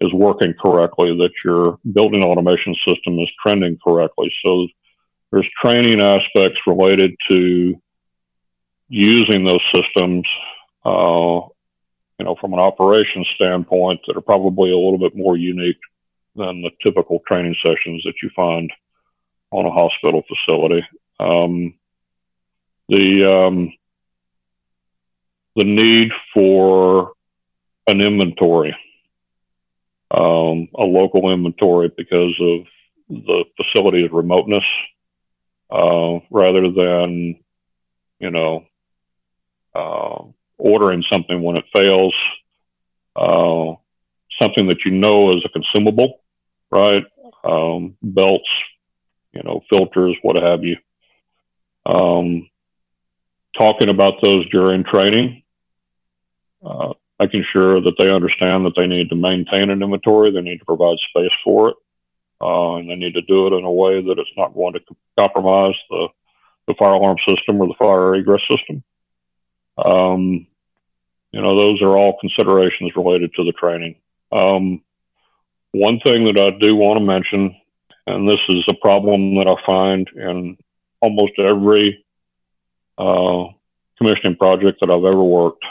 is 0.00 0.12
working 0.12 0.54
correctly, 0.60 1.16
that 1.18 1.32
your 1.44 1.78
building 1.92 2.22
automation 2.24 2.74
system 2.86 3.18
is 3.18 3.28
trending 3.42 3.78
correctly. 3.84 4.32
So 4.42 4.66
there's 5.30 5.48
training 5.62 6.00
aspects 6.00 6.58
related 6.66 7.14
to 7.30 7.80
using 8.88 9.44
those 9.44 9.62
systems, 9.74 10.26
uh, 10.84 11.40
you 12.18 12.24
know, 12.24 12.36
from 12.40 12.52
an 12.52 12.60
operations 12.60 13.28
standpoint 13.34 14.00
that 14.06 14.16
are 14.16 14.22
probably 14.22 14.70
a 14.70 14.76
little 14.76 14.98
bit 14.98 15.16
more 15.16 15.36
unique 15.36 15.80
than 16.34 16.62
the 16.62 16.70
typical 16.82 17.20
training 17.26 17.56
sessions 17.62 18.02
that 18.04 18.14
you 18.22 18.30
find 18.34 18.70
on 19.52 19.66
a 19.66 19.70
hospital 19.70 20.22
facility. 20.26 20.84
Um, 21.20 21.74
the 22.88 23.24
um, 23.24 23.72
the 25.56 25.64
need 25.64 26.10
for 26.34 27.12
an 27.86 28.00
inventory, 28.00 28.74
um, 30.10 30.68
a 30.74 30.84
local 30.84 31.30
inventory, 31.30 31.90
because 31.96 32.34
of 32.40 32.66
the 33.08 33.44
facility's 33.56 34.10
remoteness, 34.10 34.64
uh, 35.70 36.18
rather 36.30 36.70
than 36.70 37.38
you 38.18 38.30
know 38.30 38.64
uh, 39.74 40.22
ordering 40.58 41.04
something 41.12 41.42
when 41.42 41.56
it 41.56 41.64
fails, 41.74 42.14
uh, 43.16 43.74
something 44.40 44.68
that 44.68 44.84
you 44.84 44.92
know 44.92 45.36
is 45.36 45.44
a 45.44 45.48
consumable, 45.48 46.20
right? 46.70 47.04
Um, 47.44 47.96
belts, 48.02 48.48
you 49.32 49.42
know, 49.42 49.62
filters, 49.70 50.16
what 50.22 50.36
have 50.36 50.64
you. 50.64 50.76
Um, 51.84 52.48
talking 53.56 53.88
about 53.88 54.14
those 54.22 54.48
during 54.50 54.84
training, 54.84 55.42
uh, 56.64 56.92
making 57.18 57.44
sure 57.52 57.80
that 57.80 57.94
they 57.98 58.10
understand 58.10 58.64
that 58.64 58.74
they 58.76 58.86
need 58.86 59.08
to 59.10 59.16
maintain 59.16 59.70
an 59.70 59.82
inventory, 59.82 60.30
they 60.30 60.40
need 60.40 60.58
to 60.58 60.64
provide 60.64 60.96
space 61.10 61.32
for 61.44 61.70
it, 61.70 61.76
uh, 62.40 62.74
and 62.76 62.90
they 62.90 62.96
need 62.96 63.14
to 63.14 63.22
do 63.22 63.46
it 63.46 63.52
in 63.52 63.64
a 63.64 63.70
way 63.70 64.00
that 64.02 64.18
it's 64.18 64.36
not 64.36 64.54
going 64.54 64.74
to 64.74 64.80
compromise 65.18 65.74
the, 65.90 66.08
the 66.66 66.74
fire 66.74 66.92
alarm 66.92 67.16
system 67.26 67.60
or 67.60 67.68
the 67.68 67.74
fire 67.78 68.14
egress 68.14 68.42
system. 68.48 68.82
Um, 69.78 70.46
you 71.32 71.40
know, 71.40 71.56
those 71.56 71.80
are 71.82 71.96
all 71.96 72.18
considerations 72.20 72.92
related 72.94 73.32
to 73.34 73.44
the 73.44 73.52
training. 73.52 73.96
Um, 74.30 74.82
one 75.72 76.00
thing 76.00 76.26
that 76.26 76.38
I 76.38 76.50
do 76.50 76.76
want 76.76 76.98
to 76.98 77.04
mention, 77.04 77.56
and 78.06 78.28
this 78.28 78.40
is 78.48 78.64
a 78.68 78.74
problem 78.74 79.36
that 79.36 79.46
I 79.46 79.54
find 79.64 80.08
in 80.14 80.56
almost 81.00 81.32
every 81.38 82.04
uh, 82.98 83.44
commissioning 83.98 84.36
project 84.36 84.80
that 84.80 84.90
I've 84.90 85.04
ever 85.04 85.22
worked, 85.22 85.64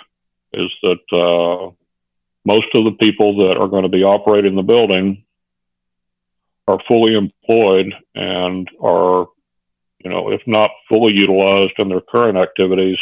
is 0.54 0.72
that 0.84 1.00
uh, 1.14 1.72
most 2.46 2.68
of 2.74 2.86
the 2.86 2.98
people 3.00 3.38
that 3.48 3.58
are 3.58 3.68
going 3.68 3.84
to 3.84 3.90
be 3.90 4.04
operating 4.04 4.56
the 4.56 4.62
building 4.62 5.24
are 6.68 6.80
fully 6.88 7.16
employed 7.16 7.94
and 8.16 8.70
are, 8.82 9.28
you 10.04 10.10
know, 10.10 10.32
if 10.32 10.42
not 10.48 10.72
fully 10.90 11.14
utilized 11.14 11.74
in 11.78 11.90
their 11.90 12.02
current 12.02 12.38
activities, 12.38 12.98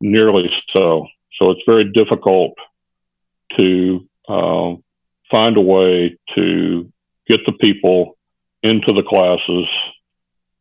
nearly 0.00 0.50
so. 0.70 1.06
So 1.40 1.50
it's 1.50 1.62
very 1.66 1.84
difficult 1.92 2.54
to 3.58 4.08
uh, 4.28 4.74
find 5.30 5.56
a 5.56 5.60
way 5.60 6.16
to 6.34 6.92
get 7.26 7.40
the 7.46 7.52
people 7.52 8.16
into 8.62 8.92
the 8.92 9.02
classes 9.02 9.66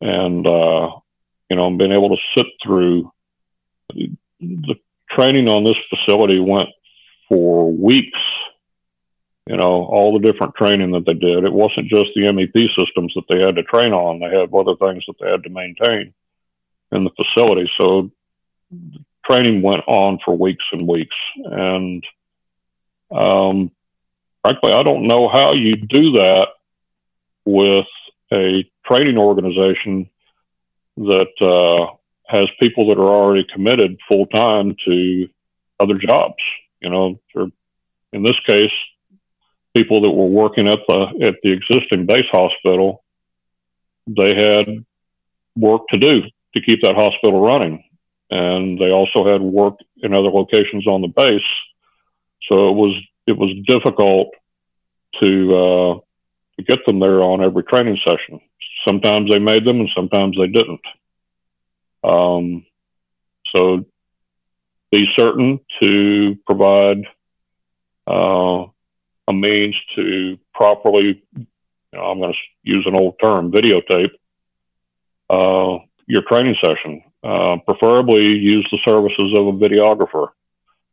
and, 0.02 0.48
uh, 0.48 0.92
you 1.50 1.56
know, 1.56 1.70
being 1.76 1.92
able 1.92 2.10
to 2.10 2.22
sit 2.36 2.46
through 2.64 3.12
the 3.94 4.76
training 5.10 5.50
on 5.50 5.64
this 5.64 5.76
facility 5.90 6.40
went 6.40 6.70
for 7.28 7.72
weeks. 7.72 8.20
You 9.48 9.58
know, 9.58 9.84
all 9.86 10.14
the 10.14 10.32
different 10.32 10.54
training 10.56 10.92
that 10.92 11.08
they 11.08 11.16
did. 11.16 11.44
It 11.44 11.52
wasn't 11.52 11.90
just 11.90 12.12
the 12.14 12.22
MEP 12.22 12.70
systems 12.78 13.14
that 13.16 13.24
they 13.28 13.42
had 13.42 13.56
to 13.56 13.64
train 13.64 13.94
on. 13.94 14.20
They 14.20 14.28
had 14.28 14.54
other 14.54 14.76
things 14.76 15.04
that 15.08 15.16
they 15.20 15.30
had 15.30 15.44
to 15.44 15.50
maintain 15.50 16.14
in 16.92 17.04
the 17.04 17.10
facility. 17.18 17.70
So 17.80 18.12
training 19.26 19.64
went 19.64 19.84
on 19.88 20.20
for 20.24 20.38
weeks 20.38 20.64
and 20.72 20.88
weeks. 20.88 21.16
And 21.46 22.04
um, 23.10 23.72
frankly, 24.44 24.72
I 24.72 24.84
don't 24.84 25.08
know 25.08 25.28
how 25.28 25.54
you 25.54 25.78
do 25.78 26.12
that 26.14 26.50
with 27.52 27.86
a 28.32 28.70
training 28.86 29.18
organization 29.18 30.10
that 30.98 31.32
uh, 31.42 31.96
has 32.28 32.48
people 32.60 32.90
that 32.90 32.98
are 32.98 33.10
already 33.10 33.46
committed 33.54 33.98
full 34.08 34.26
time 34.28 34.76
to 34.86 35.30
other 35.80 35.98
jobs. 35.98 36.44
You 36.82 36.90
know, 36.90 37.20
in 38.14 38.24
this 38.24 38.40
case, 38.46 38.72
people 39.76 40.02
that 40.02 40.12
were 40.12 40.28
working 40.28 40.68
at 40.68 40.80
the 40.88 41.02
at 41.22 41.36
the 41.44 41.52
existing 41.52 42.06
base 42.06 42.30
hospital, 42.32 43.04
they 44.08 44.36
had 44.36 44.86
work 45.56 45.82
to 45.94 46.00
do 46.00 46.22
to 46.56 46.62
keep 46.62 46.82
that 46.82 46.96
hospital 46.96 47.42
running 47.42 47.84
and 48.30 48.80
they 48.80 48.92
also 48.92 49.26
had 49.26 49.42
work 49.42 49.76
in 49.98 50.14
other 50.14 50.30
locations 50.30 50.86
on 50.88 51.02
the 51.02 51.08
base. 51.08 51.42
So 52.50 52.70
it 52.70 52.76
was 52.76 52.96
it 53.28 53.38
was 53.38 53.52
difficult 53.68 54.30
to 55.22 55.56
uh, 55.56 56.00
get 56.64 56.86
them 56.86 57.00
there 57.00 57.22
on 57.22 57.44
every 57.44 57.64
training 57.64 57.98
session. 58.06 58.40
Sometimes 58.88 59.30
they 59.30 59.40
made 59.40 59.66
them, 59.66 59.80
and 59.80 59.90
sometimes 59.96 60.38
they 60.38 60.48
didn't. 60.48 60.82
Um, 62.04 62.66
so 63.56 63.86
be 64.92 65.08
certain 65.18 65.60
to 65.82 66.38
provide 66.46 67.04
uh, 68.08 68.66
a 69.28 69.34
means 69.34 69.76
to 69.96 70.38
properly, 70.54 71.24
you 71.36 71.48
know, 71.94 72.02
I'm 72.02 72.20
going 72.20 72.34
to 72.34 72.40
use 72.64 72.86
an 72.88 72.96
old 72.96 73.16
term, 73.22 73.52
videotape 73.52 74.12
uh, 75.30 75.84
your 76.08 76.24
training 76.24 76.56
session. 76.64 77.04
Uh, 77.22 77.58
preferably 77.66 78.24
use 78.24 78.68
the 78.72 78.80
services 78.86 79.34
of 79.38 79.48
a 79.48 79.52
videographer 79.52 80.30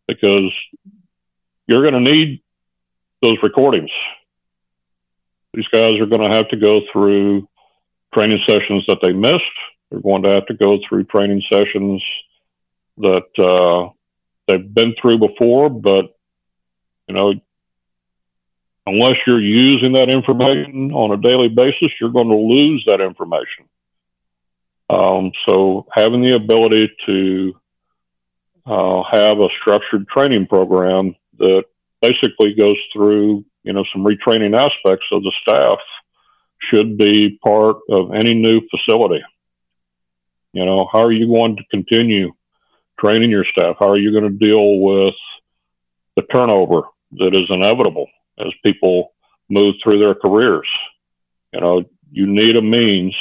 because 0.09 0.53
you're 1.67 1.83
going 1.89 2.05
to 2.05 2.12
need 2.12 2.43
those 3.23 3.37
recordings. 3.43 3.91
These 5.57 5.67
guys 5.73 5.95
are 5.95 6.07
going 6.07 6.21
to 6.21 6.37
have 6.37 6.49
to 6.51 6.57
go 6.57 6.83
through 6.93 7.49
training 8.15 8.41
sessions 8.47 8.85
that 8.89 8.99
they 9.03 9.13
missed. 9.13 9.43
They're 9.91 10.01
going 10.01 10.23
to 10.25 10.31
have 10.31 10.47
to 10.47 10.55
go 10.55 10.79
through 10.87 11.05
training 11.05 11.43
sessions 11.51 12.03
that 12.99 13.27
uh, 13.39 13.91
they've 14.47 14.75
been 14.75 14.95
through 15.01 15.19
before, 15.19 15.71
but 15.71 16.15
you 17.09 17.15
know, 17.15 17.35
unless 18.87 19.15
you're 19.27 19.41
using 19.41 19.95
that 19.95 20.11
information 20.11 20.93
on 20.93 21.13
a 21.13 21.17
daily 21.17 21.49
basis, 21.49 21.89
you're 22.01 22.13
going 22.13 22.29
to 22.29 22.37
lose 22.37 22.85
that 22.87 23.01
information. 23.01 23.65
Um, 24.91 25.33
so 25.47 25.87
having 25.93 26.23
the 26.23 26.35
ability 26.35 26.93
to 27.07 27.61
uh, 28.67 29.03
have 29.11 29.41
a 29.41 29.49
structured 29.61 30.07
training 30.09 30.47
program 30.47 31.17
that 31.39 31.65
basically 32.03 32.55
goes 32.55 32.77
through, 32.93 33.45
you 33.67 33.73
know, 33.73 33.85
some 33.93 34.05
retraining 34.05 34.57
aspects 34.57 35.07
of 35.11 35.23
the 35.25 35.33
staff 35.43 35.79
should 36.71 36.97
be 36.97 37.39
part 37.45 37.79
of 37.91 38.14
any 38.14 38.33
new 38.33 38.62
facility. 38.71 39.23
You 40.53 40.64
know, 40.64 40.89
how 40.91 41.01
are 41.01 41.12
you 41.12 41.27
going 41.27 41.57
to 41.57 41.64
continue 41.71 42.33
training 42.99 43.31
your 43.31 43.45
staff? 43.45 43.77
How 43.79 43.89
are 43.91 43.99
you 43.99 44.12
going 44.12 44.25
to 44.25 44.47
deal 44.47 44.79
with 44.79 45.14
the 46.14 46.23
turnover 46.33 46.83
that 47.19 47.35
is 47.35 47.51
inevitable 47.51 48.07
as 48.39 48.53
people 48.64 49.12
move 49.51 49.75
through 49.83 49.99
their 49.99 50.14
careers? 50.14 50.69
You 51.53 51.61
know, 51.61 51.85
you 52.11 52.27
need 52.27 52.57
a 52.57 52.62
means 52.62 53.14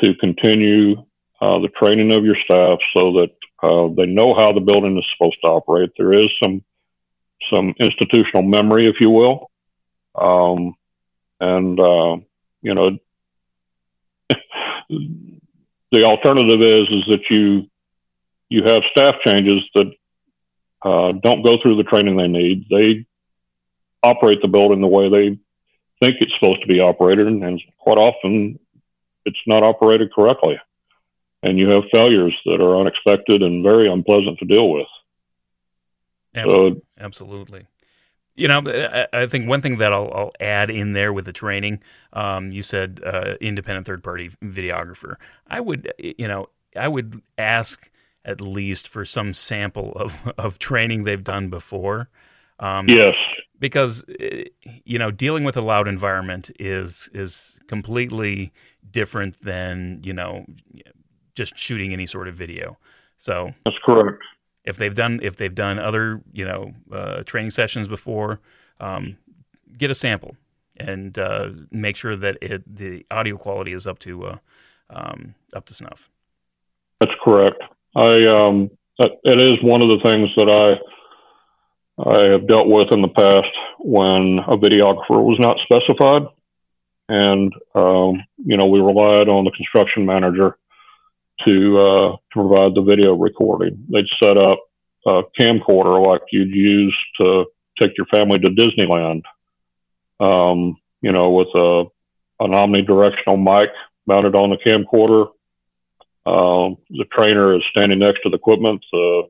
to 0.00 0.14
continue 0.16 0.96
uh, 1.40 1.60
the 1.60 1.68
training 1.68 2.12
of 2.12 2.24
your 2.24 2.36
staff 2.44 2.78
so 2.94 3.12
that 3.12 3.30
uh, 3.62 3.94
they 3.96 4.06
know 4.06 4.34
how 4.34 4.52
the 4.52 4.60
building 4.60 4.98
is 4.98 5.06
supposed 5.16 5.38
to 5.42 5.50
operate. 5.50 5.92
There 5.96 6.12
is 6.12 6.28
some 6.42 6.62
some 7.52 7.74
institutional 7.78 8.42
memory, 8.42 8.88
if 8.88 9.00
you 9.00 9.10
will, 9.10 9.50
um, 10.14 10.74
and 11.40 11.78
uh, 11.78 12.16
you 12.62 12.74
know 12.74 12.98
the 14.88 16.04
alternative 16.04 16.60
is 16.62 16.88
is 16.88 17.04
that 17.08 17.22
you 17.30 17.66
you 18.48 18.64
have 18.64 18.82
staff 18.90 19.16
changes 19.24 19.62
that 19.74 19.92
uh, 20.82 21.12
don't 21.22 21.42
go 21.42 21.58
through 21.60 21.76
the 21.76 21.84
training 21.84 22.16
they 22.16 22.28
need. 22.28 22.66
They 22.70 23.06
operate 24.02 24.40
the 24.40 24.48
building 24.48 24.80
the 24.80 24.86
way 24.86 25.08
they 25.08 25.28
think 26.00 26.16
it's 26.20 26.32
supposed 26.38 26.60
to 26.62 26.68
be 26.68 26.80
operated, 26.80 27.26
and 27.26 27.62
quite 27.78 27.98
often 27.98 28.58
it's 29.24 29.40
not 29.46 29.62
operated 29.62 30.12
correctly. 30.12 30.58
And 31.42 31.58
you 31.58 31.70
have 31.70 31.84
failures 31.92 32.34
that 32.46 32.60
are 32.60 32.80
unexpected 32.80 33.42
and 33.42 33.62
very 33.62 33.90
unpleasant 33.90 34.38
to 34.38 34.44
deal 34.44 34.70
with. 34.70 34.86
Absolutely. 36.36 36.80
So, 36.80 37.04
Absolutely. 37.04 37.66
You 38.38 38.48
know, 38.48 39.06
I 39.14 39.26
think 39.26 39.48
one 39.48 39.62
thing 39.62 39.78
that 39.78 39.94
I'll, 39.94 40.12
I'll 40.14 40.32
add 40.40 40.68
in 40.68 40.92
there 40.92 41.10
with 41.10 41.24
the 41.24 41.32
training, 41.32 41.82
um, 42.12 42.52
you 42.52 42.60
said 42.60 43.00
uh, 43.02 43.36
independent 43.40 43.86
third 43.86 44.04
party 44.04 44.28
videographer. 44.44 45.14
I 45.46 45.60
would, 45.60 45.90
you 45.98 46.28
know, 46.28 46.50
I 46.76 46.86
would 46.86 47.22
ask 47.38 47.90
at 48.26 48.42
least 48.42 48.88
for 48.88 49.06
some 49.06 49.32
sample 49.32 49.92
of, 49.92 50.14
of 50.38 50.58
training 50.58 51.04
they've 51.04 51.24
done 51.24 51.48
before. 51.48 52.10
Um, 52.58 52.88
yes, 52.90 53.14
because 53.58 54.04
eh, 54.18 54.44
you 54.84 54.98
know 54.98 55.10
dealing 55.10 55.44
with 55.44 55.56
a 55.56 55.60
loud 55.60 55.88
environment 55.88 56.50
is 56.58 57.10
is 57.12 57.58
completely 57.66 58.52
different 58.90 59.42
than 59.42 60.00
you 60.02 60.12
know 60.12 60.46
just 61.34 61.56
shooting 61.56 61.92
any 61.92 62.06
sort 62.06 62.28
of 62.28 62.34
video. 62.34 62.78
So 63.16 63.52
that's 63.64 63.78
correct. 63.84 64.22
If 64.66 64.76
they've 64.76 64.94
done 64.94 65.20
if 65.22 65.36
they've 65.36 65.54
done 65.54 65.78
other 65.78 66.20
you 66.32 66.44
know 66.44 66.72
uh, 66.92 67.22
training 67.22 67.52
sessions 67.52 67.88
before, 67.88 68.40
um, 68.80 69.16
get 69.78 69.90
a 69.90 69.94
sample 69.94 70.36
and 70.78 71.18
uh, 71.18 71.50
make 71.70 71.96
sure 71.96 72.16
that 72.16 72.38
it, 72.42 72.76
the 72.76 73.06
audio 73.10 73.36
quality 73.36 73.72
is 73.72 73.86
up 73.86 73.98
to 74.00 74.24
uh, 74.24 74.38
um, 74.90 75.34
up 75.54 75.64
to 75.66 75.74
snuff. 75.74 76.08
That's 77.00 77.12
correct. 77.22 77.62
I 77.94 78.26
um, 78.26 78.70
it 78.98 79.40
is 79.40 79.62
one 79.62 79.82
of 79.82 79.88
the 79.88 80.00
things 80.02 80.30
that 80.36 80.50
I 80.50 80.78
I 81.98 82.30
have 82.30 82.46
dealt 82.46 82.68
with 82.68 82.92
in 82.92 83.02
the 83.02 83.08
past 83.08 83.52
when 83.78 84.38
a 84.46 84.56
videographer 84.56 85.22
was 85.22 85.38
not 85.38 85.58
specified, 85.62 86.26
and 87.08 87.52
um, 87.74 88.22
you 88.44 88.56
know 88.56 88.66
we 88.66 88.80
relied 88.80 89.28
on 89.28 89.44
the 89.44 89.50
construction 89.52 90.04
manager 90.04 90.58
to 91.44 91.78
uh, 91.78 92.16
provide 92.30 92.74
the 92.74 92.82
video 92.82 93.14
recording. 93.14 93.86
They'd 93.92 94.06
set 94.22 94.36
up 94.36 94.60
a 95.06 95.22
camcorder 95.38 96.04
like 96.04 96.22
you'd 96.32 96.54
use 96.54 96.96
to 97.18 97.46
take 97.80 97.96
your 97.96 98.06
family 98.06 98.38
to 98.38 98.48
Disneyland. 98.48 99.22
Um, 100.18 100.76
you 101.02 101.12
know, 101.12 101.30
with 101.30 101.48
a 101.54 101.84
an 102.40 102.50
omnidirectional 102.50 103.42
mic 103.42 103.70
mounted 104.06 104.34
on 104.34 104.50
the 104.50 104.56
camcorder. 104.56 105.28
Um, 106.26 106.78
the 106.90 107.04
trainer 107.12 107.54
is 107.54 107.62
standing 107.70 108.00
next 108.00 108.22
to 108.22 108.30
the 108.30 108.36
equipment. 108.36 108.84
The 108.92 109.22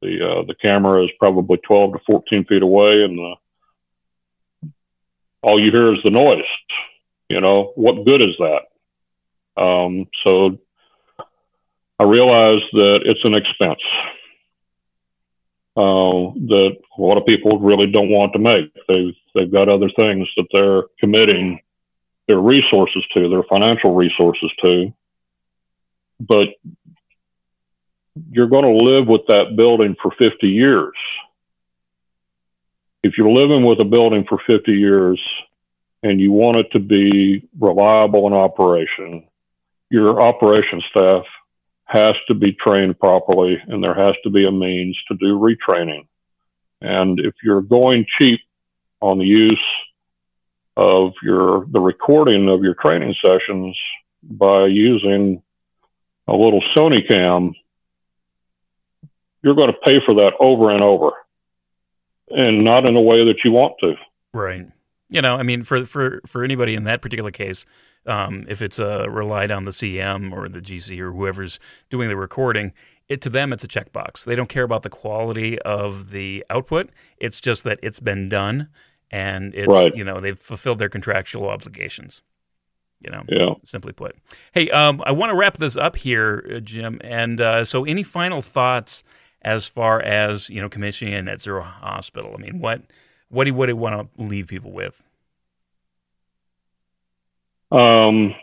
the 0.00 0.28
uh, 0.28 0.42
the 0.46 0.54
camera 0.54 1.04
is 1.04 1.10
probably 1.18 1.58
12 1.58 1.92
to 1.92 1.98
14 2.06 2.44
feet 2.46 2.62
away, 2.62 3.04
and 3.04 3.18
the, 3.18 3.34
all 5.42 5.60
you 5.60 5.70
hear 5.70 5.94
is 5.94 6.00
the 6.04 6.10
noise. 6.10 6.42
You 7.28 7.40
know, 7.40 7.72
what 7.76 8.04
good 8.04 8.20
is 8.20 8.36
that? 8.38 9.62
Um, 9.62 10.06
so 10.24 10.58
I 12.02 12.04
realize 12.04 12.58
that 12.72 13.02
it's 13.04 13.20
an 13.22 13.36
expense 13.36 13.80
uh, 15.76 16.34
that 16.50 16.76
a 16.98 17.00
lot 17.00 17.16
of 17.16 17.26
people 17.26 17.60
really 17.60 17.92
don't 17.92 18.10
want 18.10 18.32
to 18.32 18.40
make. 18.40 18.74
They've 18.88 19.14
they've 19.36 19.52
got 19.52 19.68
other 19.68 19.88
things 19.94 20.26
that 20.36 20.48
they're 20.52 20.82
committing 20.98 21.60
their 22.26 22.40
resources 22.40 23.04
to, 23.14 23.28
their 23.28 23.44
financial 23.44 23.94
resources 23.94 24.50
to. 24.64 24.92
But 26.18 26.48
you're 28.32 28.48
going 28.48 28.64
to 28.64 28.82
live 28.82 29.06
with 29.06 29.22
that 29.28 29.54
building 29.54 29.94
for 30.02 30.10
50 30.18 30.48
years. 30.48 30.94
If 33.04 33.16
you're 33.16 33.30
living 33.30 33.64
with 33.64 33.78
a 33.78 33.84
building 33.84 34.24
for 34.28 34.40
50 34.44 34.72
years 34.72 35.20
and 36.02 36.20
you 36.20 36.32
want 36.32 36.56
it 36.56 36.72
to 36.72 36.80
be 36.80 37.48
reliable 37.60 38.26
in 38.26 38.32
operation, 38.32 39.28
your 39.88 40.20
operation 40.20 40.82
staff 40.90 41.22
has 41.84 42.14
to 42.28 42.34
be 42.34 42.52
trained 42.52 42.98
properly 42.98 43.58
and 43.66 43.82
there 43.82 43.94
has 43.94 44.14
to 44.24 44.30
be 44.30 44.46
a 44.46 44.52
means 44.52 44.98
to 45.08 45.16
do 45.16 45.38
retraining. 45.38 46.06
And 46.80 47.20
if 47.20 47.34
you're 47.42 47.62
going 47.62 48.06
cheap 48.18 48.40
on 49.00 49.18
the 49.18 49.26
use 49.26 49.64
of 50.76 51.12
your 51.22 51.66
the 51.66 51.80
recording 51.80 52.48
of 52.48 52.62
your 52.62 52.74
training 52.74 53.14
sessions 53.22 53.76
by 54.22 54.66
using 54.66 55.42
a 56.28 56.32
little 56.32 56.62
Sony 56.74 57.06
cam, 57.06 57.52
you're 59.42 59.54
going 59.54 59.70
to 59.70 59.78
pay 59.84 60.00
for 60.04 60.14
that 60.14 60.34
over 60.40 60.70
and 60.70 60.82
over 60.82 61.10
and 62.30 62.64
not 62.64 62.86
in 62.86 62.96
a 62.96 63.00
way 63.00 63.24
that 63.26 63.44
you 63.44 63.52
want 63.52 63.74
to. 63.80 63.94
Right. 64.32 64.66
You 65.12 65.20
know, 65.20 65.36
I 65.36 65.42
mean, 65.42 65.62
for 65.62 65.84
for 65.84 66.20
for 66.26 66.42
anybody 66.42 66.74
in 66.74 66.84
that 66.84 67.02
particular 67.02 67.30
case, 67.30 67.66
um, 68.06 68.46
if 68.48 68.62
it's 68.62 68.78
uh, 68.78 69.08
relied 69.10 69.50
on 69.50 69.64
the 69.64 69.70
CM 69.70 70.32
or 70.32 70.48
the 70.48 70.60
GC 70.60 70.98
or 71.00 71.12
whoever's 71.12 71.60
doing 71.90 72.08
the 72.08 72.16
recording, 72.16 72.72
it 73.08 73.20
to 73.20 73.30
them 73.30 73.52
it's 73.52 73.62
a 73.62 73.68
checkbox. 73.68 74.24
They 74.24 74.34
don't 74.34 74.48
care 74.48 74.62
about 74.64 74.82
the 74.82 74.90
quality 74.90 75.58
of 75.60 76.10
the 76.10 76.44
output. 76.48 76.90
It's 77.18 77.40
just 77.40 77.64
that 77.64 77.78
it's 77.82 78.00
been 78.00 78.28
done, 78.28 78.68
and 79.10 79.54
it's 79.54 79.68
right. 79.68 79.94
you 79.94 80.02
know 80.02 80.20
they've 80.20 80.38
fulfilled 80.38 80.78
their 80.78 80.88
contractual 80.88 81.48
obligations. 81.48 82.22
You 83.00 83.10
know, 83.10 83.24
yeah. 83.28 83.54
simply 83.64 83.92
put. 83.92 84.16
Hey, 84.52 84.70
um, 84.70 85.02
I 85.04 85.12
want 85.12 85.30
to 85.30 85.36
wrap 85.36 85.58
this 85.58 85.76
up 85.76 85.96
here, 85.96 86.48
uh, 86.54 86.60
Jim. 86.60 87.00
And 87.02 87.40
uh, 87.40 87.64
so, 87.64 87.84
any 87.84 88.04
final 88.04 88.42
thoughts 88.42 89.02
as 89.42 89.66
far 89.66 90.00
as 90.00 90.48
you 90.48 90.60
know 90.60 90.68
commissioning 90.68 91.28
at 91.28 91.42
zero 91.42 91.62
hospital? 91.62 92.34
I 92.34 92.40
mean, 92.40 92.60
what 92.60 92.82
what 93.32 93.44
do 93.44 93.50
you, 93.50 93.54
what 93.54 93.66
do 93.66 93.72
you 93.72 93.76
want 93.76 94.10
to 94.16 94.22
leave 94.22 94.46
people 94.46 94.72
with? 94.72 95.02
Um, 97.70 98.34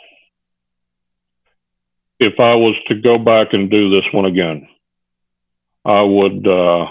if 2.19 2.39
I 2.39 2.55
was 2.55 2.73
to 2.87 2.95
go 2.95 3.19
back 3.19 3.53
and 3.53 3.69
do 3.69 3.91
this 3.91 4.05
one 4.11 4.25
again, 4.25 4.67
I 5.85 6.01
would 6.01 6.47
uh, 6.47 6.87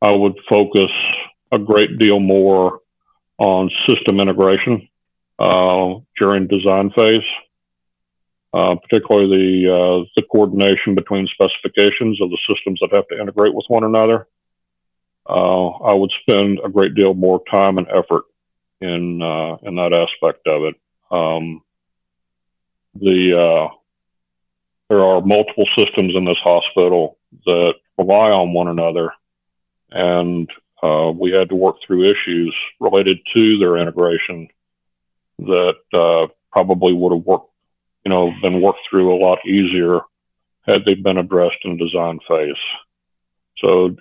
I 0.00 0.16
would 0.16 0.38
focus 0.48 0.90
a 1.52 1.58
great 1.58 1.98
deal 1.98 2.20
more 2.20 2.80
on 3.38 3.70
system 3.86 4.18
integration 4.18 4.88
uh, 5.38 5.96
during 6.18 6.46
design 6.46 6.90
phase, 6.96 7.20
uh, 8.54 8.76
particularly 8.76 9.28
the 9.28 9.74
uh, 9.74 10.04
the 10.16 10.22
coordination 10.32 10.94
between 10.94 11.28
specifications 11.28 12.18
of 12.22 12.30
the 12.30 12.38
systems 12.48 12.80
that 12.80 12.96
have 12.96 13.06
to 13.08 13.20
integrate 13.20 13.52
with 13.52 13.66
one 13.68 13.84
another. 13.84 14.26
Uh, 15.28 15.68
I 15.68 15.92
would 15.92 16.12
spend 16.22 16.60
a 16.64 16.68
great 16.68 16.94
deal 16.94 17.14
more 17.14 17.42
time 17.50 17.78
and 17.78 17.88
effort 17.88 18.24
in 18.80 19.22
uh, 19.22 19.56
in 19.62 19.76
that 19.76 19.92
aspect 19.92 20.46
of 20.46 20.62
it. 20.64 20.74
Um, 21.10 21.62
the 22.94 23.38
uh, 23.38 23.74
there 24.88 25.02
are 25.02 25.20
multiple 25.20 25.66
systems 25.76 26.14
in 26.14 26.24
this 26.24 26.38
hospital 26.42 27.18
that 27.46 27.74
rely 27.98 28.30
on 28.30 28.52
one 28.52 28.68
another, 28.68 29.10
and 29.90 30.48
uh, 30.82 31.10
we 31.10 31.32
had 31.32 31.48
to 31.48 31.56
work 31.56 31.76
through 31.84 32.10
issues 32.10 32.54
related 32.80 33.18
to 33.34 33.58
their 33.58 33.78
integration 33.78 34.48
that 35.38 35.76
uh, 35.92 36.26
probably 36.52 36.92
would 36.92 37.12
have 37.12 37.26
worked, 37.26 37.50
you 38.04 38.10
know, 38.10 38.32
been 38.42 38.60
worked 38.60 38.80
through 38.88 39.14
a 39.14 39.18
lot 39.22 39.38
easier 39.46 40.00
had 40.66 40.84
they 40.84 40.94
been 40.94 41.18
addressed 41.18 41.58
in 41.64 41.76
design 41.76 42.18
phase. 42.28 42.54
So, 43.58 43.96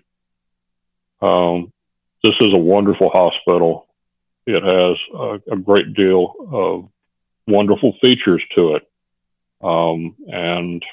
um, 1.26 1.74
this 2.24 2.34
is 2.40 2.54
a 2.54 2.58
wonderful 2.58 3.10
hospital. 3.10 3.88
It 4.46 4.64
has 4.64 4.98
a, 5.14 5.54
a 5.54 5.58
great 5.58 5.94
deal 5.94 6.34
of 6.52 6.90
wonderful 7.48 7.96
features 8.02 8.44
to 8.56 8.76
it. 8.76 8.88
Um, 9.62 10.16
and 10.28 10.84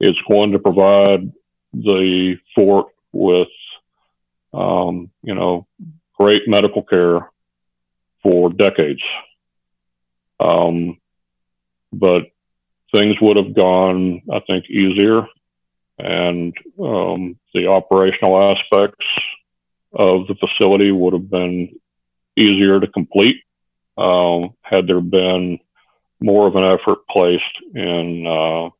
it's 0.00 0.18
going 0.28 0.52
to 0.52 0.58
provide 0.58 1.32
the 1.72 2.36
fort 2.54 2.86
with, 3.12 3.48
um, 4.52 5.10
you 5.22 5.34
know, 5.34 5.66
great 6.18 6.48
medical 6.48 6.82
care 6.82 7.30
for 8.22 8.50
decades. 8.50 9.02
Um, 10.40 10.98
but 11.92 12.24
things 12.92 13.16
would 13.20 13.36
have 13.36 13.54
gone, 13.54 14.22
I 14.32 14.40
think, 14.40 14.68
easier, 14.68 15.26
and 15.98 16.54
um, 16.80 17.38
the 17.52 17.68
operational 17.68 18.40
aspects 18.40 19.06
of 19.94 20.26
the 20.26 20.34
facility 20.34 20.90
would 20.90 21.12
have 21.12 21.30
been 21.30 21.78
easier 22.36 22.80
to 22.80 22.86
complete 22.88 23.36
um, 23.96 24.54
had 24.62 24.86
there 24.86 25.00
been 25.00 25.58
more 26.20 26.46
of 26.46 26.56
an 26.56 26.64
effort 26.64 27.06
placed 27.08 27.42
in 27.74 28.26
uh, 28.26 28.70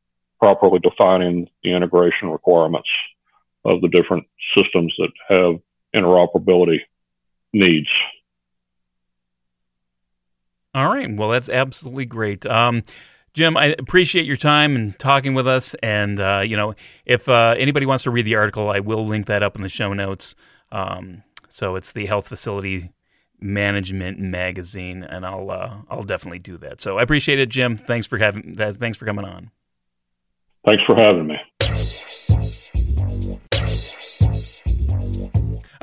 properly 0.40 0.78
defining 0.80 1.48
the 1.62 1.74
integration 1.74 2.30
requirements 2.30 2.88
of 3.64 3.80
the 3.80 3.88
different 3.88 4.26
systems 4.56 4.94
that 4.98 5.10
have 5.28 5.60
interoperability 5.94 6.80
needs. 7.52 7.88
All 10.74 10.92
right. 10.92 11.08
Well, 11.14 11.30
that's 11.30 11.48
absolutely 11.48 12.06
great. 12.06 12.44
Um, 12.46 12.82
Jim, 13.32 13.56
I 13.56 13.74
appreciate 13.78 14.26
your 14.26 14.36
time 14.36 14.76
and 14.76 14.98
talking 14.98 15.34
with 15.34 15.46
us. 15.46 15.74
And, 15.82 16.18
uh, 16.18 16.42
you 16.44 16.56
know, 16.56 16.74
if 17.04 17.28
uh, 17.28 17.54
anybody 17.56 17.86
wants 17.86 18.04
to 18.04 18.10
read 18.10 18.26
the 18.26 18.34
article, 18.34 18.70
I 18.70 18.80
will 18.80 19.06
link 19.06 19.26
that 19.26 19.42
up 19.42 19.56
in 19.56 19.62
the 19.62 19.68
show 19.68 19.92
notes. 19.92 20.34
Um, 20.74 21.22
so 21.48 21.76
it's 21.76 21.92
the 21.92 22.06
health 22.06 22.28
facility 22.28 22.90
management 23.40 24.18
magazine, 24.18 25.04
and 25.04 25.24
I'll 25.24 25.50
uh, 25.50 25.76
I'll 25.88 26.02
definitely 26.02 26.40
do 26.40 26.58
that. 26.58 26.80
So 26.80 26.98
I 26.98 27.02
appreciate 27.02 27.38
it, 27.38 27.48
Jim. 27.48 27.76
Thanks 27.76 28.06
for 28.06 28.18
having. 28.18 28.54
Thanks 28.54 28.98
for 28.98 29.04
coming 29.04 29.24
on. 29.24 29.50
Thanks 30.64 30.82
for 30.84 30.96
having 30.96 31.28
me. 31.28 32.63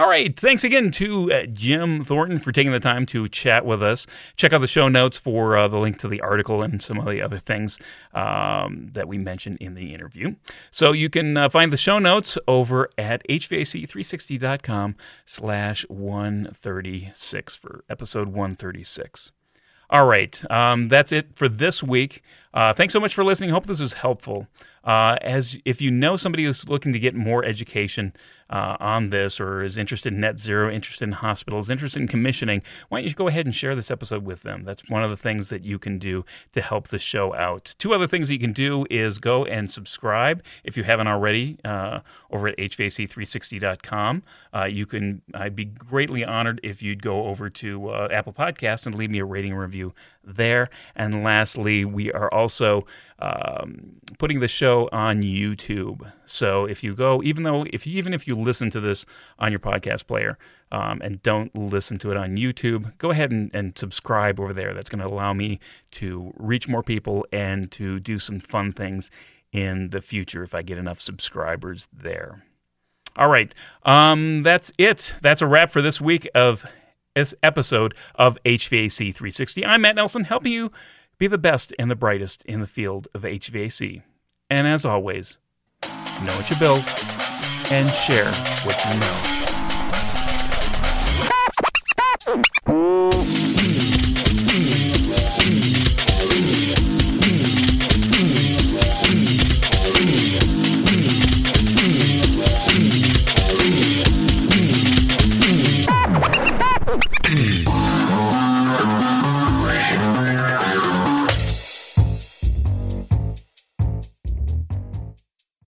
All 0.01 0.09
right. 0.09 0.35
Thanks 0.35 0.63
again 0.63 0.89
to 0.93 1.31
uh, 1.31 1.45
Jim 1.45 2.03
Thornton 2.03 2.39
for 2.39 2.51
taking 2.51 2.71
the 2.71 2.79
time 2.79 3.05
to 3.05 3.27
chat 3.27 3.67
with 3.67 3.83
us. 3.83 4.07
Check 4.35 4.51
out 4.51 4.57
the 4.57 4.65
show 4.65 4.87
notes 4.87 5.19
for 5.19 5.55
uh, 5.55 5.67
the 5.67 5.77
link 5.77 5.99
to 5.99 6.07
the 6.07 6.21
article 6.21 6.63
and 6.63 6.81
some 6.81 6.97
of 6.97 7.05
the 7.05 7.21
other 7.21 7.37
things 7.37 7.77
um, 8.15 8.89
that 8.93 9.07
we 9.07 9.19
mentioned 9.19 9.59
in 9.61 9.75
the 9.75 9.93
interview. 9.93 10.33
So 10.71 10.91
you 10.91 11.07
can 11.11 11.37
uh, 11.37 11.49
find 11.49 11.71
the 11.71 11.77
show 11.77 11.99
notes 11.99 12.35
over 12.47 12.89
at 12.97 13.21
hvac360.com 13.29 14.95
slash 15.27 15.85
136 15.87 17.55
for 17.57 17.83
episode 17.87 18.29
136. 18.29 19.33
All 19.91 20.05
right. 20.05 20.41
Um, 20.49 20.87
that's 20.87 21.11
it 21.11 21.35
for 21.35 21.49
this 21.49 21.83
week. 21.83 22.23
Uh, 22.53 22.71
thanks 22.73 22.93
so 22.93 22.99
much 22.99 23.13
for 23.13 23.25
listening. 23.25 23.49
Hope 23.49 23.67
this 23.67 23.81
was 23.81 23.93
helpful. 23.93 24.47
Uh, 24.85 25.17
as 25.21 25.59
if 25.65 25.81
you 25.81 25.91
know 25.91 26.15
somebody 26.15 26.45
who's 26.45 26.67
looking 26.67 26.93
to 26.93 26.99
get 26.99 27.13
more 27.13 27.43
education 27.45 28.13
uh, 28.51 28.77
on 28.79 29.09
this 29.09 29.39
or 29.39 29.63
is 29.63 29.77
interested 29.77 30.13
in 30.13 30.19
net 30.19 30.39
zero, 30.39 30.71
interested 30.71 31.05
in 31.05 31.13
hospitals, 31.13 31.69
interested 31.69 32.01
in 32.01 32.07
commissioning, 32.07 32.61
why 32.89 32.99
don't 32.99 33.09
you 33.09 33.15
go 33.15 33.27
ahead 33.27 33.45
and 33.45 33.55
share 33.55 33.75
this 33.75 33.89
episode 33.89 34.25
with 34.25 34.43
them? 34.43 34.63
That's 34.63 34.87
one 34.89 35.03
of 35.03 35.09
the 35.09 35.17
things 35.17 35.49
that 35.49 35.63
you 35.63 35.79
can 35.79 35.97
do 35.97 36.25
to 36.51 36.61
help 36.61 36.89
the 36.89 36.99
show 36.99 37.33
out. 37.33 37.75
Two 37.77 37.93
other 37.93 38.07
things 38.07 38.27
that 38.27 38.33
you 38.33 38.39
can 38.39 38.53
do 38.53 38.85
is 38.89 39.17
go 39.19 39.45
and 39.45 39.71
subscribe 39.71 40.43
if 40.63 40.75
you 40.75 40.83
haven't 40.83 41.07
already 41.07 41.57
uh, 41.63 42.01
over 42.29 42.49
at 42.49 42.57
hvac360.com. 42.57 44.23
Uh, 44.53 44.65
you 44.65 44.85
can. 44.85 45.21
I'd 45.33 45.55
be 45.55 45.65
greatly 45.65 46.25
honored 46.25 46.59
if 46.63 46.81
you'd 46.81 47.01
go 47.01 47.25
over 47.25 47.49
to 47.49 47.89
uh, 47.89 48.07
Apple 48.11 48.33
Podcasts 48.33 48.85
and 48.85 48.95
leave 48.95 49.09
me 49.09 49.19
a 49.19 49.25
rating 49.25 49.53
review 49.55 49.93
there. 50.23 50.69
And 50.95 51.23
lastly, 51.23 51.85
we 51.85 52.11
are 52.11 52.31
also 52.33 52.85
um, 53.19 53.93
putting 54.19 54.39
the 54.39 54.47
show 54.47 54.89
on 54.91 55.21
YouTube. 55.21 56.11
So 56.25 56.65
if 56.65 56.83
you 56.83 56.95
go, 56.95 57.21
even 57.23 57.43
though 57.43 57.65
if 57.71 57.85
you, 57.85 57.97
even 57.97 58.13
if 58.13 58.27
you 58.27 58.35
listen 58.35 58.69
to 58.71 58.79
this 58.79 59.05
on 59.39 59.51
your 59.51 59.59
podcast 59.59 60.07
player 60.07 60.37
um, 60.71 61.01
and 61.03 61.21
don't 61.23 61.55
listen 61.55 61.97
to 61.99 62.11
it 62.11 62.17
on 62.17 62.37
YouTube, 62.37 62.97
go 62.97 63.11
ahead 63.11 63.31
and, 63.31 63.51
and 63.53 63.77
subscribe 63.77 64.39
over 64.39 64.53
there. 64.53 64.73
That's 64.73 64.89
going 64.89 65.05
to 65.07 65.13
allow 65.13 65.33
me 65.33 65.59
to 65.91 66.33
reach 66.37 66.67
more 66.67 66.83
people 66.83 67.25
and 67.31 67.71
to 67.71 67.99
do 67.99 68.19
some 68.19 68.39
fun 68.39 68.71
things 68.71 69.11
in 69.51 69.89
the 69.89 70.01
future 70.01 70.43
if 70.43 70.55
I 70.55 70.61
get 70.61 70.77
enough 70.77 70.99
subscribers 70.99 71.89
there. 71.91 72.43
All 73.17 73.27
right, 73.27 73.53
um, 73.83 74.41
that's 74.41 74.71
it. 74.77 75.15
That's 75.21 75.41
a 75.41 75.47
wrap 75.47 75.69
for 75.69 75.81
this 75.81 75.99
week 75.99 76.29
of 76.33 76.65
episode 77.15 77.93
of 78.15 78.37
HVAC 78.45 79.13
360. 79.13 79.65
I'm 79.65 79.81
Matt 79.81 79.95
Nelson, 79.95 80.23
helping 80.23 80.53
you 80.53 80.71
be 81.17 81.27
the 81.27 81.37
best 81.37 81.73
and 81.77 81.91
the 81.91 81.95
brightest 81.95 82.45
in 82.45 82.61
the 82.61 82.67
field 82.67 83.09
of 83.13 83.23
HVAC. 83.23 84.01
And 84.49 84.65
as 84.67 84.85
always, 84.85 85.37
know 85.83 86.37
what 86.37 86.49
you 86.49 86.57
build 86.57 86.85
and 86.85 87.93
share 87.93 88.31
what 88.65 88.83
you 88.85 88.93
know. 88.99 89.41